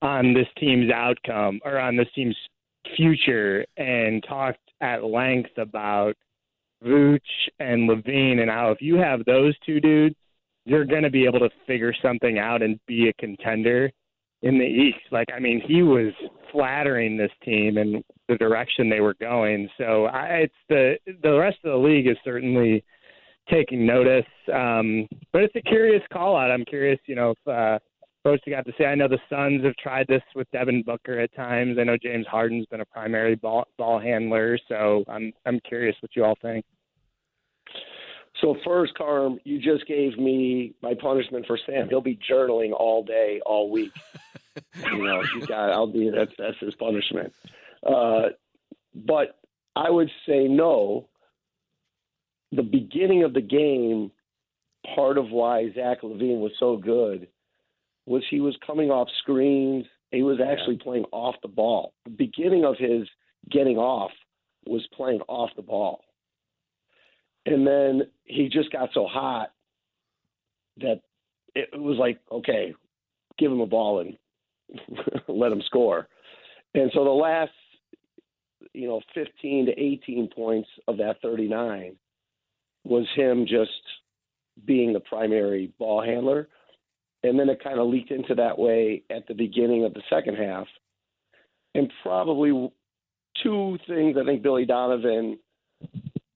on 0.00 0.34
this 0.34 0.48
team's 0.58 0.90
outcome 0.90 1.60
or 1.64 1.78
on 1.78 1.96
this 1.96 2.08
team's 2.14 2.36
future, 2.96 3.64
and 3.76 4.24
talked 4.28 4.58
at 4.80 5.04
length 5.04 5.56
about 5.56 6.14
Vooch 6.84 7.20
and 7.60 7.88
LaVine 7.88 8.40
and 8.40 8.50
how 8.50 8.72
if 8.72 8.82
you 8.82 8.96
have 8.96 9.24
those 9.24 9.56
two 9.64 9.78
dudes 9.78 10.16
you're 10.64 10.84
going 10.84 11.02
to 11.02 11.10
be 11.10 11.24
able 11.24 11.40
to 11.40 11.50
figure 11.66 11.94
something 12.02 12.38
out 12.38 12.62
and 12.62 12.78
be 12.86 13.08
a 13.08 13.12
contender 13.14 13.90
in 14.42 14.58
the 14.58 14.64
East. 14.64 14.98
Like, 15.10 15.28
I 15.34 15.40
mean, 15.40 15.62
he 15.66 15.82
was 15.82 16.12
flattering 16.50 17.16
this 17.16 17.30
team 17.44 17.78
and 17.78 18.02
the 18.28 18.36
direction 18.36 18.88
they 18.88 19.00
were 19.00 19.14
going. 19.20 19.68
So 19.78 20.06
I, 20.06 20.44
it's 20.44 20.54
the 20.68 20.96
the 21.22 21.38
rest 21.38 21.58
of 21.64 21.72
the 21.72 21.88
league 21.88 22.06
is 22.06 22.16
certainly 22.24 22.84
taking 23.50 23.86
notice. 23.86 24.26
Um, 24.52 25.08
but 25.32 25.42
it's 25.42 25.56
a 25.56 25.62
curious 25.62 26.02
call 26.12 26.36
out. 26.36 26.50
I'm 26.50 26.64
curious, 26.64 27.00
you 27.06 27.14
know, 27.14 27.32
if 27.32 27.48
uh, 27.48 27.78
folks 28.22 28.42
got 28.48 28.66
to 28.66 28.72
say. 28.78 28.84
I 28.84 28.94
know 28.94 29.08
the 29.08 29.18
Suns 29.28 29.64
have 29.64 29.76
tried 29.76 30.06
this 30.08 30.22
with 30.34 30.50
Devin 30.52 30.82
Booker 30.84 31.18
at 31.20 31.34
times. 31.34 31.78
I 31.80 31.84
know 31.84 31.96
James 32.00 32.26
Harden's 32.30 32.66
been 32.66 32.80
a 32.80 32.86
primary 32.86 33.34
ball 33.34 33.64
ball 33.78 33.98
handler. 33.98 34.58
So 34.68 35.04
I'm 35.08 35.32
I'm 35.46 35.60
curious 35.60 35.96
what 36.00 36.14
you 36.14 36.24
all 36.24 36.36
think. 36.42 36.64
So 38.42 38.56
first, 38.64 38.94
Carm, 38.96 39.38
you 39.44 39.60
just 39.60 39.86
gave 39.86 40.18
me 40.18 40.74
my 40.82 40.94
punishment 40.94 41.46
for 41.46 41.58
Sam. 41.64 41.88
He'll 41.88 42.00
be 42.00 42.18
journaling 42.28 42.72
all 42.72 43.04
day, 43.04 43.40
all 43.46 43.70
week. 43.70 43.92
you 44.92 45.04
know, 45.04 45.22
you 45.34 45.46
got. 45.46 45.70
I'll 45.70 45.86
be 45.86 46.10
that's 46.10 46.32
that's 46.36 46.58
his 46.58 46.74
punishment. 46.74 47.32
Uh, 47.86 48.30
but 48.94 49.38
I 49.76 49.90
would 49.90 50.10
say 50.26 50.48
no. 50.48 51.08
The 52.50 52.62
beginning 52.62 53.22
of 53.22 53.32
the 53.32 53.40
game, 53.40 54.10
part 54.94 55.18
of 55.18 55.30
why 55.30 55.72
Zach 55.74 56.02
LaVine 56.02 56.40
was 56.40 56.52
so 56.58 56.76
good 56.76 57.28
was 58.04 58.24
he 58.28 58.40
was 58.40 58.56
coming 58.66 58.90
off 58.90 59.08
screens. 59.20 59.86
He 60.10 60.22
was 60.22 60.38
actually 60.44 60.76
playing 60.76 61.04
off 61.12 61.36
the 61.42 61.48
ball. 61.48 61.94
The 62.04 62.10
beginning 62.10 62.64
of 62.64 62.76
his 62.76 63.08
getting 63.50 63.78
off 63.78 64.10
was 64.66 64.86
playing 64.92 65.20
off 65.28 65.50
the 65.56 65.62
ball. 65.62 66.02
And 67.46 67.66
then 67.66 68.02
he 68.24 68.48
just 68.48 68.70
got 68.70 68.90
so 68.94 69.06
hot 69.06 69.52
that 70.78 71.00
it 71.54 71.68
was 71.78 71.98
like, 71.98 72.20
okay, 72.30 72.74
give 73.38 73.50
him 73.50 73.60
a 73.60 73.66
ball 73.66 74.00
and 74.00 74.16
let 75.28 75.52
him 75.52 75.62
score. 75.66 76.08
And 76.74 76.90
so 76.94 77.04
the 77.04 77.10
last, 77.10 77.52
you 78.72 78.88
know, 78.88 79.00
15 79.14 79.66
to 79.66 79.72
18 79.72 80.30
points 80.34 80.68
of 80.88 80.98
that 80.98 81.20
39 81.20 81.96
was 82.84 83.06
him 83.14 83.46
just 83.46 83.70
being 84.64 84.92
the 84.92 85.00
primary 85.00 85.72
ball 85.78 86.02
handler. 86.02 86.48
And 87.22 87.38
then 87.38 87.48
it 87.48 87.62
kind 87.62 87.78
of 87.78 87.88
leaked 87.88 88.10
into 88.10 88.34
that 88.36 88.58
way 88.58 89.02
at 89.10 89.26
the 89.28 89.34
beginning 89.34 89.84
of 89.84 89.94
the 89.94 90.02
second 90.10 90.36
half. 90.36 90.66
And 91.74 91.92
probably 92.02 92.70
two 93.42 93.78
things 93.86 94.16
I 94.20 94.24
think 94.24 94.42
Billy 94.42 94.66
Donovan 94.66 95.38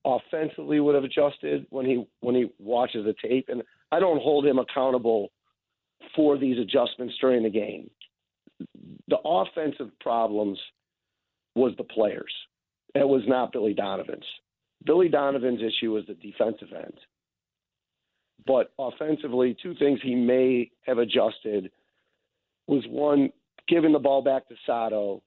offensively 0.07 0.79
would 0.81 0.95
have 0.95 1.05
adjusted 1.05 1.67
when 1.71 1.85
he 1.85 2.07
when 2.21 2.35
he 2.35 2.47
watches 2.59 3.05
the 3.05 3.15
tape, 3.21 3.49
and 3.49 3.63
I 3.91 3.99
don't 3.99 4.23
hold 4.23 4.47
him 4.47 4.59
accountable 4.59 5.33
for 6.15 6.39
these 6.39 6.59
adjustments 6.59 7.15
during 7.21 7.43
the 7.43 7.51
game. 7.51 7.91
The 9.09 9.19
offensive 9.25 9.91
problems 10.01 10.59
was 11.55 11.73
the 11.77 11.85
players. 11.85 12.33
It 12.95 13.07
was 13.07 13.23
not 13.27 13.53
Billy 13.53 13.75
Donovan's. 13.75 14.25
Billy 14.85 15.09
Donovan's 15.09 15.61
issue 15.61 15.93
was 15.93 16.05
the 16.07 16.15
defensive 16.15 16.69
end. 16.75 16.99
But 18.47 18.73
offensively, 18.79 19.57
two 19.61 19.75
things 19.75 19.99
he 20.03 20.15
may 20.15 20.71
have 20.87 20.99
adjusted 20.99 21.71
was 22.69 22.85
one, 22.89 23.31
giving 23.67 23.93
the 23.93 23.99
ball 23.99 24.23
back 24.23 24.49
to 24.49 24.55
Sato 24.65 25.23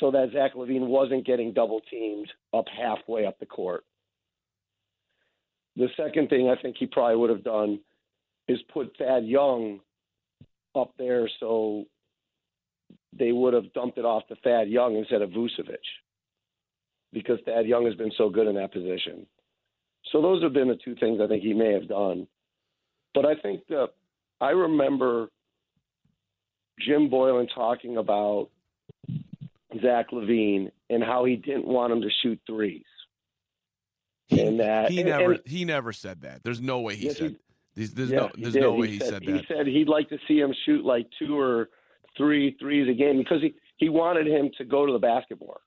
so 0.00 0.10
that 0.10 0.30
Zach 0.32 0.54
LaVine 0.54 0.86
wasn't 0.86 1.26
getting 1.26 1.52
double 1.52 1.80
teamed 1.90 2.30
up 2.52 2.66
halfway 2.68 3.24
up 3.24 3.38
the 3.38 3.46
court. 3.46 3.84
The 5.76 5.88
second 5.96 6.28
thing 6.28 6.48
I 6.48 6.60
think 6.60 6.76
he 6.78 6.86
probably 6.86 7.16
would 7.16 7.30
have 7.30 7.44
done 7.44 7.80
is 8.48 8.58
put 8.72 8.96
Thad 8.98 9.24
Young 9.24 9.80
up 10.74 10.92
there 10.98 11.28
so 11.40 11.84
they 13.18 13.32
would 13.32 13.54
have 13.54 13.72
dumped 13.72 13.98
it 13.98 14.04
off 14.04 14.26
to 14.28 14.36
Thad 14.36 14.68
Young 14.68 14.96
instead 14.96 15.22
of 15.22 15.30
Vucevic 15.30 15.76
because 17.12 17.38
Thad 17.44 17.66
Young 17.66 17.86
has 17.86 17.94
been 17.94 18.12
so 18.16 18.28
good 18.28 18.46
in 18.46 18.54
that 18.56 18.72
position. 18.72 19.26
So 20.10 20.20
those 20.20 20.42
have 20.42 20.52
been 20.52 20.68
the 20.68 20.78
two 20.82 20.94
things 20.96 21.20
I 21.22 21.26
think 21.26 21.42
he 21.42 21.52
may 21.52 21.72
have 21.72 21.88
done. 21.88 22.26
But 23.14 23.26
I 23.26 23.34
think 23.36 23.66
that 23.68 23.90
I 24.40 24.50
remember 24.50 25.28
Jim 26.80 27.08
Boylan 27.08 27.48
talking 27.54 27.98
about 27.98 28.48
Zach 29.80 30.10
LaVine 30.10 30.70
and 30.90 31.02
how 31.02 31.24
he 31.24 31.36
didn't 31.36 31.66
want 31.66 31.92
him 31.92 32.00
to 32.02 32.08
shoot 32.22 32.40
threes. 32.46 32.82
And 34.30 34.38
he 34.90 35.00
and- 35.00 35.08
never 35.08 35.32
and- 35.32 35.40
he 35.46 35.64
never 35.64 35.92
said 35.92 36.22
that. 36.22 36.42
There's 36.42 36.60
no 36.60 36.80
way 36.80 36.96
he 36.96 37.06
Yes, 37.06 37.18
said. 37.18 37.36
There's, 37.74 37.92
there's 37.94 38.10
Yeah, 38.10 38.18
no 38.18 38.30
there's 38.36 38.54
no 38.54 38.72
way 38.74 38.88
he 38.88 38.98
said, 38.98 39.22
He 39.22 39.32
that. 39.32 39.40
He 39.40 39.46
said 39.46 39.66
he'd 39.66 39.88
like 39.88 40.08
to 40.10 40.18
see 40.28 40.38
him 40.38 40.54
shoot 40.64 40.84
like 40.84 41.08
two 41.18 41.38
or 41.38 41.70
three 42.16 42.56
threes 42.60 42.88
a 42.88 42.92
game 42.94 43.18
because 43.18 43.40
he, 43.42 43.54
he 43.78 43.88
wanted 43.88 44.26
him 44.26 44.50
to 44.58 44.64
go 44.64 44.84
to 44.86 44.92
the 44.92 44.98
basket 44.98 45.40
more. 45.40 45.60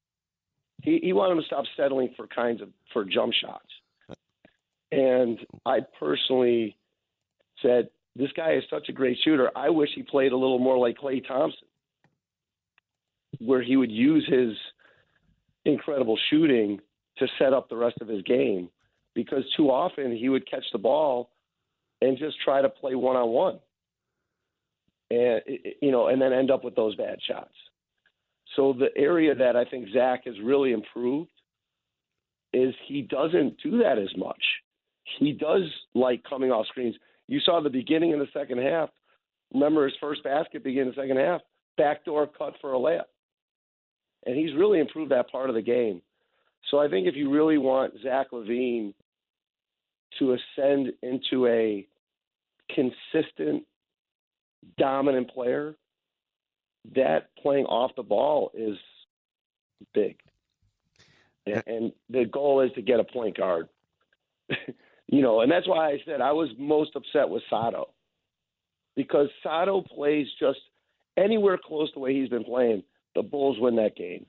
He 0.84 1.00
he 1.02 1.14
wanted 1.14 1.34
him 1.34 1.40
to 1.42 1.46
stop 1.48 1.66
settling 1.76 2.14
for 2.16 2.28
kinds 2.28 2.62
of 2.62 2.70
for 2.94 3.06
jump 3.06 3.34
shots. 3.34 4.18
And 4.92 5.40
I 5.66 5.80
personally 6.00 6.78
said, 7.62 7.90
This 8.16 8.32
guy 8.36 8.54
is 8.54 8.64
such 8.70 8.88
a 8.90 8.94
great 8.94 9.18
shooter. 9.24 9.50
I 9.56 9.70
wish 9.70 9.90
he 9.96 10.04
played 10.04 10.32
a 10.32 10.38
little 10.38 10.60
more 10.60 10.78
like 10.78 10.98
Klay 10.98 11.26
Thompson, 11.28 11.68
where 13.40 13.64
he 13.64 13.78
would 13.78 13.92
use 13.92 14.26
his 14.30 14.56
incredible 15.66 16.18
shooting 16.30 16.80
to 17.18 17.28
set 17.40 17.54
up 17.54 17.70
the 17.70 17.76
rest 17.76 17.98
of 18.02 18.08
his 18.08 18.22
game. 18.24 18.70
Because 19.14 19.44
too 19.56 19.72
often 19.72 20.16
he 20.16 20.28
would 20.28 20.50
catch 20.50 20.66
the 20.74 20.78
ball 20.78 21.30
and 22.02 22.18
just 22.18 22.36
try 22.44 22.62
to 22.62 22.70
play 22.70 22.96
one 22.96 23.16
on 23.16 23.30
one, 23.30 23.60
and 25.10 25.42
you 25.82 25.92
know, 25.92 26.08
and 26.08 26.22
then 26.22 26.34
end 26.34 26.52
up 26.52 26.64
with 26.66 26.76
those 26.76 26.96
bad 26.96 27.20
shots. 27.26 27.54
So 28.56 28.74
the 28.74 28.90
area 28.98 29.34
that 29.34 29.56
I 29.56 29.64
think 29.66 29.88
Zach 29.94 30.26
has 30.26 30.36
really 30.44 30.74
improved 30.74 31.32
is 32.54 32.74
he 32.88 33.02
doesn't 33.02 33.56
do 33.64 33.80
that 33.80 33.98
as 33.98 34.16
much. 34.18 34.42
He 35.20 35.32
does 35.32 35.64
like 35.94 36.24
coming 36.28 36.52
off 36.52 36.68
screens. 36.68 36.96
You 37.28 37.40
saw 37.40 37.62
the 37.62 37.70
beginning 37.70 38.14
of 38.14 38.20
the 38.20 38.28
second 38.34 38.60
half. 38.60 38.90
Remember 39.54 39.86
his 39.86 39.96
first 40.02 40.24
basket 40.24 40.64
beginning 40.64 40.94
the 40.96 41.02
second 41.02 41.18
half, 41.18 41.42
backdoor 41.78 42.28
cut 42.28 42.56
for 42.60 42.74
a 42.74 42.78
layup, 42.78 43.06
and 44.26 44.36
he's 44.36 44.56
really 44.56 44.80
improved 44.80 45.12
that 45.12 45.30
part 45.32 45.50
of 45.50 45.56
the 45.56 45.62
game. 45.62 46.02
So 46.72 46.80
I 46.80 46.88
think 46.88 47.08
if 47.08 47.16
you 47.16 47.30
really 47.30 47.58
want 47.58 47.94
Zach 48.04 48.28
LaVine 48.32 48.94
to 50.20 50.34
ascend 50.34 50.94
into 51.02 51.46
a 51.48 51.88
consistent, 52.74 53.64
dominant 54.78 55.30
player, 55.30 55.76
that 56.96 57.30
playing 57.42 57.66
off 57.66 57.92
the 57.96 58.04
ball 58.04 58.52
is 58.54 58.78
big. 59.94 60.18
And, 61.46 61.64
and 61.68 61.92
the 62.10 62.26
goal 62.26 62.62
is 62.62 62.72
to 62.74 62.82
get 62.82 63.00
a 63.00 63.04
point 63.04 63.38
guard. 63.38 63.68
you 65.08 65.22
know, 65.22 65.42
and 65.42 65.52
that's 65.52 65.68
why 65.68 65.90
I 65.90 66.02
said 66.06 66.22
I 66.22 66.32
was 66.32 66.50
most 66.58 66.96
upset 66.96 67.30
with 67.30 67.44
Sato. 67.50 67.90
Because 68.96 69.28
Sato 69.44 69.82
plays 69.82 70.28
just 70.40 70.60
anywhere 71.18 71.60
close 71.64 71.90
to 71.90 71.96
the 71.96 72.00
way 72.00 72.14
he's 72.14 72.30
been 72.30 72.44
playing, 72.46 72.84
the 73.14 73.24
Bulls 73.24 73.58
win 73.60 73.76
that 73.76 73.96
game. 73.96 74.26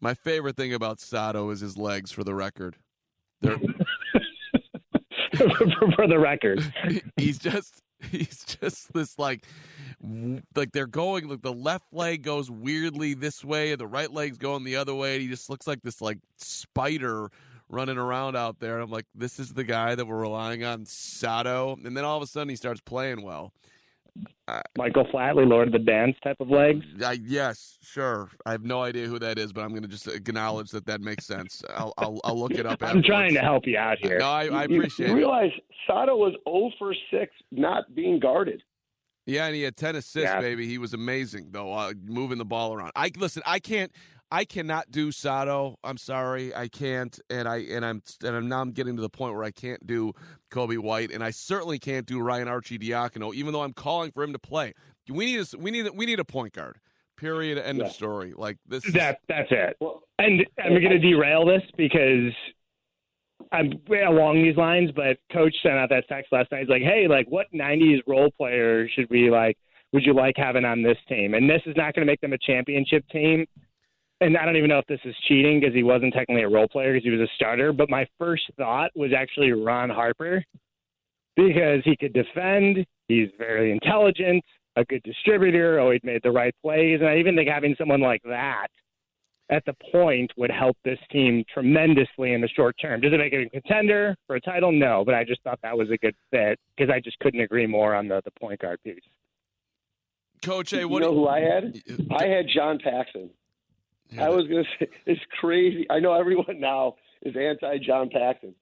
My 0.00 0.14
favorite 0.14 0.56
thing 0.56 0.72
about 0.72 1.00
Sato 1.00 1.50
is 1.50 1.60
his 1.60 1.76
legs. 1.76 2.12
For 2.12 2.24
the 2.24 2.34
record, 2.34 2.76
they're 3.40 3.58
for, 5.36 5.48
for 5.96 6.06
the 6.06 6.18
record. 6.18 6.72
he's 7.16 7.38
just 7.38 7.82
he's 8.10 8.44
just 8.44 8.92
this 8.92 9.18
like 9.18 9.44
like 10.54 10.70
they're 10.72 10.86
going 10.86 11.28
like 11.28 11.42
the 11.42 11.52
left 11.52 11.92
leg 11.92 12.22
goes 12.22 12.50
weirdly 12.50 13.14
this 13.14 13.44
way 13.44 13.72
and 13.72 13.80
the 13.80 13.86
right 13.86 14.12
leg's 14.12 14.38
going 14.38 14.62
the 14.62 14.76
other 14.76 14.94
way 14.94 15.14
and 15.14 15.22
he 15.22 15.28
just 15.28 15.50
looks 15.50 15.66
like 15.66 15.82
this 15.82 16.00
like 16.00 16.18
spider 16.36 17.28
running 17.68 17.98
around 17.98 18.36
out 18.36 18.60
there 18.60 18.74
and 18.74 18.84
i'm 18.84 18.90
like 18.90 19.06
this 19.16 19.40
is 19.40 19.52
the 19.52 19.64
guy 19.64 19.96
that 19.96 20.06
we're 20.06 20.20
relying 20.20 20.62
on 20.62 20.86
sato 20.86 21.76
and 21.84 21.96
then 21.96 22.04
all 22.04 22.16
of 22.16 22.22
a 22.22 22.26
sudden 22.26 22.48
he 22.48 22.54
starts 22.54 22.80
playing 22.80 23.20
well 23.20 23.52
Michael 24.78 25.04
Flatley, 25.06 25.46
Lord 25.46 25.68
of 25.68 25.72
the 25.72 25.78
Dance 25.78 26.16
type 26.24 26.36
of 26.40 26.48
legs. 26.48 26.84
I, 27.04 27.18
yes 27.22 27.76
sure 27.82 28.28
i 28.46 28.50
have 28.52 28.64
no 28.64 28.82
idea 28.82 29.06
who 29.06 29.18
that 29.18 29.38
is 29.38 29.52
but 29.52 29.62
i'm 29.62 29.72
gonna 29.74 29.88
just 29.88 30.06
acknowledge 30.08 30.70
that 30.70 30.84
that 30.86 31.00
makes 31.00 31.26
sense 31.26 31.62
i'll 31.74 31.92
i'll, 31.98 32.20
I'll 32.24 32.38
look 32.38 32.52
it 32.52 32.66
up 32.66 32.82
I'm 32.82 33.02
trying 33.02 33.32
to 33.34 33.40
help 33.40 33.66
you 33.66 33.78
out 33.78 33.98
here. 34.00 34.18
no 34.18 34.26
i, 34.26 34.46
I 34.46 34.64
You- 34.66 34.76
appreciate 34.78 35.08
you 35.08 35.14
it 35.14 35.16
realize 35.16 35.50
Sato 35.86 36.16
was 36.16 36.34
0 36.48 36.70
for 36.78 36.94
6 37.10 37.32
not 37.52 37.94
being 37.94 38.18
guarded. 38.20 38.62
Yeah, 39.26 39.44
and 39.46 39.54
he 39.54 39.60
had 39.62 39.76
ten 39.76 39.94
assists, 39.94 40.20
Yeah. 40.30 40.40
baby. 40.40 40.66
He 40.66 40.78
was 40.78 40.94
amazing 40.94 41.48
though, 41.50 41.70
uh, 41.72 41.92
moving 42.06 42.38
the 42.38 42.46
ball 42.46 42.72
around. 42.72 42.92
I 42.96 43.10
listen. 43.18 43.42
I 43.44 43.58
can't. 43.58 43.92
I 44.30 44.44
cannot 44.44 44.90
do 44.90 45.10
Sato. 45.10 45.78
I'm 45.82 45.96
sorry, 45.96 46.54
I 46.54 46.68
can't. 46.68 47.18
And 47.30 47.48
I 47.48 47.56
and 47.58 47.84
I'm 47.84 48.02
and 48.24 48.36
I'm 48.36 48.48
now 48.48 48.60
I'm 48.60 48.72
getting 48.72 48.96
to 48.96 49.02
the 49.02 49.08
point 49.08 49.34
where 49.34 49.44
I 49.44 49.50
can't 49.50 49.86
do 49.86 50.12
Coby 50.50 50.78
White, 50.78 51.10
and 51.10 51.24
I 51.24 51.30
certainly 51.30 51.78
can't 51.78 52.06
do 52.06 52.20
Ryan 52.20 52.48
Arcidiacono, 52.48 53.34
even 53.34 53.52
though 53.52 53.62
I'm 53.62 53.72
calling 53.72 54.10
for 54.12 54.22
him 54.22 54.32
to 54.32 54.38
play. 54.38 54.74
We 55.08 55.26
need 55.26 55.40
a 55.40 55.58
we 55.58 55.70
need 55.70 55.86
a, 55.86 55.92
we 55.92 56.04
need 56.06 56.20
a 56.20 56.24
point 56.24 56.52
guard. 56.52 56.78
Period. 57.16 57.58
End 57.58 57.78
Yeah. 57.78 57.86
of 57.86 57.92
story. 57.92 58.34
Like 58.36 58.58
this. 58.66 58.84
is- 58.84 58.92
That 58.92 59.20
that's 59.28 59.48
it. 59.50 59.76
Well, 59.80 60.02
And 60.18 60.44
I'm 60.62 60.72
going 60.72 60.90
to 60.90 60.98
derail 60.98 61.46
this 61.46 61.62
because 61.76 62.32
I'm 63.50 63.72
along 63.90 64.42
these 64.42 64.56
lines. 64.56 64.90
But 64.94 65.16
Coach 65.32 65.54
sent 65.62 65.74
out 65.74 65.88
that 65.88 66.04
text 66.08 66.32
last 66.32 66.52
night. 66.52 66.60
He's 66.60 66.68
like, 66.68 66.82
"Hey, 66.82 67.06
like, 67.08 67.26
what 67.28 67.46
'90s 67.54 68.00
role 68.06 68.30
player 68.36 68.88
should 68.90 69.08
we 69.10 69.30
like? 69.30 69.56
Would 69.92 70.04
you 70.04 70.12
like 70.12 70.34
having 70.36 70.64
on 70.66 70.82
this 70.82 70.98
team?" 71.08 71.32
And 71.34 71.48
this 71.48 71.62
is 71.66 71.74
not 71.76 71.94
going 71.94 72.06
to 72.06 72.10
make 72.12 72.20
them 72.20 72.34
a 72.34 72.38
championship 72.38 73.04
team. 73.08 73.46
And 74.20 74.36
I 74.36 74.44
don't 74.44 74.56
even 74.56 74.68
know 74.68 74.78
if 74.78 74.86
this 74.86 75.00
is 75.04 75.14
cheating 75.28 75.60
because 75.60 75.74
he 75.74 75.84
wasn't 75.84 76.12
technically 76.12 76.42
a 76.42 76.48
role 76.48 76.66
player 76.66 76.92
because 76.92 77.04
he 77.04 77.10
was 77.10 77.20
a 77.20 77.32
starter. 77.36 77.72
But 77.72 77.88
my 77.88 78.06
first 78.18 78.42
thought 78.56 78.90
was 78.96 79.12
actually 79.16 79.52
Ron 79.52 79.90
Harper 79.90 80.44
because 81.36 81.82
he 81.84 81.96
could 81.96 82.12
defend. 82.12 82.84
He's 83.06 83.28
very 83.38 83.70
intelligent, 83.70 84.44
a 84.76 84.84
good 84.84 85.02
distributor, 85.04 85.78
always 85.78 86.00
made 86.02 86.20
the 86.24 86.32
right 86.32 86.54
plays. 86.62 87.00
And 87.00 87.08
I 87.08 87.18
even 87.18 87.36
think 87.36 87.48
having 87.48 87.76
someone 87.78 88.00
like 88.00 88.22
that 88.24 88.66
at 89.50 89.64
the 89.64 89.74
point 89.92 90.30
would 90.36 90.50
help 90.50 90.76
this 90.84 90.98
team 91.10 91.44
tremendously 91.52 92.32
in 92.32 92.40
the 92.40 92.48
short 92.48 92.76
term. 92.80 93.00
Does 93.00 93.12
it 93.12 93.18
make 93.18 93.32
it 93.32 93.46
a 93.46 93.50
contender 93.50 94.14
for 94.26 94.36
a 94.36 94.40
title? 94.40 94.72
No, 94.72 95.04
but 95.04 95.14
I 95.14 95.24
just 95.24 95.42
thought 95.42 95.58
that 95.62 95.76
was 95.76 95.90
a 95.90 95.96
good 95.96 96.14
fit 96.30 96.58
because 96.76 96.92
I 96.92 97.00
just 97.00 97.18
couldn't 97.20 97.40
agree 97.40 97.66
more 97.66 97.94
on 97.94 98.08
the, 98.08 98.20
the 98.24 98.32
point 98.32 98.60
guard 98.60 98.82
piece. 98.82 98.98
Coach, 100.42 100.70
hey, 100.70 100.80
you 100.80 100.88
know 100.88 100.98
do 101.00 101.14
who 101.14 101.28
I 101.28 101.40
had? 101.40 101.80
I 102.10 102.26
had 102.26 102.46
John 102.54 102.78
Paxson. 102.82 103.30
I 104.16 104.28
was 104.28 104.46
going 104.46 104.64
to 104.64 104.70
say 104.78 104.90
it's 105.06 105.20
crazy. 105.40 105.86
I 105.90 106.00
know 106.00 106.14
everyone 106.14 106.46
now 106.60 106.94
is 107.22 107.34
anti 107.36 107.78
John 107.78 108.10
Paxson, 108.10 108.54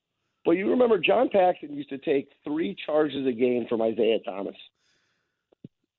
but 0.44 0.52
you 0.52 0.70
remember 0.70 0.98
John 0.98 1.28
Paxson 1.28 1.74
used 1.74 1.90
to 1.90 1.98
take 1.98 2.30
three 2.44 2.76
charges 2.86 3.26
a 3.26 3.32
game 3.32 3.66
from 3.68 3.82
Isiah 3.82 4.18
Thomas, 4.24 4.56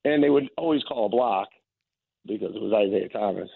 and 0.04 0.24
they 0.24 0.30
would 0.30 0.50
always 0.58 0.84
call 0.84 1.06
a 1.06 1.10
block 1.10 1.48
because 2.26 2.56
it 2.56 2.62
was 2.62 2.88
Isiah 2.88 3.10
Thomas, 3.10 3.50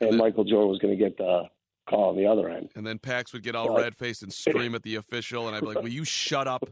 and 0.00 0.16
Michael 0.18 0.44
Jordan 0.44 0.68
was 0.68 0.78
going 0.78 0.96
to 0.96 1.02
get 1.02 1.16
the 1.16 1.44
call 1.88 2.10
on 2.10 2.16
the 2.16 2.26
other 2.26 2.48
end. 2.48 2.70
And 2.74 2.86
then 2.86 2.98
Pax 2.98 3.32
would 3.32 3.42
get 3.42 3.54
all 3.54 3.76
red 3.76 3.96
faced 3.96 4.22
and 4.22 4.32
scream 4.32 4.74
at 4.74 4.82
the 4.82 4.96
official, 4.96 5.46
and 5.46 5.56
I'd 5.56 5.60
be 5.60 5.68
like, 5.68 5.82
"Will 5.82 5.88
you 5.88 6.04
shut 6.04 6.46
up?" 6.46 6.64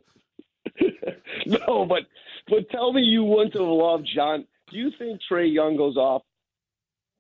no, 1.47 1.87
but 1.87 2.03
but 2.49 2.69
tell 2.71 2.93
me 2.93 3.03
you 3.03 3.25
wouldn't 3.25 3.55
have 3.55 3.63
loved 3.63 4.09
John. 4.15 4.47
Do 4.71 4.77
you 4.77 4.91
think 4.99 5.21
Trae 5.31 5.53
Young 5.53 5.77
goes 5.77 5.97
off 5.97 6.23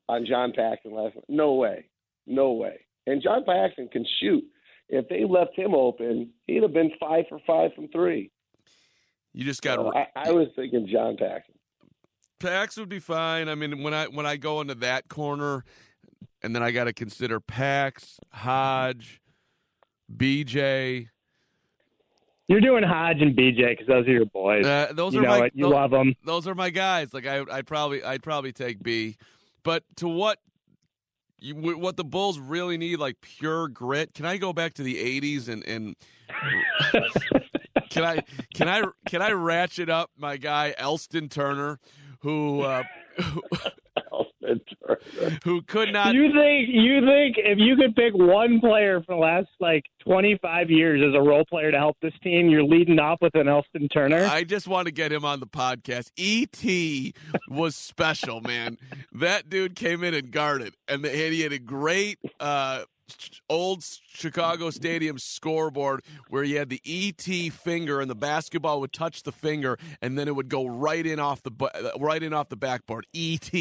on 0.09 0.27
John 0.27 0.53
Paxson 0.55 0.93
last 0.93 1.15
night? 1.15 1.25
No 1.29 1.55
way, 1.55 1.87
no 2.27 2.53
way. 2.53 2.81
And 3.07 3.23
John 3.23 3.45
Paxson 3.45 3.89
can 3.89 4.05
shoot. 4.21 4.45
If 4.89 5.09
they 5.09 5.25
left 5.25 5.57
him 5.57 5.75
open, 5.75 6.31
he'd 6.47 6.63
have 6.63 6.73
been 6.73 6.91
five 6.99 7.25
for 7.29 7.39
five 7.47 7.73
from 7.75 7.89
three. 7.89 8.31
You 9.35 9.45
just 9.45 9.63
got. 9.63 9.79
So 9.79 9.93
I, 9.95 10.07
I 10.17 10.33
was 10.33 10.49
thinking 10.57 10.89
John 10.91 11.17
Paxson. 11.19 11.55
Pax 12.41 12.77
would 12.77 12.89
be 12.89 12.99
fine. 12.99 13.49
I 13.49 13.55
mean, 13.55 13.83
when 13.83 13.93
I 13.93 14.07
when 14.07 14.27
I 14.27 14.37
go 14.37 14.61
into 14.61 14.75
that 14.77 15.09
corner, 15.09 15.65
and 16.43 16.55
then 16.55 16.63
I 16.63 16.71
got 16.71 16.85
to 16.85 16.93
consider 16.93 17.41
Pax, 17.41 18.19
Hodge, 18.33 19.21
BJ. 20.15 21.09
You're 22.47 22.61
doing 22.61 22.83
Hodge 22.83 23.21
and 23.21 23.37
BJ 23.37 23.71
because 23.71 23.87
those 23.87 24.07
are 24.07 24.13
your 24.13 24.25
boys. 24.27 24.65
Uh, 24.65 24.93
those 24.93 25.13
you 25.13 25.21
are 25.21 25.23
know 25.25 25.39
my 25.39 25.47
it. 25.47 25.53
You 25.55 25.65
those, 25.65 25.73
love 25.73 25.91
them. 25.91 26.15
those 26.25 26.49
are 26.49 26.55
my 26.55 26.71
guys. 26.71 27.13
Like 27.13 27.27
I, 27.27 27.45
I'd 27.51 27.67
probably, 27.67 28.03
I'd 28.03 28.23
probably 28.23 28.53
take 28.53 28.83
B. 28.83 29.17
But 29.69 29.85
to 29.97 30.09
what, 30.09 30.39
you, 31.39 31.55
what 31.55 31.99
the 31.99 32.05
Bulls 32.05 32.39
really 32.39 32.79
need, 32.79 33.01
like 33.01 33.21
pure 33.21 33.69
grit. 33.69 34.15
Can 34.15 34.25
I 34.25 34.39
go 34.39 34.55
back 34.55 34.73
to 34.77 34.83
the 34.83 34.95
'80s 35.21 35.47
and 35.47 35.63
and 35.69 35.95
can 37.91 38.03
I, 38.03 38.23
can 38.55 38.67
I, 38.67 38.83
can 39.07 39.21
I 39.21 39.33
ratchet 39.33 39.91
up 39.91 40.11
my 40.17 40.39
guy 40.39 40.75
Elston 40.79 41.29
Turner, 41.29 41.81
who, 42.21 42.63
uh, 42.63 42.83
who 45.45 45.63
could 45.63 45.93
not. 45.93 46.15
You 46.15 46.33
think 46.33 46.69
you 46.71 47.01
think 47.01 47.37
if 47.39 47.59
you 47.59 47.77
could 47.77 47.95
pick 47.95 48.15
one 48.15 48.61
player 48.61 49.01
for 49.01 49.15
the 49.15 49.21
last 49.21 49.49
like 49.61 49.85
25 50.05 50.71
years 50.71 51.03
as 51.07 51.15
a 51.15 51.23
role 51.23 51.45
player 51.45 51.71
to 51.71 51.79
help 51.79 51.97
this 52.01 52.15
team, 52.23 52.49
you're 52.49 52.65
leading 52.65 52.99
off 52.99 53.19
with 53.21 53.35
an 53.35 53.49
Elston 53.49 53.89
Turner? 53.89 54.25
I 54.25 54.45
just 54.45 54.69
want 54.69 54.87
to 54.87 54.93
get 54.93 55.13
him 55.13 55.25
on 55.25 55.41
the 55.41 55.47
podcast. 55.47 56.11
ET 56.17 57.15
was 57.49 57.77
special, 57.77 58.41
man. 58.41 58.79
That 59.13 59.49
dude 59.51 59.77
came 59.77 60.05
in 60.05 60.15
and 60.15 60.31
guarded, 60.31 60.75
and 60.87 61.05
he 61.05 61.43
had 61.43 61.53
a 61.53 61.59
great 61.59 62.19
uh, 62.41 62.85
old 63.49 63.85
Chicago 64.09 64.71
Stadium 64.71 65.19
scoreboard 65.19 66.03
where 66.29 66.45
you 66.45 66.59
had 66.59 66.69
the 66.69 66.81
ET 66.85 67.53
finger, 67.53 68.01
and 68.01 68.11
the 68.11 68.15
basketball 68.15 68.81
would 68.81 68.93
touch 68.93 69.23
the 69.23 69.33
finger, 69.33 69.79
and 70.03 70.19
then 70.19 70.29
it 70.29 70.37
would 70.37 70.49
go 70.49 70.67
right 70.67 71.07
in 71.07 71.19
off 71.19 71.43
the 71.43 71.95
right 71.99 72.23
in 72.23 72.33
off 72.33 72.49
the 72.49 72.57
backboard. 72.57 73.07
ET. 73.15 73.53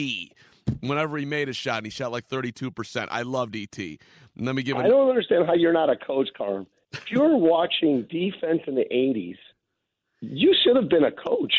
Whenever 0.82 1.18
he 1.18 1.26
made 1.26 1.50
a 1.50 1.54
shot, 1.54 1.78
and 1.78 1.86
he 1.86 1.90
shot 1.90 2.12
like 2.12 2.28
thirty-two 2.28 2.72
percent. 2.72 3.10
I 3.12 3.24
loved 3.24 3.56
ET. 3.56 3.78
And 3.78 3.98
let 4.40 4.56
me 4.56 4.64
give 4.64 4.78
I 4.78 4.88
don't 4.88 5.10
understand 5.10 5.46
how 5.48 5.54
you're 5.54 5.74
not 5.74 5.90
a 5.90 5.96
coach, 5.96 6.30
Carm. 6.38 6.68
If 6.92 7.12
you're 7.12 7.38
watching 7.38 8.08
defense 8.10 8.62
in 8.68 8.76
the 8.76 8.86
'80s, 8.92 9.38
you 10.22 10.54
should 10.64 10.76
have 10.76 10.90
been 10.90 11.04
a 11.04 11.12
coach. 11.12 11.54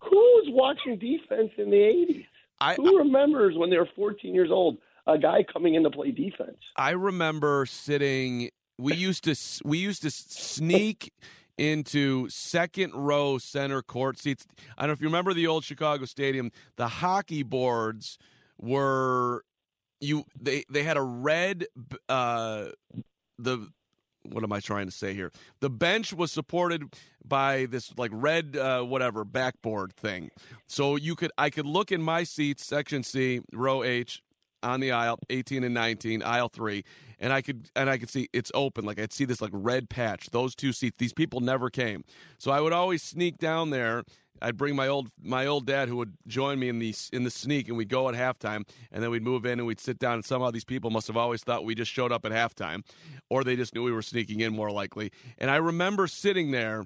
Who 0.00 0.16
was 0.16 0.46
watching 0.48 0.98
defense 0.98 1.50
in 1.58 1.70
the 1.70 1.76
'80s? 1.76 2.26
I, 2.60 2.74
Who 2.74 2.98
remembers 2.98 3.56
when 3.56 3.70
they 3.70 3.76
were 3.78 3.88
14 3.94 4.34
years 4.34 4.50
old, 4.50 4.78
a 5.06 5.16
guy 5.16 5.44
coming 5.52 5.74
in 5.74 5.84
to 5.84 5.90
play 5.90 6.10
defense? 6.10 6.58
I 6.76 6.90
remember 6.90 7.66
sitting. 7.66 8.50
We 8.78 8.94
used 8.94 9.24
to 9.24 9.34
we 9.64 9.78
used 9.78 10.02
to 10.02 10.10
sneak 10.10 11.12
into 11.58 12.28
second 12.30 12.94
row 12.94 13.36
center 13.38 13.82
court 13.82 14.18
seats. 14.18 14.46
I 14.76 14.82
don't 14.82 14.88
know 14.88 14.92
if 14.94 15.00
you 15.00 15.08
remember 15.08 15.34
the 15.34 15.46
old 15.46 15.64
Chicago 15.64 16.04
Stadium. 16.04 16.50
The 16.76 16.88
hockey 16.88 17.42
boards 17.42 18.18
were 18.56 19.44
you 20.00 20.24
they 20.40 20.64
they 20.70 20.84
had 20.84 20.96
a 20.96 21.02
red 21.02 21.66
uh 22.08 22.66
the 23.38 23.68
what 24.22 24.44
am 24.44 24.52
I 24.52 24.60
trying 24.60 24.86
to 24.86 24.92
say 24.92 25.14
here? 25.14 25.32
The 25.60 25.70
bench 25.70 26.12
was 26.12 26.30
supported 26.30 26.94
by 27.24 27.66
this 27.66 27.92
like 27.96 28.10
red 28.12 28.56
uh, 28.56 28.82
whatever 28.82 29.24
backboard 29.24 29.94
thing. 29.94 30.30
So 30.66 30.96
you 30.96 31.14
could 31.14 31.32
I 31.38 31.50
could 31.50 31.66
look 31.66 31.90
in 31.92 32.02
my 32.02 32.24
seats, 32.24 32.64
section 32.66 33.02
C, 33.02 33.40
row 33.52 33.82
H, 33.82 34.22
on 34.62 34.80
the 34.80 34.92
aisle 34.92 35.18
18 35.30 35.64
and 35.64 35.74
19 35.74 36.22
aisle 36.22 36.48
3 36.48 36.84
and 37.18 37.32
i 37.32 37.40
could 37.40 37.68
and 37.76 37.88
i 37.88 37.98
could 37.98 38.10
see 38.10 38.28
it's 38.32 38.50
open 38.54 38.84
like 38.84 38.98
i'd 38.98 39.12
see 39.12 39.24
this 39.24 39.40
like 39.40 39.50
red 39.52 39.88
patch 39.88 40.30
those 40.30 40.54
two 40.54 40.72
seats 40.72 40.96
these 40.98 41.12
people 41.12 41.40
never 41.40 41.70
came. 41.70 42.04
So 42.38 42.50
i 42.50 42.60
would 42.60 42.72
always 42.72 43.02
sneak 43.02 43.38
down 43.38 43.70
there 43.70 44.04
i'd 44.40 44.56
bring 44.56 44.76
my 44.76 44.88
old 44.88 45.10
my 45.20 45.46
old 45.46 45.66
dad 45.66 45.88
who 45.88 45.96
would 45.96 46.16
join 46.26 46.58
me 46.58 46.68
in 46.68 46.78
the 46.78 46.94
in 47.12 47.24
the 47.24 47.30
sneak 47.30 47.68
and 47.68 47.76
we'd 47.76 47.88
go 47.88 48.08
at 48.08 48.14
halftime 48.14 48.68
and 48.92 49.02
then 49.02 49.10
we'd 49.10 49.22
move 49.22 49.44
in 49.44 49.58
and 49.58 49.66
we'd 49.66 49.80
sit 49.80 49.98
down 49.98 50.14
and 50.14 50.24
somehow 50.24 50.50
these 50.50 50.64
people 50.64 50.90
must 50.90 51.06
have 51.06 51.16
always 51.16 51.42
thought 51.42 51.64
we 51.64 51.74
just 51.74 51.90
showed 51.90 52.12
up 52.12 52.24
at 52.24 52.32
halftime 52.32 52.84
or 53.30 53.44
they 53.44 53.56
just 53.56 53.74
knew 53.74 53.82
we 53.82 53.92
were 53.92 54.02
sneaking 54.02 54.40
in 54.40 54.54
more 54.54 54.70
likely. 54.70 55.10
And 55.38 55.50
i 55.50 55.56
remember 55.56 56.06
sitting 56.06 56.50
there 56.50 56.84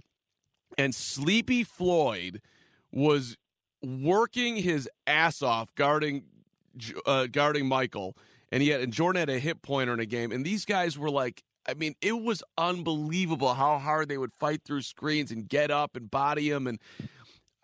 and 0.78 0.94
sleepy 0.94 1.64
floyd 1.64 2.40
was 2.90 3.36
working 3.82 4.56
his 4.56 4.88
ass 5.06 5.42
off 5.42 5.74
guarding 5.74 6.24
uh, 7.06 7.26
guarding 7.26 7.66
Michael, 7.66 8.16
and 8.50 8.62
had 8.62 8.80
and 8.80 8.92
Jordan 8.92 9.20
had 9.20 9.30
a 9.30 9.38
hit 9.38 9.62
pointer 9.62 9.94
in 9.94 10.00
a 10.00 10.06
game, 10.06 10.32
and 10.32 10.44
these 10.44 10.64
guys 10.64 10.98
were 10.98 11.10
like. 11.10 11.42
I 11.64 11.74
mean, 11.74 11.94
it 12.00 12.20
was 12.20 12.42
unbelievable 12.58 13.54
how 13.54 13.78
hard 13.78 14.08
they 14.08 14.18
would 14.18 14.32
fight 14.34 14.62
through 14.64 14.82
screens 14.82 15.30
and 15.30 15.48
get 15.48 15.70
up 15.70 15.94
and 15.94 16.10
body 16.10 16.50
him, 16.50 16.66
and 16.66 16.80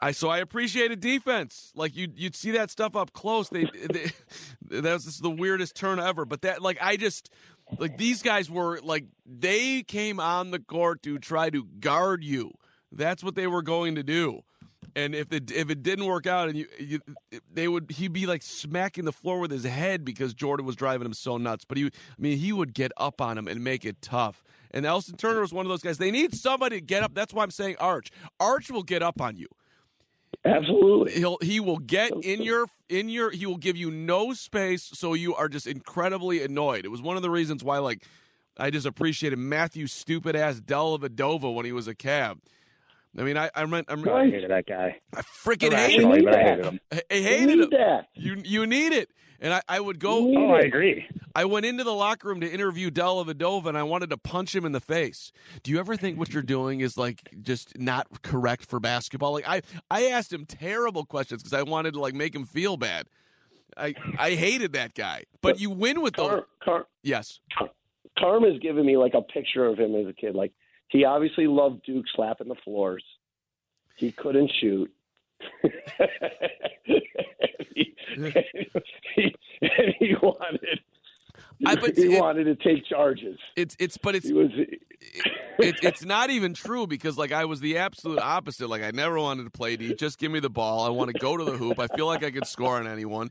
I 0.00 0.12
so 0.12 0.28
I 0.28 0.38
appreciated 0.38 1.00
defense. 1.00 1.72
Like 1.74 1.96
you, 1.96 2.08
you'd 2.14 2.36
see 2.36 2.52
that 2.52 2.70
stuff 2.70 2.94
up 2.94 3.12
close. 3.12 3.48
They, 3.48 3.64
they 3.64 4.10
that 4.80 4.92
was 4.92 5.18
the 5.18 5.30
weirdest 5.30 5.74
turn 5.74 5.98
ever. 5.98 6.24
But 6.24 6.42
that, 6.42 6.62
like, 6.62 6.78
I 6.80 6.96
just 6.96 7.30
like 7.78 7.98
these 7.98 8.22
guys 8.22 8.50
were 8.50 8.80
like 8.82 9.06
they 9.26 9.82
came 9.82 10.20
on 10.20 10.50
the 10.50 10.60
court 10.60 11.02
to 11.02 11.18
try 11.18 11.50
to 11.50 11.64
guard 11.64 12.22
you. 12.22 12.52
That's 12.92 13.22
what 13.22 13.34
they 13.34 13.46
were 13.46 13.62
going 13.62 13.96
to 13.96 14.02
do. 14.02 14.42
And 14.98 15.14
if 15.14 15.32
it 15.32 15.52
if 15.52 15.70
it 15.70 15.84
didn't 15.84 16.06
work 16.06 16.26
out, 16.26 16.48
and 16.48 16.58
you, 16.58 16.66
you, 16.78 17.00
they 17.52 17.68
would 17.68 17.88
he'd 17.90 18.12
be 18.12 18.26
like 18.26 18.42
smacking 18.42 19.04
the 19.04 19.12
floor 19.12 19.38
with 19.38 19.52
his 19.52 19.64
head 19.64 20.04
because 20.04 20.34
Jordan 20.34 20.66
was 20.66 20.74
driving 20.74 21.06
him 21.06 21.14
so 21.14 21.36
nuts. 21.36 21.64
But 21.64 21.78
he, 21.78 21.86
I 21.86 21.90
mean, 22.18 22.36
he 22.36 22.52
would 22.52 22.74
get 22.74 22.90
up 22.96 23.20
on 23.20 23.38
him 23.38 23.46
and 23.46 23.62
make 23.62 23.84
it 23.84 24.02
tough. 24.02 24.42
And 24.72 24.84
Elston 24.84 25.16
Turner 25.16 25.40
was 25.40 25.52
one 25.52 25.64
of 25.64 25.70
those 25.70 25.82
guys. 25.82 25.98
They 25.98 26.10
need 26.10 26.34
somebody 26.34 26.80
to 26.80 26.84
get 26.84 27.04
up. 27.04 27.14
That's 27.14 27.32
why 27.32 27.44
I'm 27.44 27.52
saying 27.52 27.76
Arch. 27.78 28.10
Arch 28.40 28.72
will 28.72 28.82
get 28.82 29.02
up 29.02 29.20
on 29.20 29.36
you. 29.36 29.46
Absolutely. 30.44 31.12
He'll 31.12 31.38
he 31.40 31.60
will 31.60 31.78
get 31.78 32.12
in 32.22 32.42
your 32.42 32.66
in 32.88 33.08
your 33.08 33.30
he 33.30 33.46
will 33.46 33.56
give 33.56 33.76
you 33.76 33.92
no 33.92 34.32
space, 34.32 34.82
so 34.82 35.14
you 35.14 35.32
are 35.34 35.48
just 35.48 35.68
incredibly 35.68 36.42
annoyed. 36.42 36.84
It 36.84 36.88
was 36.88 37.02
one 37.02 37.16
of 37.16 37.22
the 37.22 37.30
reasons 37.30 37.62
why 37.62 37.78
like 37.78 38.04
I 38.56 38.70
just 38.70 38.86
appreciated 38.86 39.38
Matthew 39.38 39.86
stupid 39.86 40.34
ass 40.34 40.60
Dellavedova 40.60 41.54
when 41.54 41.66
he 41.66 41.72
was 41.72 41.86
a 41.86 41.94
Cav. 41.94 42.38
I 43.18 43.22
mean, 43.22 43.36
I 43.36 43.50
I, 43.54 43.66
meant, 43.66 43.86
I, 43.90 43.94
I 43.94 44.30
hated 44.30 44.50
that 44.50 44.66
guy. 44.66 45.00
I 45.14 45.22
freaking 45.22 45.72
hated 45.72 46.04
him. 46.04 46.24
but 46.24 46.34
I 46.34 46.42
hated 46.42 46.64
him. 46.64 46.80
I, 46.92 47.02
hated 47.10 47.46
need 47.46 47.60
him. 47.64 47.70
that. 47.70 48.08
You 48.14 48.42
you 48.44 48.66
need 48.66 48.92
it, 48.92 49.10
and 49.40 49.52
I, 49.52 49.62
I 49.68 49.80
would 49.80 49.98
go. 49.98 50.32
Oh, 50.36 50.52
I 50.52 50.60
agree. 50.60 51.04
I 51.34 51.44
went 51.44 51.66
into 51.66 51.84
the 51.84 51.92
locker 51.94 52.28
room 52.28 52.40
to 52.40 52.50
interview 52.50 52.90
Dellavedova, 52.90 53.66
and 53.66 53.78
I 53.78 53.82
wanted 53.82 54.10
to 54.10 54.16
punch 54.16 54.54
him 54.54 54.64
in 54.64 54.72
the 54.72 54.80
face. 54.80 55.32
Do 55.62 55.70
you 55.70 55.78
ever 55.78 55.96
think 55.96 56.18
what 56.18 56.32
you're 56.32 56.42
doing 56.42 56.80
is 56.80 56.96
like 56.96 57.28
just 57.42 57.78
not 57.78 58.22
correct 58.22 58.66
for 58.66 58.80
basketball? 58.80 59.32
Like 59.32 59.48
I, 59.48 59.62
I 59.90 60.06
asked 60.06 60.32
him 60.32 60.46
terrible 60.46 61.04
questions 61.04 61.42
because 61.42 61.58
I 61.58 61.62
wanted 61.62 61.94
to 61.94 62.00
like 62.00 62.14
make 62.14 62.34
him 62.34 62.44
feel 62.44 62.76
bad. 62.76 63.08
I, 63.76 63.94
I 64.18 64.30
hated 64.30 64.72
that 64.72 64.94
guy, 64.94 65.24
but 65.40 65.60
you 65.60 65.70
win 65.70 66.00
with 66.00 66.14
those. 66.14 66.30
Car, 66.30 66.46
Car, 66.64 66.86
Yes, 67.02 67.40
Carm 68.18 68.42
has 68.44 68.58
given 68.60 68.84
me 68.84 68.96
like 68.96 69.14
a 69.14 69.22
picture 69.22 69.64
of 69.66 69.78
him 69.78 69.94
as 69.94 70.06
a 70.06 70.12
kid. 70.12 70.34
Like 70.34 70.52
he 70.88 71.04
obviously 71.04 71.46
loved 71.46 71.82
Duke 71.84 72.06
slapping 72.14 72.48
the 72.48 72.54
floors. 72.64 73.04
He 73.96 74.12
couldn't 74.12 74.50
shoot. 74.60 74.90
he, 77.74 77.94
he, 79.14 79.34
and 79.62 79.94
he 79.98 80.14
wanted. 80.22 80.80
I- 81.66 81.74
but 81.74 81.96
he 81.96 82.14
it- 82.16 82.20
wanted 82.20 82.44
to 82.44 82.54
take 82.56 82.84
charges. 82.86 83.38
it's 83.56 83.74
it's 83.80 83.96
but 83.98 84.14
it's 84.14 84.30
was. 84.30 84.50
it, 84.56 85.76
it's 85.82 86.04
not 86.04 86.30
even 86.30 86.54
true 86.54 86.86
because 86.86 87.18
like 87.18 87.32
I 87.32 87.44
was 87.46 87.58
the 87.60 87.78
absolute 87.78 88.20
opposite. 88.20 88.68
Like 88.68 88.82
I 88.82 88.90
never 88.92 89.18
wanted 89.18 89.44
to 89.44 89.50
play 89.50 89.76
D. 89.76 89.94
Just 89.94 90.18
give 90.18 90.30
me 90.30 90.38
the 90.40 90.50
ball. 90.50 90.84
I 90.86 90.90
want 90.90 91.10
to 91.12 91.18
go 91.18 91.36
to 91.36 91.44
the 91.44 91.56
hoop. 91.56 91.78
I 91.80 91.88
feel 91.88 92.06
like 92.06 92.22
I 92.22 92.30
could 92.30 92.46
score 92.46 92.76
on 92.76 92.86
anyone. 92.86 93.30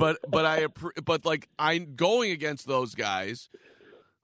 But 0.00 0.18
but 0.28 0.44
I 0.44 0.66
but 1.04 1.24
like 1.24 1.48
I'm 1.58 1.94
going 1.94 2.32
against 2.32 2.66
those 2.66 2.94
guys. 2.96 3.48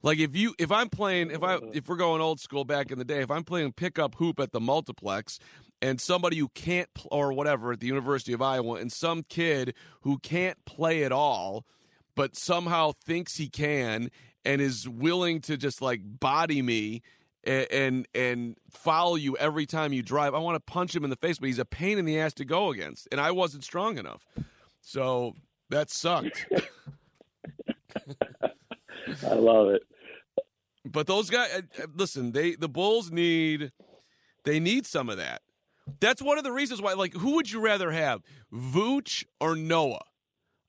Like 0.04 0.18
if 0.18 0.36
you 0.36 0.54
if 0.58 0.70
I'm 0.70 0.90
playing 0.90 1.30
if 1.30 1.42
I 1.42 1.58
if 1.72 1.88
we're 1.88 1.96
going 1.96 2.20
old 2.20 2.38
school 2.38 2.64
back 2.64 2.90
in 2.90 2.98
the 2.98 3.06
day, 3.06 3.22
if 3.22 3.30
I'm 3.30 3.42
playing 3.42 3.72
pickup 3.72 4.14
hoop 4.16 4.38
at 4.38 4.52
the 4.52 4.60
multiplex 4.60 5.38
and 5.80 5.98
somebody 5.98 6.36
who 6.36 6.48
can't 6.48 6.92
pl- 6.94 7.08
or 7.10 7.32
whatever 7.32 7.72
at 7.72 7.80
the 7.80 7.86
University 7.86 8.34
of 8.34 8.42
Iowa 8.42 8.74
and 8.74 8.92
some 8.92 9.22
kid 9.22 9.74
who 10.02 10.18
can't 10.18 10.62
play 10.66 11.04
at 11.04 11.10
all 11.10 11.64
but 12.14 12.36
somehow 12.36 12.92
thinks 12.92 13.38
he 13.38 13.48
can 13.48 14.10
and 14.44 14.60
is 14.60 14.86
willing 14.86 15.40
to 15.40 15.56
just 15.56 15.80
like 15.80 16.00
body 16.04 16.60
me 16.62 17.02
and 17.42 17.66
and, 17.72 18.06
and 18.14 18.56
follow 18.70 19.14
you 19.14 19.38
every 19.38 19.64
time 19.64 19.94
you 19.94 20.02
drive. 20.02 20.34
I 20.34 20.38
want 20.38 20.56
to 20.56 20.72
punch 20.72 20.94
him 20.94 21.04
in 21.04 21.10
the 21.10 21.16
face, 21.16 21.38
but 21.38 21.46
he's 21.46 21.58
a 21.58 21.64
pain 21.64 21.98
in 21.98 22.04
the 22.04 22.20
ass 22.20 22.34
to 22.34 22.44
go 22.44 22.70
against, 22.70 23.08
and 23.10 23.20
I 23.20 23.30
wasn't 23.30 23.64
strong 23.64 23.96
enough. 23.98 24.26
So 24.82 25.34
that 25.70 25.90
sucked. 25.90 26.46
I 29.22 29.34
love 29.34 29.68
it. 29.68 29.82
But 30.84 31.06
those 31.06 31.30
guys, 31.30 31.50
uh, 31.54 31.82
uh, 31.82 31.86
listen, 31.94 32.32
they 32.32 32.54
the 32.54 32.68
Bulls 32.68 33.10
need 33.10 33.72
they 34.44 34.60
need 34.60 34.86
some 34.86 35.08
of 35.08 35.16
that. 35.16 35.42
That's 36.00 36.22
one 36.22 36.38
of 36.38 36.44
the 36.44 36.52
reasons 36.52 36.80
why. 36.80 36.94
Like, 36.94 37.14
who 37.14 37.34
would 37.34 37.50
you 37.50 37.60
rather 37.60 37.90
have, 37.90 38.22
Vooch 38.52 39.24
or 39.40 39.54
Noah? 39.54 40.04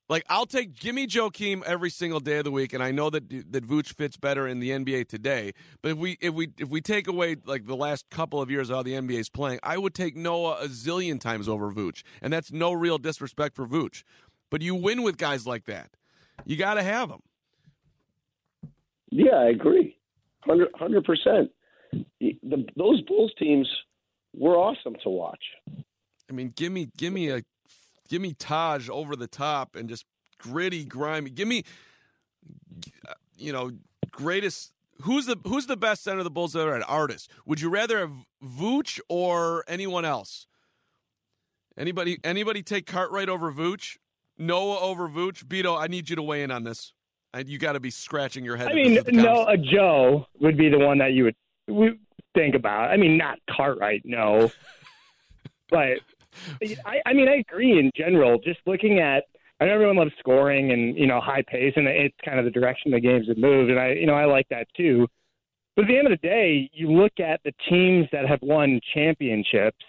Like, 0.08 0.24
I'll 0.28 0.46
take 0.46 0.72
Jimmy 0.72 1.06
Joakim 1.06 1.64
every 1.64 1.90
single 1.90 2.20
day 2.20 2.38
of 2.38 2.44
the 2.44 2.52
week, 2.52 2.72
and 2.72 2.82
I 2.82 2.92
know 2.92 3.10
that 3.10 3.28
that 3.28 3.66
Vooch 3.66 3.92
fits 3.94 4.16
better 4.16 4.46
in 4.46 4.60
the 4.60 4.70
NBA 4.70 5.08
today. 5.08 5.52
But 5.82 5.92
if 5.92 5.98
we 5.98 6.16
if 6.20 6.32
we 6.32 6.50
if 6.58 6.68
we 6.68 6.80
take 6.80 7.08
away 7.08 7.36
like 7.44 7.66
the 7.66 7.76
last 7.76 8.08
couple 8.10 8.40
of 8.40 8.50
years 8.50 8.70
of 8.70 8.76
how 8.76 8.82
the 8.82 8.92
NBA 8.92 9.18
is 9.18 9.28
playing, 9.28 9.58
I 9.62 9.78
would 9.78 9.94
take 9.94 10.16
Noah 10.16 10.58
a 10.62 10.68
zillion 10.68 11.18
times 11.20 11.48
over 11.48 11.72
Vooch, 11.72 12.02
and 12.22 12.32
that's 12.32 12.52
no 12.52 12.72
real 12.72 12.98
disrespect 12.98 13.56
for 13.56 13.66
Vooch. 13.66 14.04
But 14.50 14.62
you 14.62 14.74
win 14.76 15.02
with 15.02 15.16
guys 15.16 15.46
like 15.46 15.64
that. 15.64 15.90
you 16.44 16.56
got 16.56 16.74
to 16.74 16.82
have 16.82 17.08
them. 17.08 17.22
Yeah, 19.10 19.34
I 19.36 19.48
agree, 19.48 19.95
hundred 20.46 21.04
percent. 21.04 21.50
Those 22.42 23.00
Bulls 23.02 23.32
teams 23.38 23.68
were 24.34 24.56
awesome 24.56 24.96
to 25.02 25.08
watch. 25.08 25.42
I 26.28 26.32
mean, 26.32 26.52
give 26.56 26.72
me 26.72 26.88
give 26.96 27.12
me 27.12 27.30
a 27.30 27.42
give 28.08 28.22
me 28.22 28.34
Taj 28.34 28.88
over 28.88 29.16
the 29.16 29.26
top 29.26 29.76
and 29.76 29.88
just 29.88 30.04
gritty, 30.38 30.84
grimy. 30.84 31.30
Give 31.30 31.48
me, 31.48 31.64
you 33.36 33.52
know, 33.52 33.72
greatest. 34.10 34.72
Who's 35.02 35.26
the 35.26 35.38
who's 35.46 35.66
the 35.66 35.76
best 35.76 36.02
center 36.02 36.18
of 36.18 36.24
the 36.24 36.30
Bulls 36.30 36.56
ever 36.56 36.74
an 36.74 36.82
Artist. 36.82 37.30
Would 37.44 37.60
you 37.60 37.68
rather 37.68 37.98
have 37.98 38.12
Vooch 38.42 38.98
or 39.08 39.64
anyone 39.68 40.04
else? 40.04 40.46
Anybody 41.76 42.18
anybody 42.24 42.62
take 42.62 42.86
Cartwright 42.86 43.28
over 43.28 43.52
Vooch? 43.52 43.98
Noah 44.38 44.80
over 44.80 45.08
Vooch? 45.08 45.44
Beto, 45.44 45.78
I 45.78 45.86
need 45.86 46.08
you 46.08 46.16
to 46.16 46.22
weigh 46.22 46.42
in 46.42 46.50
on 46.50 46.64
this. 46.64 46.92
You 47.44 47.58
got 47.58 47.72
to 47.72 47.80
be 47.80 47.90
scratching 47.90 48.44
your 48.44 48.56
head. 48.56 48.68
I 48.68 48.74
mean, 48.74 48.98
no, 49.08 49.46
a 49.46 49.56
Joe 49.56 50.26
would 50.40 50.56
be 50.56 50.68
the 50.68 50.78
one 50.78 50.98
that 50.98 51.12
you 51.12 51.24
would 51.68 51.98
think 52.34 52.54
about. 52.54 52.90
I 52.90 52.96
mean, 52.96 53.16
not 53.16 53.38
Cartwright, 53.50 54.02
no, 54.04 54.50
but 55.70 55.98
I, 56.84 57.00
I 57.04 57.12
mean, 57.12 57.28
I 57.28 57.36
agree 57.36 57.78
in 57.78 57.90
general. 57.96 58.38
Just 58.38 58.60
looking 58.66 59.00
at, 59.00 59.24
I 59.60 59.66
know 59.66 59.74
everyone 59.74 59.96
loves 59.96 60.12
scoring 60.18 60.72
and 60.72 60.96
you 60.96 61.06
know 61.06 61.20
high 61.20 61.42
pace, 61.46 61.72
and 61.76 61.86
it's 61.86 62.16
kind 62.24 62.38
of 62.38 62.44
the 62.44 62.50
direction 62.50 62.90
the 62.90 63.00
games 63.00 63.28
have 63.28 63.38
moved, 63.38 63.70
and 63.70 63.78
I, 63.78 63.92
you 63.92 64.06
know, 64.06 64.14
I 64.14 64.24
like 64.24 64.48
that 64.50 64.66
too. 64.76 65.06
But 65.74 65.84
at 65.84 65.88
the 65.88 65.98
end 65.98 66.06
of 66.06 66.18
the 66.18 66.26
day, 66.26 66.70
you 66.72 66.90
look 66.90 67.20
at 67.20 67.40
the 67.44 67.52
teams 67.68 68.06
that 68.10 68.26
have 68.26 68.40
won 68.40 68.80
championships 68.94 69.84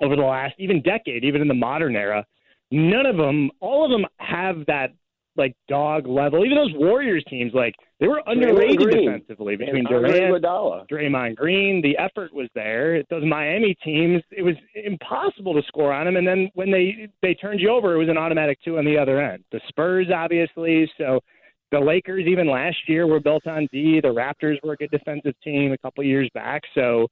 over 0.00 0.16
the 0.16 0.22
last 0.22 0.54
even 0.58 0.82
decade, 0.82 1.24
even 1.24 1.40
in 1.40 1.48
the 1.48 1.54
modern 1.54 1.96
era. 1.96 2.24
None 2.70 3.06
of 3.06 3.16
them, 3.16 3.50
all 3.60 3.84
of 3.84 3.90
them 3.90 4.06
have 4.18 4.64
that 4.66 4.92
like 5.36 5.54
dog 5.68 6.06
level. 6.06 6.44
Even 6.44 6.56
those 6.56 6.74
Warriors 6.74 7.24
teams, 7.28 7.52
like 7.54 7.74
they 8.00 8.08
were 8.08 8.22
underrated 8.26 8.90
defensively 8.90 9.56
between 9.56 9.84
Durant, 9.84 10.44
Draymond 10.90 11.36
Green. 11.36 11.80
The 11.82 11.96
effort 11.98 12.32
was 12.34 12.48
there. 12.54 13.02
Those 13.10 13.24
Miami 13.24 13.76
teams, 13.82 14.22
it 14.30 14.42
was 14.42 14.54
impossible 14.74 15.54
to 15.54 15.62
score 15.68 15.92
on 15.92 16.06
them. 16.06 16.16
And 16.16 16.26
then 16.26 16.50
when 16.54 16.70
they 16.70 17.08
they 17.22 17.34
turned 17.34 17.60
you 17.60 17.70
over, 17.70 17.94
it 17.94 17.98
was 17.98 18.08
an 18.08 18.18
automatic 18.18 18.58
two 18.64 18.78
on 18.78 18.84
the 18.84 18.98
other 18.98 19.20
end. 19.20 19.44
The 19.52 19.60
Spurs, 19.68 20.08
obviously. 20.14 20.90
So 20.98 21.20
the 21.70 21.80
Lakers, 21.80 22.26
even 22.26 22.50
last 22.50 22.76
year, 22.86 23.06
were 23.06 23.20
built 23.20 23.46
on 23.46 23.68
D. 23.72 24.00
The 24.00 24.08
Raptors 24.08 24.56
were 24.62 24.74
a 24.74 24.76
good 24.76 24.90
defensive 24.90 25.34
team 25.42 25.72
a 25.72 25.78
couple 25.78 26.04
years 26.04 26.28
back. 26.34 26.62
So 26.74 27.08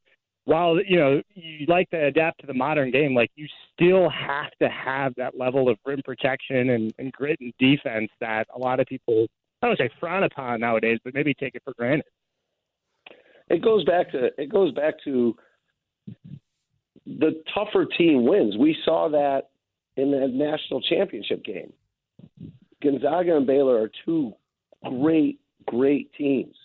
while 0.50 0.80
you 0.84 0.96
know 0.96 1.22
you 1.34 1.64
like 1.68 1.88
to 1.90 2.06
adapt 2.06 2.40
to 2.40 2.46
the 2.48 2.54
modern 2.54 2.90
game, 2.90 3.14
like 3.14 3.30
you 3.36 3.46
still 3.72 4.10
have 4.10 4.50
to 4.60 4.68
have 4.68 5.14
that 5.16 5.38
level 5.38 5.68
of 5.68 5.78
rim 5.86 6.02
protection 6.04 6.70
and, 6.70 6.92
and 6.98 7.12
grit 7.12 7.38
and 7.38 7.52
defense 7.60 8.10
that 8.20 8.48
a 8.52 8.58
lot 8.58 8.80
of 8.80 8.86
people 8.86 9.28
I 9.62 9.68
don't 9.68 9.78
say 9.78 9.88
frown 10.00 10.24
upon 10.24 10.58
nowadays, 10.58 10.98
but 11.04 11.14
maybe 11.14 11.32
take 11.34 11.54
it 11.54 11.62
for 11.64 11.72
granted. 11.78 12.04
It 13.48 13.62
goes 13.62 13.84
back 13.84 14.10
to 14.10 14.30
it 14.38 14.50
goes 14.50 14.72
back 14.72 14.94
to 15.04 15.36
the 17.06 17.44
tougher 17.54 17.86
team 17.96 18.26
wins. 18.26 18.56
We 18.58 18.76
saw 18.84 19.08
that 19.08 19.50
in 19.96 20.10
the 20.10 20.26
national 20.26 20.80
championship 20.82 21.44
game. 21.44 21.72
Gonzaga 22.82 23.36
and 23.36 23.46
Baylor 23.46 23.82
are 23.82 23.90
two 24.04 24.32
great, 24.82 25.38
great 25.68 26.12
teams. 26.14 26.56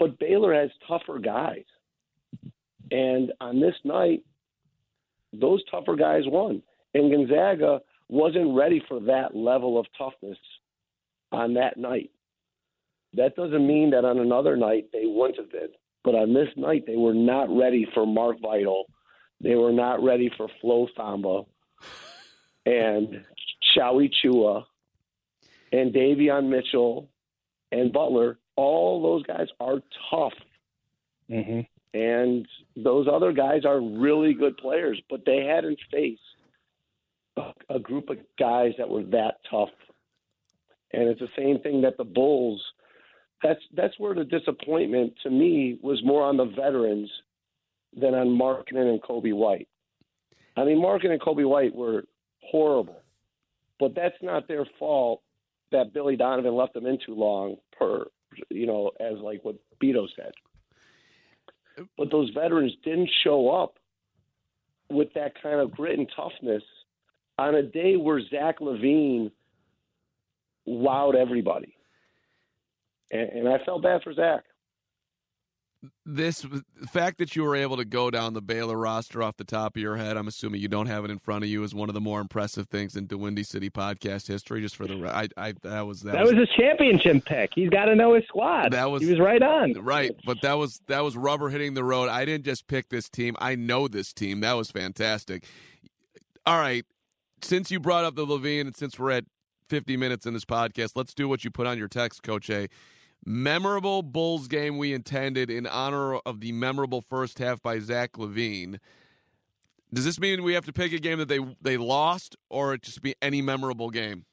But 0.00 0.18
Baylor 0.18 0.52
has 0.52 0.70
tougher 0.88 1.20
guys. 1.20 1.62
And 2.90 3.32
on 3.40 3.60
this 3.60 3.74
night, 3.84 4.22
those 5.32 5.62
tougher 5.70 5.96
guys 5.96 6.24
won. 6.26 6.62
And 6.94 7.10
Gonzaga 7.10 7.80
wasn't 8.08 8.54
ready 8.54 8.82
for 8.88 9.00
that 9.00 9.34
level 9.34 9.78
of 9.78 9.86
toughness 9.96 10.38
on 11.30 11.54
that 11.54 11.78
night. 11.78 12.10
That 13.14 13.36
doesn't 13.36 13.66
mean 13.66 13.90
that 13.90 14.04
on 14.04 14.18
another 14.18 14.56
night 14.56 14.86
they 14.92 15.04
wouldn't 15.06 15.38
have 15.38 15.50
been. 15.50 15.68
But 16.04 16.14
on 16.14 16.34
this 16.34 16.48
night, 16.56 16.84
they 16.86 16.96
were 16.96 17.14
not 17.14 17.48
ready 17.48 17.86
for 17.94 18.06
Mark 18.06 18.40
Vital. 18.40 18.86
They 19.40 19.54
were 19.54 19.72
not 19.72 20.02
ready 20.02 20.30
for 20.36 20.48
Flo 20.60 20.88
Thamba 20.98 21.46
and 22.66 23.24
Shallie 23.74 24.10
Chua 24.22 24.64
and 25.72 25.92
Davion 25.92 26.48
Mitchell 26.48 27.08
and 27.70 27.92
Butler. 27.92 28.38
All 28.56 29.02
those 29.02 29.22
guys 29.24 29.48
are 29.60 29.80
tough. 30.10 30.34
Mm-hmm. 31.30 31.60
And 31.94 32.46
those 32.74 33.06
other 33.10 33.32
guys 33.32 33.64
are 33.64 33.80
really 33.80 34.32
good 34.32 34.56
players, 34.56 35.00
but 35.10 35.24
they 35.26 35.44
hadn't 35.44 35.78
faced 35.90 36.20
a, 37.68 37.78
group 37.78 38.08
of 38.08 38.18
guys 38.38 38.72
that 38.78 38.88
were 38.88 39.02
that 39.04 39.36
tough. 39.50 39.68
And 40.92 41.08
it's 41.08 41.20
the 41.20 41.28
same 41.36 41.58
thing 41.60 41.82
that 41.82 41.96
the 41.96 42.04
Bulls. 42.04 42.62
That's 43.42 43.60
that's 43.74 43.98
where 43.98 44.14
the 44.14 44.24
disappointment 44.24 45.14
to 45.24 45.30
me 45.30 45.78
was 45.82 46.00
more 46.04 46.22
on 46.22 46.36
the 46.36 46.44
veterans 46.44 47.10
than 47.98 48.14
on 48.14 48.28
Markkanen 48.28 48.90
and 48.90 49.02
Coby 49.02 49.34
White. 49.34 49.68
I 50.56 50.64
mean, 50.64 50.78
Markkanen 50.78 51.12
and 51.12 51.20
Coby 51.20 51.48
White 51.48 51.74
were 51.74 52.04
horrible, 52.40 53.00
but 53.80 53.94
that's 53.94 54.14
not 54.22 54.46
their 54.46 54.66
fault 54.78 55.22
that 55.72 55.92
Billy 55.92 56.16
Donovan 56.16 56.54
left 56.54 56.74
them 56.74 56.86
in 56.86 56.98
too 57.04 57.14
long. 57.14 57.56
Per 57.76 58.06
you 58.48 58.66
know, 58.66 58.92
as 59.00 59.18
like 59.18 59.44
what 59.44 59.56
Beto 59.82 60.06
said 60.14 60.32
but 61.96 62.10
those 62.10 62.30
veterans 62.30 62.72
didn't 62.84 63.10
show 63.24 63.50
up 63.50 63.74
with 64.90 65.12
that 65.14 65.32
kind 65.42 65.60
of 65.60 65.70
grit 65.70 65.98
and 65.98 66.08
toughness 66.14 66.62
on 67.38 67.54
a 67.54 67.62
day 67.62 67.96
where 67.96 68.20
Zach 68.30 68.60
LaVine 68.60 69.30
wowed 70.68 71.14
everybody. 71.14 71.74
And, 73.10 73.28
and 73.30 73.48
I 73.48 73.58
felt 73.64 73.82
bad 73.82 74.02
for 74.02 74.12
Zach 74.12 74.44
this 76.06 76.46
fact 76.92 77.18
that 77.18 77.34
you 77.34 77.42
were 77.42 77.56
able 77.56 77.76
to 77.76 77.84
go 77.84 78.10
down 78.10 78.34
the 78.34 78.42
Baylor 78.42 78.76
roster 78.76 79.22
off 79.22 79.36
the 79.36 79.44
top 79.44 79.76
of 79.76 79.82
your 79.82 79.96
head, 79.96 80.16
I'm 80.16 80.28
assuming 80.28 80.60
you 80.60 80.68
don't 80.68 80.86
have 80.86 81.04
it 81.04 81.10
in 81.10 81.18
front 81.18 81.42
of 81.44 81.50
you, 81.50 81.64
is 81.64 81.74
one 81.74 81.88
of 81.88 81.94
the 81.94 82.00
more 82.00 82.20
impressive 82.20 82.68
things 82.68 82.94
in 82.96 83.08
DeWindy 83.08 83.44
City 83.44 83.68
podcast 83.68 84.28
history. 84.28 84.60
Just 84.60 84.76
for 84.76 84.86
the, 84.86 84.94
I, 85.08 85.28
I 85.36 85.54
that 85.62 85.86
was 85.86 86.02
that, 86.02 86.12
that 86.12 86.22
was, 86.22 86.34
was, 86.34 86.48
his 86.48 86.56
championship 86.56 87.24
pick. 87.24 87.50
He's 87.54 87.70
got 87.70 87.86
to 87.86 87.96
know 87.96 88.14
his 88.14 88.24
squad. 88.24 88.72
That 88.72 88.90
was 88.90 89.02
he 89.02 89.10
was 89.10 89.20
right 89.20 89.42
on. 89.42 89.72
Right, 89.72 90.12
but 90.24 90.40
that 90.42 90.54
was 90.54 90.80
that 90.86 91.02
was 91.02 91.16
rubber 91.16 91.48
hitting 91.48 91.74
the 91.74 91.84
road. 91.84 92.08
I 92.08 92.24
didn't 92.24 92.44
just 92.44 92.68
pick 92.68 92.88
this 92.88 93.08
team. 93.08 93.36
I 93.40 93.56
know 93.56 93.88
this 93.88 94.12
team. 94.12 94.40
That 94.40 94.54
was 94.54 94.70
fantastic. 94.70 95.44
All 96.46 96.58
right, 96.58 96.84
since 97.42 97.70
you 97.70 97.80
brought 97.80 98.04
up 98.04 98.14
the 98.14 98.26
LaVine, 98.26 98.62
and 98.62 98.76
since 98.76 98.98
we're 98.98 99.12
at 99.12 99.24
50 99.68 99.96
minutes 99.96 100.26
in 100.26 100.34
this 100.34 100.44
podcast, 100.44 100.92
let's 100.94 101.14
do 101.14 101.28
what 101.28 101.44
you 101.44 101.50
put 101.50 101.66
on 101.66 101.78
your 101.78 101.88
text, 101.88 102.22
Coach 102.22 102.50
A 102.50 102.68
memorable 103.24 104.02
Bulls 104.02 104.48
game 104.48 104.78
we 104.78 104.92
intended 104.92 105.50
in 105.50 105.66
honor 105.66 106.16
of 106.16 106.40
the 106.40 106.52
memorable 106.52 107.00
first 107.00 107.38
half 107.38 107.62
by 107.62 107.78
Zach 107.78 108.12
LaVine. 108.12 108.78
Does 109.92 110.04
this 110.04 110.18
mean 110.18 110.42
we 110.42 110.54
have 110.54 110.64
to 110.64 110.72
pick 110.72 110.92
a 110.92 110.98
game 110.98 111.18
that 111.18 111.28
they 111.28 111.40
they 111.60 111.76
lost, 111.76 112.36
or 112.48 112.74
it 112.74 112.82
just 112.82 113.02
be 113.02 113.14
any 113.20 113.42
memorable 113.42 113.90
game? 113.90 114.24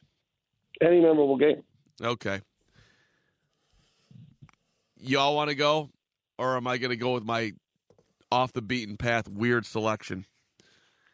Any 0.81 1.01
memorable 1.01 1.37
game. 1.37 1.63
Okay. 2.01 2.39
Y'all 4.97 5.35
want 5.35 5.49
to 5.49 5.55
go, 5.55 5.89
or 6.37 6.55
am 6.55 6.67
I 6.67 6.77
going 6.77 6.91
to 6.91 6.97
go 6.97 7.13
with 7.13 7.23
my 7.23 7.53
off 8.31 8.53
the 8.53 8.61
beaten 8.61 8.95
path 8.95 9.27
weird 9.27 9.65
selection? 9.65 10.25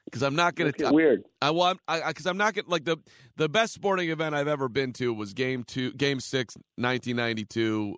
Because 0.05 0.21
I'm 0.23 0.35
not 0.35 0.55
going 0.55 0.71
to 0.71 0.91
weird. 0.91 1.23
I 1.41 1.51
want 1.51 1.79
I 1.87 2.07
because 2.07 2.25
I'm 2.25 2.37
not 2.37 2.53
going 2.53 2.67
like 2.67 2.85
the 2.85 2.97
the 3.35 3.49
best 3.49 3.73
sporting 3.73 4.09
event 4.09 4.35
I've 4.35 4.47
ever 4.47 4.69
been 4.69 4.93
to 4.93 5.13
was 5.13 5.33
game 5.33 5.63
two, 5.63 5.91
game 5.93 6.19
six, 6.19 6.55
1992. 6.77 7.95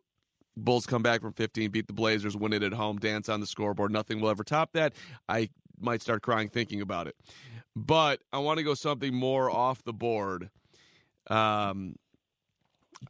Bulls 0.60 0.88
come 0.88 1.04
back 1.04 1.22
from 1.22 1.34
15, 1.34 1.70
beat 1.70 1.86
the 1.86 1.94
Blazers, 1.94 2.36
win 2.36 2.52
it 2.52 2.64
at 2.64 2.74
home, 2.74 2.98
dance 2.98 3.30
on 3.30 3.42
the 3.42 3.46
scoreboard. 3.46 3.92
Nothing 3.92 4.20
will 4.20 4.30
ever 4.30 4.44
top 4.44 4.72
that. 4.74 4.94
I 5.30 5.50
might 5.80 6.02
start 6.02 6.24
crying 6.24 6.50
thinking 6.50 6.82
about 6.82 7.06
it, 7.06 7.16
but 7.76 8.22
I 8.34 8.40
want 8.40 8.58
to 8.58 8.64
go 8.64 8.74
something 8.74 9.14
more 9.14 9.52
off 9.52 9.84
the 9.84 9.94
board. 9.94 10.50
Um, 11.30 11.96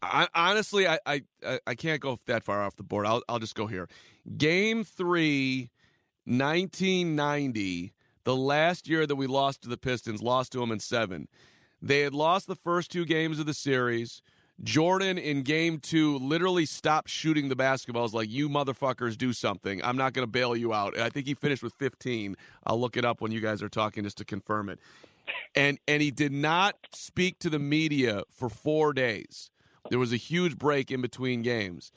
I, 0.01 0.27
honestly, 0.35 0.87
I, 0.87 0.99
I 1.05 1.21
I 1.65 1.75
can't 1.75 2.01
go 2.01 2.19
that 2.25 2.43
far 2.43 2.63
off 2.63 2.75
the 2.75 2.83
board. 2.83 3.05
I'll 3.05 3.21
I'll 3.29 3.39
just 3.39 3.55
go 3.55 3.67
here. 3.67 3.87
Game 4.37 4.83
three, 4.83 5.69
1990 6.25 7.93
the 8.28 8.36
last 8.36 8.89
year 8.89 9.07
that 9.07 9.15
we 9.15 9.25
lost 9.25 9.61
to 9.61 9.69
the 9.69 9.78
Pistons, 9.78 10.21
lost 10.21 10.51
to 10.51 10.59
them 10.59 10.69
in 10.69 10.82
seven. 10.82 11.30
They 11.82 12.01
had 12.01 12.13
lost 12.13 12.45
the 12.45 12.57
first 12.57 12.91
two 12.91 13.05
games 13.05 13.39
of 13.39 13.45
the 13.45 13.53
series. 13.53 14.21
Jordan 14.61 15.17
in 15.17 15.43
game 15.43 15.80
two 15.80 16.17
literally 16.17 16.65
stopped 16.65 17.09
shooting 17.09 17.47
the 17.47 17.55
basketballs 17.55 18.11
like, 18.11 18.30
you 18.30 18.49
motherfuckers 18.49 19.17
do 19.17 19.32
something. 19.32 19.82
I'm 19.82 19.95
not 19.95 20.11
going 20.11 20.28
to 20.28 20.30
bail 20.30 20.57
you 20.57 20.73
out. 20.73 20.93
And 20.93 21.03
I 21.03 21.09
think 21.09 21.25
he 21.25 21.36
finished 21.36 21.63
with 21.63 21.73
15. 21.75 22.36
I'll 22.65 22.78
look 22.78 22.97
it 22.97 23.05
up 23.05 23.21
when 23.21 23.32
you 23.32 23.39
guys 23.39 23.63
are 23.63 23.69
talking 23.69 24.03
just 24.03 24.17
to 24.17 24.25
confirm 24.25 24.67
it. 24.67 24.80
And, 25.55 25.80
and 25.88 26.01
he 26.01 26.11
did 26.11 26.34
not 26.34 26.75
speak 26.93 27.39
to 27.39 27.49
the 27.49 27.59
media 27.59 28.23
for 28.30 28.49
four 28.49 28.91
days. 28.91 29.51
There 29.89 29.99
was 29.99 30.11
a 30.11 30.17
huge 30.17 30.57
break 30.57 30.91
in 30.91 30.99
between 30.99 31.43
games. 31.43 31.93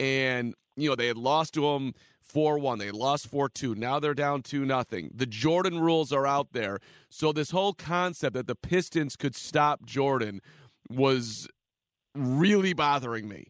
And, 0.00 0.56
you 0.76 0.88
know, 0.88 0.96
they 0.96 1.06
had 1.06 1.18
lost 1.18 1.54
to 1.54 1.64
him 1.66 1.94
4 2.28 2.58
1. 2.58 2.78
They 2.78 2.90
lost 2.90 3.28
4 3.28 3.48
2. 3.48 3.74
Now 3.74 3.98
they're 3.98 4.14
down 4.14 4.42
2 4.42 4.64
nothing. 4.64 5.10
The 5.14 5.26
Jordan 5.26 5.80
rules 5.80 6.12
are 6.12 6.26
out 6.26 6.52
there. 6.52 6.78
So, 7.10 7.32
this 7.32 7.50
whole 7.50 7.72
concept 7.72 8.34
that 8.34 8.46
the 8.46 8.54
Pistons 8.54 9.16
could 9.16 9.34
stop 9.34 9.84
Jordan 9.84 10.40
was 10.88 11.48
really 12.14 12.72
bothering 12.72 13.28
me. 13.28 13.46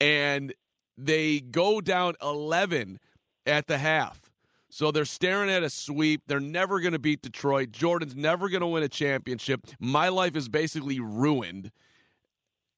And 0.00 0.54
they 0.96 1.40
go 1.40 1.80
down 1.80 2.14
11 2.22 2.98
at 3.46 3.66
the 3.66 3.78
half. 3.78 4.28
So 4.70 4.90
they're 4.90 5.04
staring 5.04 5.48
at 5.48 5.62
a 5.62 5.70
sweep. 5.70 6.22
They're 6.26 6.40
never 6.40 6.80
going 6.80 6.92
to 6.92 6.98
beat 6.98 7.22
Detroit. 7.22 7.72
Jordan's 7.72 8.14
never 8.14 8.48
going 8.48 8.60
to 8.60 8.66
win 8.66 8.82
a 8.82 8.88
championship. 8.88 9.66
My 9.80 10.08
life 10.08 10.36
is 10.36 10.48
basically 10.48 11.00
ruined. 11.00 11.70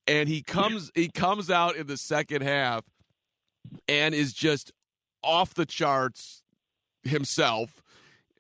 And 0.07 0.29
he 0.29 0.43
comes 0.43 0.91
he 0.95 1.09
comes 1.09 1.51
out 1.51 1.77
in 1.77 1.87
the 1.87 1.97
second 1.97 2.43
half 2.43 2.85
and 3.89 4.15
is 4.15 4.33
just 4.33 4.73
off 5.23 5.55
the 5.55 5.67
charts 5.67 6.43
himself 7.03 7.83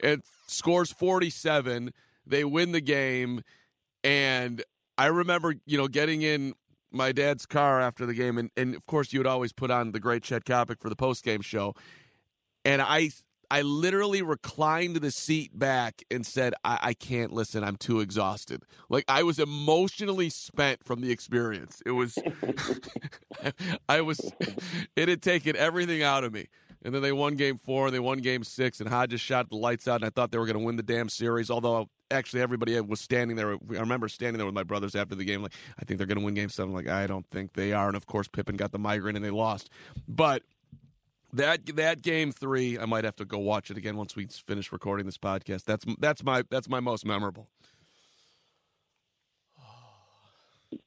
and 0.02 0.22
scores 0.46 0.92
47. 0.92 1.92
They 2.26 2.44
win 2.44 2.72
the 2.72 2.80
game 2.80 3.42
and 4.02 4.62
I 4.96 5.06
remember, 5.06 5.54
you 5.64 5.78
know, 5.78 5.88
getting 5.88 6.22
in 6.22 6.54
my 6.92 7.12
dad's 7.12 7.46
car 7.46 7.80
after 7.80 8.04
the 8.04 8.14
game, 8.14 8.36
and, 8.36 8.50
and 8.56 8.74
of 8.74 8.84
course, 8.86 9.12
you 9.12 9.20
would 9.20 9.26
always 9.26 9.52
put 9.52 9.70
on 9.70 9.92
the 9.92 10.00
great 10.00 10.22
Chet 10.22 10.44
Coppock 10.44 10.80
for 10.80 10.88
the 10.88 10.96
post 10.96 11.24
game 11.24 11.40
show. 11.40 11.74
And 12.64 12.82
I 12.82 13.10
I 13.50 13.62
literally 13.62 14.22
reclined 14.22 14.96
the 14.96 15.10
seat 15.10 15.58
back 15.58 16.04
and 16.10 16.24
said, 16.24 16.54
I, 16.62 16.78
I 16.82 16.94
can't 16.94 17.32
listen. 17.32 17.64
I'm 17.64 17.76
too 17.76 18.00
exhausted. 18.00 18.62
Like 18.88 19.04
I 19.08 19.22
was 19.24 19.38
emotionally 19.38 20.30
spent 20.30 20.84
from 20.84 21.00
the 21.00 21.10
experience. 21.10 21.82
It 21.84 21.90
was, 21.92 22.16
I 23.88 24.02
was, 24.02 24.20
it 24.94 25.08
had 25.08 25.20
taken 25.20 25.56
everything 25.56 26.02
out 26.02 26.22
of 26.22 26.32
me. 26.32 26.48
And 26.82 26.94
then 26.94 27.02
they 27.02 27.12
won 27.12 27.36
game 27.36 27.58
four 27.58 27.86
and 27.86 27.94
they 27.94 28.00
won 28.00 28.18
game 28.18 28.42
six, 28.42 28.80
and 28.80 28.88
Hodges 28.88 29.20
shot 29.20 29.50
the 29.50 29.56
lights 29.56 29.86
out, 29.86 29.96
and 29.96 30.04
I 30.06 30.10
thought 30.10 30.30
they 30.30 30.38
were 30.38 30.46
going 30.46 30.58
to 30.58 30.64
win 30.64 30.76
the 30.76 30.82
damn 30.82 31.08
series. 31.10 31.50
Although 31.50 31.90
actually 32.10 32.40
everybody 32.40 32.80
was 32.80 33.00
standing 33.00 33.36
there. 33.36 33.52
I 33.52 33.80
remember 33.80 34.08
standing 34.08 34.38
there 34.38 34.46
with 34.46 34.54
my 34.54 34.62
brothers 34.62 34.94
after 34.94 35.14
the 35.14 35.24
game, 35.24 35.42
like 35.42 35.52
I 35.78 35.84
think 35.84 35.98
they're 35.98 36.06
going 36.06 36.18
to 36.18 36.24
win 36.24 36.34
game 36.34 36.48
seven. 36.48 36.72
Like 36.72 36.88
I 36.88 37.06
don't 37.06 37.26
think 37.30 37.52
they 37.52 37.72
are, 37.72 37.88
and 37.88 37.96
of 37.96 38.06
course 38.06 38.28
Pippen 38.28 38.56
got 38.56 38.72
the 38.72 38.78
migraine 38.78 39.16
and 39.16 39.24
they 39.24 39.30
lost. 39.30 39.68
But 40.08 40.42
that 41.32 41.66
that 41.76 42.02
game 42.02 42.32
three, 42.32 42.78
I 42.78 42.86
might 42.86 43.04
have 43.04 43.16
to 43.16 43.24
go 43.24 43.38
watch 43.38 43.70
it 43.70 43.76
again 43.76 43.96
once 43.96 44.16
we 44.16 44.26
finish 44.26 44.72
recording 44.72 45.06
this 45.06 45.18
podcast. 45.18 45.64
That's 45.64 45.84
that's 45.98 46.24
my 46.24 46.44
that's 46.50 46.68
my 46.68 46.80
most 46.80 47.04
memorable. 47.04 47.48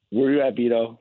Where 0.10 0.30
are 0.30 0.32
you 0.32 0.42
at, 0.42 0.56
Beto? 0.56 0.98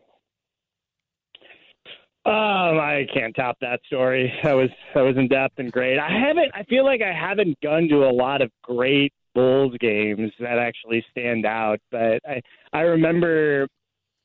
Um, 2.25 2.79
I 2.79 3.05
can't 3.13 3.35
top 3.35 3.57
that 3.63 3.81
story. 3.87 4.33
That 4.45 4.53
was 4.55 4.71
that 4.95 5.01
was 5.01 5.17
in 5.17 5.27
depth 5.27 5.59
and 5.59 5.73
great. 5.73 5.99
I 5.99 6.09
haven't. 6.09 6.53
I 6.55 6.63
feel 6.65 6.85
like 6.85 7.03
I 7.03 7.13
haven't 7.13 7.61
gone 7.61 7.89
to 7.89 8.05
a 8.05 8.13
lot 8.13 8.43
of 8.43 8.51
great 8.63 9.13
Bulls 9.35 9.75
games 9.81 10.31
that 10.39 10.59
actually 10.59 11.05
stand 11.11 11.45
out, 11.45 11.81
but 11.91 12.21
I 12.25 12.41
I 12.73 12.83
remember 12.83 13.67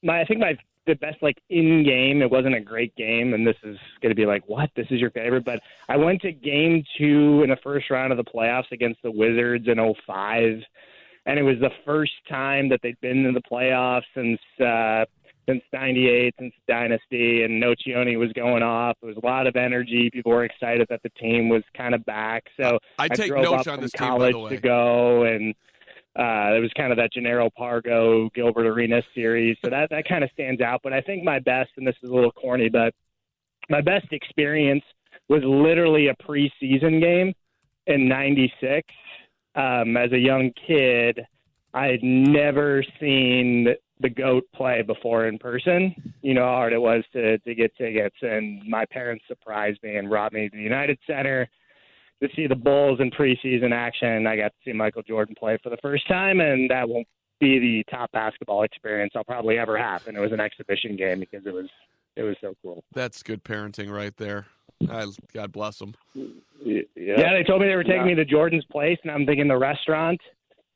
my 0.03 0.21
I 0.21 0.25
think 0.25 0.39
my 0.41 0.55
the 0.85 0.93
best 0.95 1.17
like 1.23 1.37
in 1.49 1.83
game. 1.83 2.21
It 2.21 2.29
wasn't 2.29 2.53
a 2.53 2.61
great 2.61 2.95
game, 2.95 3.33
and 3.33 3.47
this 3.47 3.57
is 3.63 3.77
going 4.01 4.11
to 4.11 4.15
be 4.15 4.27
like 4.27 4.47
what 4.47 4.69
this 4.75 4.87
is 4.91 4.99
your 4.99 5.11
favorite. 5.11 5.43
But 5.43 5.59
I 5.89 5.97
went 5.97 6.21
to 6.21 6.31
game 6.31 6.83
two 6.99 7.41
in 7.43 7.49
the 7.49 7.57
first 7.63 7.89
round 7.89 8.11
of 8.11 8.17
the 8.17 8.23
playoffs 8.23 8.71
against 8.71 9.01
the 9.01 9.11
Wizards 9.11 9.67
in 9.67 9.77
'05, 10.05 10.59
and 11.25 11.39
it 11.39 11.43
was 11.43 11.57
the 11.59 11.71
first 11.83 12.13
time 12.29 12.69
that 12.69 12.79
they'd 12.83 12.99
been 13.01 13.25
in 13.25 13.33
the 13.33 13.41
playoffs 13.41 14.03
since. 14.13 14.39
uh 14.61 15.05
since 15.47 15.63
'98, 15.71 16.35
since 16.39 16.53
Dynasty, 16.67 17.43
and 17.43 17.61
Nocioni 17.61 18.17
was 18.17 18.31
going 18.33 18.63
off. 18.63 18.97
There 19.01 19.07
was 19.07 19.17
a 19.21 19.25
lot 19.25 19.47
of 19.47 19.55
energy. 19.55 20.09
People 20.11 20.31
were 20.31 20.43
excited 20.43 20.87
that 20.89 21.01
the 21.03 21.09
team 21.09 21.49
was 21.49 21.63
kind 21.75 21.95
of 21.95 22.03
back. 22.05 22.43
So 22.59 22.79
I, 22.99 23.05
I 23.05 23.07
take 23.07 23.29
drove 23.29 23.43
notes 23.43 23.67
up 23.67 23.73
on 23.73 23.79
from 23.79 23.89
team, 23.89 23.97
college 23.97 24.33
the 24.33 24.39
way. 24.39 24.49
to 24.51 24.57
go, 24.57 25.23
and 25.23 25.53
uh, 26.17 26.55
it 26.55 26.61
was 26.61 26.71
kind 26.75 26.91
of 26.91 26.97
that 26.97 27.11
Jannero 27.15 27.49
Pargo 27.57 28.31
Gilbert 28.33 28.65
Arenas 28.65 29.05
series. 29.15 29.57
So 29.63 29.69
that 29.69 29.89
that 29.89 30.07
kind 30.07 30.23
of 30.23 30.29
stands 30.31 30.61
out. 30.61 30.81
But 30.83 30.93
I 30.93 31.01
think 31.01 31.23
my 31.23 31.39
best, 31.39 31.69
and 31.77 31.87
this 31.87 31.95
is 32.03 32.09
a 32.09 32.13
little 32.13 32.31
corny, 32.31 32.69
but 32.69 32.93
my 33.69 33.81
best 33.81 34.07
experience 34.11 34.83
was 35.29 35.41
literally 35.43 36.07
a 36.07 36.15
preseason 36.15 37.01
game 37.01 37.33
in 37.87 38.07
'96. 38.07 38.87
Um, 39.55 39.97
as 39.97 40.11
a 40.11 40.19
young 40.19 40.51
kid, 40.67 41.19
I 41.73 41.87
had 41.87 42.03
never 42.03 42.83
seen 42.99 43.75
the 43.99 44.09
goat 44.09 44.43
play 44.53 44.81
before 44.81 45.27
in 45.27 45.37
person. 45.37 46.13
You 46.21 46.33
know 46.33 46.43
how 46.43 46.55
hard 46.55 46.73
it 46.73 46.81
was 46.81 47.03
to 47.13 47.37
to 47.39 47.55
get 47.55 47.75
tickets, 47.75 48.15
and 48.21 48.61
my 48.67 48.85
parents 48.85 49.25
surprised 49.27 49.79
me 49.83 49.95
and 49.95 50.09
brought 50.09 50.33
me 50.33 50.49
to 50.49 50.55
the 50.55 50.63
United 50.63 50.97
Center 51.07 51.47
to 52.21 52.29
see 52.35 52.47
the 52.47 52.55
Bulls 52.55 52.99
in 52.99 53.11
preseason 53.11 53.71
action. 53.71 54.27
I 54.27 54.35
got 54.35 54.49
to 54.49 54.57
see 54.65 54.73
Michael 54.73 55.03
Jordan 55.03 55.35
play 55.37 55.57
for 55.61 55.69
the 55.69 55.77
first 55.77 56.07
time, 56.07 56.39
and 56.39 56.69
that 56.69 56.87
won't 56.87 57.07
be 57.39 57.59
the 57.59 57.83
top 57.91 58.11
basketball 58.11 58.63
experience 58.63 59.13
I'll 59.15 59.23
probably 59.23 59.59
ever 59.59 59.77
have. 59.77 60.07
And 60.07 60.17
it 60.17 60.19
was 60.19 60.31
an 60.31 60.39
exhibition 60.39 60.95
game 60.95 61.19
because 61.19 61.45
it 61.45 61.53
was 61.53 61.67
it 62.15 62.23
was 62.23 62.35
so 62.41 62.55
cool. 62.61 62.83
That's 62.93 63.23
good 63.23 63.43
parenting 63.43 63.91
right 63.91 64.15
there. 64.17 64.47
I, 64.89 65.05
God 65.33 65.51
bless 65.51 65.79
them. 65.79 65.95
Yeah, 66.13 66.81
Yeah, 66.95 67.33
they 67.33 67.43
told 67.43 67.61
me 67.61 67.67
they 67.67 67.75
were 67.75 67.83
taking 67.83 68.05
me 68.05 68.15
to 68.15 68.25
Jordan's 68.25 68.65
place, 68.65 68.97
and 69.01 69.11
I'm 69.11 69.25
thinking 69.25 69.47
the 69.47 69.57
restaurant, 69.57 70.19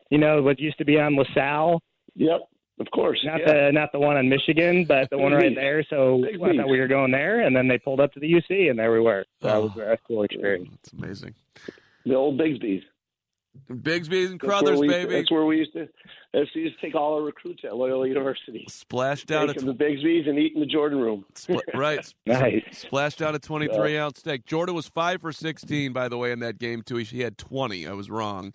you 0.10 0.18
know, 0.18 0.42
what 0.42 0.60
used 0.60 0.80
to 0.80 0.86
be 0.86 1.00
on 1.00 1.16
LaSalle, 1.16 1.82
Yep. 2.16 2.42
Of 2.82 2.90
course. 2.92 3.20
not 3.24 3.40
yeah. 3.40 3.54
the 3.68 3.72
not 3.72 3.92
the 3.92 4.00
one 4.00 4.18
on 4.18 4.28
Michigan, 4.28 4.86
but 4.86 5.10
the 5.12 5.18
one 5.18 5.34
right 5.34 5.54
there. 5.54 5.86
So 5.90 6.22
Big 6.22 6.42
I 6.42 6.58
thought 6.58 6.68
we 6.68 6.80
were 6.80 6.88
going 6.88 7.12
there, 7.12 7.42
and 7.42 7.56
then 7.56 7.68
they 7.68 7.78
pulled 7.78 8.00
up 8.00 8.12
to 8.14 8.20
the 8.20 8.32
UC, 8.32 8.70
and 8.70 8.80
there 8.80 8.92
we 8.92 9.00
were. 9.00 9.24
So 9.42 9.48
that 9.48 9.62
was 9.62 9.78
a 9.78 9.98
cool 10.08 10.24
experience. 10.24 10.70
It's 10.74 10.92
amazing. 10.94 11.36
the 12.06 12.16
old 12.16 12.40
Bigsby's. 12.40 12.84
Bigsby's 13.70 14.32
and 14.32 14.40
That's 14.40 14.50
Crothers, 14.50 14.80
we- 14.80 14.88
baby. 14.88 15.14
That's 15.16 15.32
where 15.32 15.46
we 15.46 15.58
used 15.58 15.74
to. 15.74 15.88
That's 16.34 16.50
we 16.56 16.62
used 16.62 16.80
to 16.80 16.86
take 16.86 16.96
all 16.96 17.16
our 17.16 17.22
recruits 17.22 17.64
at 17.66 17.76
Loyola 17.76 18.08
University. 18.08 18.66
Splashed 18.70 19.28
down 19.28 19.50
at 19.50 19.58
them 19.58 19.66
the 19.66 19.74
Bigsby's 19.74 20.28
and 20.28 20.40
eat 20.40 20.54
in 20.56 20.62
the 20.62 20.66
Jordan 20.66 21.00
room. 21.00 21.26
spl- 21.36 21.60
right. 21.74 22.14
Nice. 22.26 22.64
Splashed 22.72 23.20
down 23.20 23.36
a 23.36 23.40
23 23.40 23.98
ounce 23.98 24.20
steak. 24.20 24.46
Jordan 24.46 24.74
was 24.74 24.88
five 24.88 25.22
for 25.22 25.34
16, 25.34 25.92
by 25.92 26.08
the 26.08 26.18
way, 26.18 26.32
in 26.32 26.40
that 26.40 26.58
game 26.58 26.82
too. 26.82 26.96
He, 26.96 27.04
he 27.04 27.22
had 27.22 27.38
20. 27.38 27.86
I 27.86 27.94
was 27.94 28.10
wrong. 28.10 28.54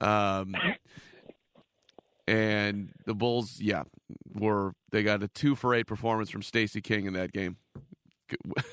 Um, 0.00 0.54
and 2.26 2.90
the 3.06 3.14
Bulls, 3.14 3.60
yeah, 3.60 3.82
were 4.34 4.74
they 4.90 5.02
got 5.02 5.22
a 5.22 5.28
two 5.28 5.54
for 5.54 5.74
eight 5.74 5.86
performance 5.86 6.30
from 6.30 6.42
Stacey 6.42 6.80
King 6.80 7.06
in 7.06 7.12
that 7.14 7.32
game. 7.32 7.56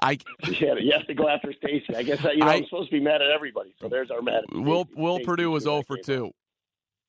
I 0.00 0.18
Yeah, 0.60 0.74
you 0.78 0.92
have 0.92 1.06
to 1.06 1.14
go 1.14 1.28
after 1.28 1.52
Stacey. 1.52 1.94
I 1.96 2.02
guess 2.02 2.22
you 2.24 2.36
know, 2.38 2.46
I- 2.46 2.54
I'm 2.56 2.64
supposed 2.64 2.90
to 2.90 2.96
be 2.96 3.02
mad 3.02 3.20
at 3.22 3.30
everybody. 3.30 3.74
So 3.80 3.88
there's 3.88 4.10
our 4.10 4.22
mad. 4.22 4.44
Will 4.52 4.84
Stacey. 4.84 5.00
Will 5.00 5.14
Stacey 5.16 5.26
Perdue 5.26 5.50
was 5.50 5.64
threw 5.64 5.72
0 5.72 5.82
for 5.86 5.96
two. 5.98 6.30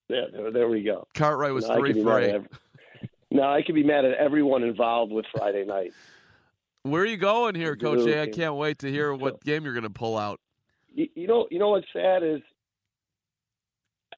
Yeah, 0.07 0.21
there, 0.31 0.51
there 0.51 0.69
we 0.69 0.83
go. 0.83 1.05
Cartwright 1.13 1.53
was 1.53 1.67
Now 1.67 1.75
I 1.75 1.77
three 1.77 2.01
for 2.03 2.19
eight. 2.19 2.29
every- 2.31 2.49
Now 3.31 3.53
I 3.53 3.61
could 3.61 3.75
be 3.75 3.83
mad 3.83 4.05
at 4.05 4.15
everyone 4.15 4.63
involved 4.63 5.11
with 5.11 5.25
Friday 5.35 5.65
night. 5.65 5.93
Where 6.83 7.03
are 7.03 7.05
you 7.05 7.17
going 7.17 7.53
here, 7.55 7.75
Coach 7.75 8.07
A? 8.07 8.21
I 8.23 8.27
can't 8.27 8.55
wait 8.55 8.79
to 8.79 8.89
hear 8.89 9.13
what 9.13 9.43
game 9.43 9.65
you're 9.65 9.73
going 9.73 9.83
to 9.83 9.89
pull 9.89 10.17
out. 10.17 10.39
You, 10.95 11.07
you 11.13 11.27
know, 11.27 11.47
you 11.51 11.59
know 11.59 11.69
what's 11.69 11.85
sad 11.93 12.23
is 12.23 12.41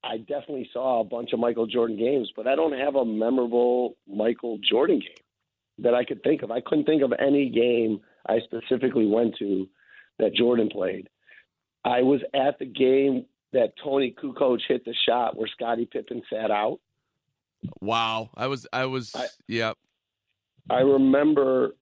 I 0.04 0.18
definitely 0.18 0.70
saw 0.74 1.02
a 1.02 1.04
bunch 1.04 1.32
of 1.34 1.40
Michael 1.40 1.68
Jordan 1.68 1.98
games, 1.98 2.32
but 2.36 2.48
I 2.48 2.56
don't 2.56 2.78
have 2.78 2.96
a 2.96 3.06
memorable 3.06 3.96
Michael 4.08 4.58
Jordan 4.68 5.00
game 5.00 5.24
that 5.80 5.94
I 5.94 6.04
could 6.04 6.24
think 6.24 6.42
of. 6.42 6.52
I 6.52 6.62
couldn't 6.62 6.86
think 6.86 7.04
of 7.04 7.14
any 7.20 7.50
game 7.50 8.02
I 8.28 8.40
specifically 8.40 9.06
went 9.06 9.36
to 9.40 9.68
that 10.20 10.34
Jordan 10.34 10.70
played. 10.70 11.08
I 11.84 12.02
was 12.02 12.22
at 12.34 12.60
the 12.60 12.66
game 12.66 13.26
that 13.54 13.74
Toni 13.84 14.16
Kukoc 14.22 14.60
hit 14.68 14.86
the 14.86 14.94
shot 15.08 15.36
where 15.38 15.48
Scottie 15.48 15.88
Pippen 15.92 16.22
sat 16.32 16.52
out. 16.52 16.80
Wow, 17.80 18.30
I 18.36 18.48
was, 18.48 18.68
I 18.74 18.86
was, 18.86 19.14
I- 19.16 19.28
yeah. 19.48 19.74
I 20.70 20.80
remember 20.82 21.76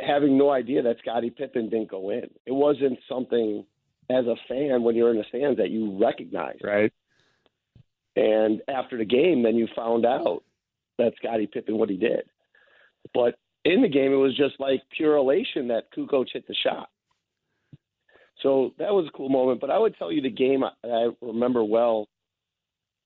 having 0.00 0.36
no 0.36 0.50
idea 0.50 0.82
that 0.82 0.96
Scottie 1.00 1.30
Pippen 1.30 1.68
didn't 1.68 1.90
go 1.90 2.10
in. 2.10 2.28
It 2.44 2.52
wasn't 2.52 2.98
something 3.08 3.64
as 4.10 4.24
a 4.26 4.36
fan 4.48 4.82
when 4.82 4.96
you're 4.96 5.10
in 5.10 5.18
the 5.18 5.24
stands 5.28 5.58
that 5.58 5.70
you 5.70 5.98
recognize. 6.00 6.56
Right. 6.62 6.92
And 8.16 8.62
after 8.68 8.96
the 8.96 9.04
game, 9.04 9.42
then 9.42 9.56
you 9.56 9.68
found 9.76 10.06
out 10.06 10.42
that 10.98 11.12
Scottie 11.18 11.46
Pippen 11.46 11.76
what 11.78 11.90
he 11.90 11.96
did. 11.98 12.22
But 13.12 13.38
in 13.64 13.82
the 13.82 13.88
game, 13.88 14.12
it 14.12 14.16
was 14.16 14.36
just 14.36 14.58
like 14.58 14.80
pure 14.96 15.16
elation 15.16 15.68
that 15.68 15.92
Kukoc 15.94 16.26
hit 16.32 16.46
the 16.48 16.54
shot. 16.54 16.88
So 18.42 18.72
that 18.78 18.92
was 18.92 19.06
a 19.06 19.16
cool 19.16 19.28
moment. 19.28 19.60
But 19.60 19.70
I 19.70 19.78
would 19.78 19.96
tell 19.96 20.12
you 20.12 20.22
the 20.22 20.30
game 20.30 20.62
I, 20.64 20.70
I 20.84 21.10
remember 21.20 21.64
well 21.64 22.08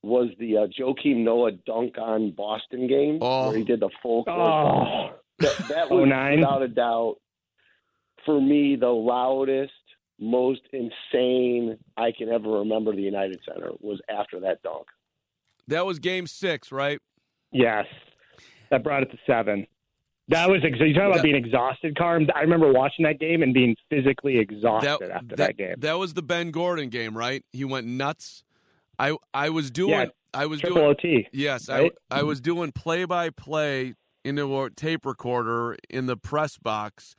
was 0.02 0.28
the 0.38 0.56
uh, 0.58 0.66
Joakim 0.78 1.18
Noah 1.24 1.52
dunk 1.52 1.98
on 1.98 2.30
Boston 2.32 2.86
game 2.86 3.18
Oh. 3.20 3.48
where 3.48 3.58
he 3.58 3.64
did 3.64 3.80
the 3.80 3.90
full 4.02 4.24
court. 4.24 4.38
Oh, 4.38 5.10
That, 5.40 5.68
that 5.68 5.90
was 5.90 6.08
09? 6.08 6.40
without 6.40 6.62
a 6.62 6.68
doubt 6.68 7.16
for 8.24 8.40
me 8.40 8.76
the 8.76 8.88
loudest, 8.88 9.72
most 10.18 10.60
insane 10.72 11.78
I 11.96 12.12
can 12.16 12.28
ever 12.28 12.48
remember 12.60 12.94
the 12.94 13.02
United 13.02 13.40
Center 13.46 13.72
was 13.80 14.00
after 14.08 14.40
that 14.40 14.62
dunk. 14.62 14.86
That 15.70 15.86
was 15.86 15.98
game 15.98 16.26
six, 16.26 16.70
right? 16.70 17.00
yes. 17.52 17.86
That 18.70 18.84
brought 18.84 19.02
it 19.02 19.10
to 19.10 19.18
seven. 19.26 19.66
That 20.28 20.48
was 20.48 20.60
ex- 20.64 20.78
you 20.78 20.94
talking 20.94 21.06
about 21.06 21.14
That- 21.16 21.22
being 21.24 21.34
exhausted, 21.34 21.96
Carm. 21.98 22.28
I 22.36 22.42
remember 22.42 22.72
watching 22.72 23.04
that 23.04 23.18
game 23.18 23.42
and 23.42 23.52
being 23.52 23.74
physically 23.88 24.38
exhausted 24.38 25.10
after 25.10 25.34
that, 25.34 25.56
game. 25.56 25.74
That 25.78 25.94
was 25.98 26.14
the 26.14 26.22
Ben 26.22 26.52
Gordon 26.52 26.88
game, 26.88 27.16
right? 27.16 27.42
He 27.52 27.64
went 27.64 27.88
nuts. 27.88 28.44
I 28.96 29.16
I 29.34 29.50
was 29.50 29.72
doing 29.72 29.90
Yeah, 29.90 30.04
I 30.32 30.46
was 30.46 30.60
doing 30.60 30.76
OT. 30.78 31.26
Yes, 31.32 31.68
right? 31.68 31.90
I 32.12 32.20
I 32.20 32.22
was 32.22 32.40
doing 32.40 32.70
play 32.70 33.04
by 33.06 33.30
play 33.30 33.94
into 34.24 34.60
a 34.62 34.70
tape 34.70 35.04
recorder 35.04 35.76
in 35.88 36.06
the 36.06 36.16
press 36.16 36.58
box, 36.58 37.16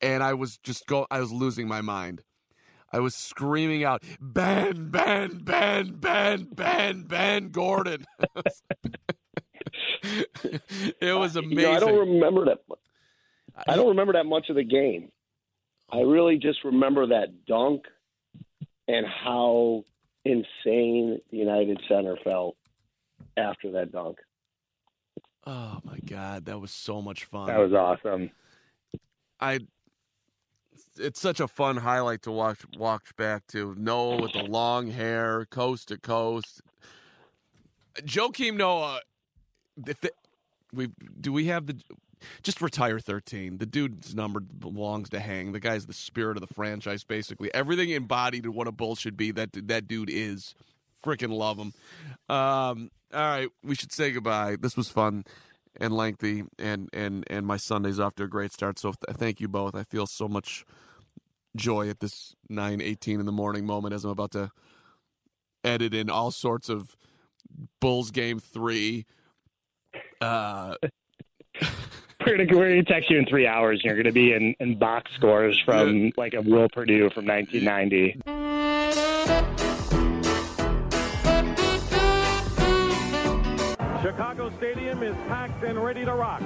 and 0.00 0.22
I 0.22 0.32
was 0.32 0.56
just 0.62 0.86
go. 0.86 1.06
I 1.10 1.20
was 1.20 1.32
losing 1.32 1.68
my 1.68 1.82
mind. 1.82 2.22
I 2.92 3.00
was 3.00 3.14
screaming 3.14 3.84
out, 3.84 4.02
"Ben, 4.20 4.90
Ben, 4.90 5.38
Ben, 5.38 5.92
Ben, 5.94 6.44
Ben, 6.52 7.02
Ben 7.02 7.48
Gordon!" 7.48 8.04
it 10.02 11.16
was 11.18 11.36
amazing. 11.36 11.58
You 11.58 11.62
know, 11.64 11.72
I 11.72 11.80
don't 11.80 11.98
remember 12.08 12.44
that. 12.46 12.58
mu- 12.68 12.76
I 13.66 13.76
don't 13.76 13.88
remember 13.88 14.12
that 14.14 14.26
much 14.26 14.48
of 14.48 14.56
the 14.56 14.64
game. 14.64 15.10
I 15.90 16.00
really 16.00 16.38
just 16.38 16.64
remember 16.64 17.06
that 17.08 17.44
dunk 17.46 17.84
and 18.88 19.06
how 19.06 19.84
insane 20.24 21.20
the 21.30 21.36
United 21.36 21.80
Center 21.88 22.16
felt 22.24 22.56
after 23.36 23.72
that 23.72 23.92
dunk. 23.92 24.18
oh 25.46 25.80
my 25.84 25.98
god, 26.04 26.46
that 26.46 26.60
was 26.60 26.70
so 26.70 27.02
much 27.02 27.24
fun. 27.24 27.46
That 27.46 27.58
was 27.58 27.72
awesome. 27.72 28.30
I 29.40 29.60
it's 30.98 31.20
such 31.20 31.40
a 31.40 31.48
fun 31.48 31.78
highlight 31.78 32.22
to 32.22 32.30
watch 32.30 32.60
watch 32.76 33.14
back 33.16 33.46
to 33.48 33.74
Noah 33.78 34.20
with 34.20 34.32
the 34.32 34.42
long 34.48 34.90
hair, 34.90 35.46
coast 35.46 35.88
to 35.88 35.98
coast. 35.98 36.62
Joakim 38.00 38.56
Noah, 38.56 39.00
if 39.86 40.00
the, 40.00 40.10
we 40.72 40.90
do 41.20 41.32
we 41.32 41.46
have 41.46 41.66
the 41.66 41.80
just 42.42 42.60
retire 42.60 42.98
thirteen. 42.98 43.58
The 43.58 43.66
dude's 43.66 44.14
number 44.14 44.40
belongs 44.40 45.10
to 45.10 45.20
hang. 45.20 45.52
The 45.52 45.60
guy's 45.60 45.86
the 45.86 45.92
spirit 45.92 46.36
of 46.36 46.46
the 46.46 46.54
franchise, 46.54 47.04
basically. 47.04 47.52
Everything 47.52 47.90
embodied 47.90 48.44
in 48.44 48.54
what 48.54 48.68
a 48.68 48.72
bull 48.72 48.96
should 48.96 49.16
be. 49.16 49.30
That 49.30 49.50
that 49.68 49.88
dude 49.88 50.10
is. 50.10 50.54
Freaking 51.04 51.36
love 51.36 51.58
him. 51.58 51.72
Um, 52.28 52.92
all 53.12 53.20
right, 53.20 53.48
we 53.64 53.74
should 53.74 53.90
say 53.90 54.12
goodbye. 54.12 54.54
This 54.54 54.76
was 54.76 54.88
fun 54.88 55.24
and 55.82 55.94
lengthy, 55.94 56.44
and 56.58 56.88
and 56.94 57.24
and 57.28 57.46
my 57.46 57.58
Sunday's 57.58 58.00
off 58.00 58.14
to 58.14 58.24
a 58.24 58.28
great 58.28 58.52
start. 58.52 58.78
So 58.78 58.92
th- 58.92 59.18
thank 59.18 59.40
you 59.40 59.48
both. 59.48 59.74
I 59.74 59.82
feel 59.82 60.06
so 60.06 60.28
much 60.28 60.64
joy 61.56 61.90
at 61.90 62.00
this 62.00 62.34
nine 62.48 62.80
eighteen 62.80 63.20
in 63.20 63.26
the 63.26 63.32
morning 63.32 63.66
moment 63.66 63.92
as 63.94 64.04
I'm 64.04 64.12
about 64.12 64.30
to 64.30 64.50
edit 65.64 65.92
in 65.92 66.08
all 66.08 66.30
sorts 66.30 66.68
of 66.70 66.96
Bulls 67.80 68.10
game 68.10 68.38
three. 68.38 69.04
Uh, 70.20 70.76
We're 72.24 72.36
gonna 72.36 72.56
we're 72.56 72.68
gonna 72.68 72.84
text 72.84 73.10
you 73.10 73.18
in 73.18 73.26
three 73.26 73.48
hours. 73.48 73.80
and 73.82 73.90
You're 73.90 73.96
gonna 74.00 74.12
be 74.12 74.32
in, 74.32 74.54
in 74.60 74.78
box 74.78 75.10
scores 75.16 75.60
from 75.64 76.12
like 76.16 76.34
a 76.34 76.40
Will 76.40 76.68
Perdue 76.68 77.10
from 77.10 77.26
1990. 77.26 79.71
Chicago 84.12 84.52
Stadium 84.58 85.02
is 85.02 85.16
packed 85.26 85.64
and 85.64 85.82
ready 85.82 86.04
to 86.04 86.12
rock. 86.12 86.42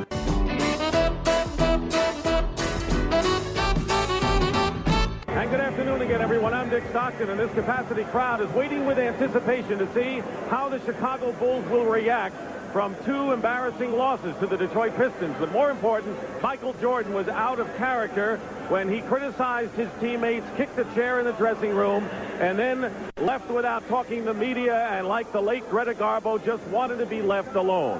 And 5.27 5.51
good 5.51 5.61
afternoon 5.61 6.01
again, 6.01 6.21
everyone. 6.23 6.55
I'm 6.55 6.71
Dick 6.71 6.85
Stockton, 6.91 7.29
and 7.29 7.41
this 7.41 7.53
capacity 7.55 8.05
crowd 8.05 8.41
is 8.41 8.49
waiting 8.51 8.87
with 8.87 9.01
anticipation 9.01 9.79
to 9.79 9.95
see 9.95 10.23
how 10.49 10.69
the 10.69 10.79
Chicago 10.85 11.33
Bulls 11.33 11.69
will 11.69 11.87
react 11.87 12.37
from 12.77 12.95
two 13.07 13.33
embarrassing 13.33 13.91
losses 13.91 14.37
to 14.37 14.47
the 14.47 14.55
Detroit 14.55 14.95
Pistons. 14.99 15.35
But 15.39 15.51
more 15.51 15.71
important, 15.71 16.15
Michael 16.43 16.75
Jordan 16.75 17.15
was 17.15 17.27
out 17.27 17.59
of 17.59 17.75
character 17.79 18.37
when 18.69 18.87
he 18.93 19.01
criticized 19.01 19.73
his 19.73 19.89
teammates, 19.99 20.45
kicked 20.59 20.79
a 20.79 20.85
chair 20.95 21.19
in 21.19 21.25
the 21.25 21.33
dressing 21.33 21.75
room, 21.75 22.05
and 22.39 22.59
then 22.59 22.93
left 23.17 23.49
without 23.49 23.89
talking 23.89 24.27
to 24.27 24.35
media, 24.35 24.89
and 24.91 25.09
like 25.09 25.33
the 25.33 25.41
late 25.41 25.67
Greta 25.71 25.95
Garbo, 25.95 26.37
just 26.45 26.63
wanted 26.65 26.99
to 26.99 27.07
be 27.07 27.23
left 27.23 27.57
alone. 27.57 27.99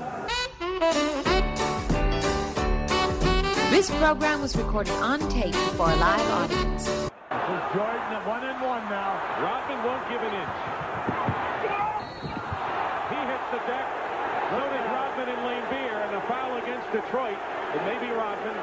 This 3.71 3.89
program 3.93 4.43
was 4.43 4.55
recorded 4.57 4.93
on 4.97 5.21
tape 5.31 5.55
for 5.55 5.89
a 5.89 5.97
live 5.97 6.31
audience. 6.33 6.85
This 6.85 7.01
is 7.01 7.65
Jordan 7.73 8.13
at 8.13 8.27
one 8.29 8.45
and 8.45 8.61
one 8.61 8.85
now. 8.91 9.41
Rodman 9.41 9.87
won't 9.87 10.07
give 10.11 10.21
an 10.21 10.35
inch. 10.35 10.59
He 13.09 13.17
hits 13.25 13.49
the 13.53 13.73
deck. 13.73 14.03
So 14.47 14.63
did 14.63 14.87
Rodman 14.95 15.27
and 15.27 15.43
Laimbeer, 15.43 16.07
and 16.07 16.15
a 16.15 16.21
against 16.87 17.07
Detroit. 17.07 17.39
It 17.75 17.83
may 17.85 17.99
be 17.99 18.13
Rodman. 18.13 18.57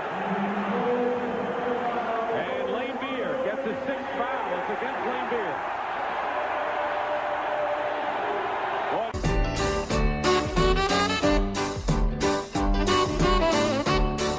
And 2.33 2.69
Laimbeer 2.69 3.43
gets 3.45 3.65
his 3.65 3.77
sixth 3.85 4.09
foul. 4.17 4.59
It's 4.59 4.69
against 4.79 4.99
Laimbeer. 5.07 5.53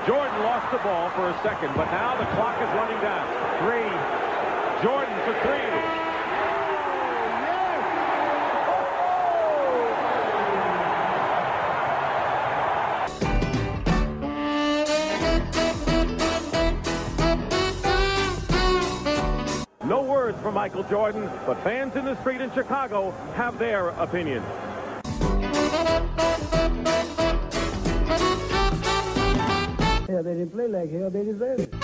Jordan 0.07 0.43
lost 0.43 0.71
the 0.71 0.79
ball 0.79 1.09
for 1.11 1.31
a 1.31 1.43
second, 1.43 1.73
but 1.75 1.87
now 1.87 2.17
the 2.17 2.27
clock 2.37 2.61
is 2.61 2.69
running 2.75 3.01
down. 3.01 3.27
Three. 3.61 3.91
Jordan 4.83 5.15
for 5.25 5.35
three. 5.47 5.94
Michael 20.65 20.85
Jordan, 20.85 21.31
but 21.45 21.63
fans 21.63 21.95
in 21.95 22.07
the 22.07 22.19
street 22.23 22.41
in 22.41 22.51
Chicago 22.53 23.11
have 23.35 23.59
their 23.59 23.89
opinion. 23.91 24.43
Hell, 30.09 30.23
they 30.23 30.33
didn't 30.33 30.53
play 30.53 30.67
like 30.69 30.91
hell. 30.91 31.11
They 31.11 31.23
deserve 31.23 31.61
it. 31.61 31.75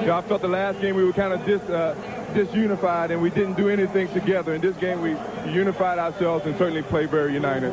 You 0.00 0.06
know, 0.06 0.16
I 0.18 0.22
felt 0.28 0.42
the 0.42 0.48
last 0.48 0.82
game 0.82 0.96
we 0.96 1.04
were 1.04 1.14
kind 1.14 1.32
of 1.32 1.42
dis, 1.46 1.62
uh, 1.70 1.94
disunified 2.34 3.08
and 3.12 3.22
we 3.22 3.30
didn't 3.30 3.54
do 3.54 3.70
anything 3.70 4.06
together. 4.08 4.52
In 4.52 4.60
this 4.60 4.76
game, 4.76 5.00
we 5.00 5.16
unified 5.50 5.98
ourselves 5.98 6.44
and 6.44 6.54
certainly 6.58 6.82
played 6.82 7.08
very 7.08 7.32
united. 7.32 7.72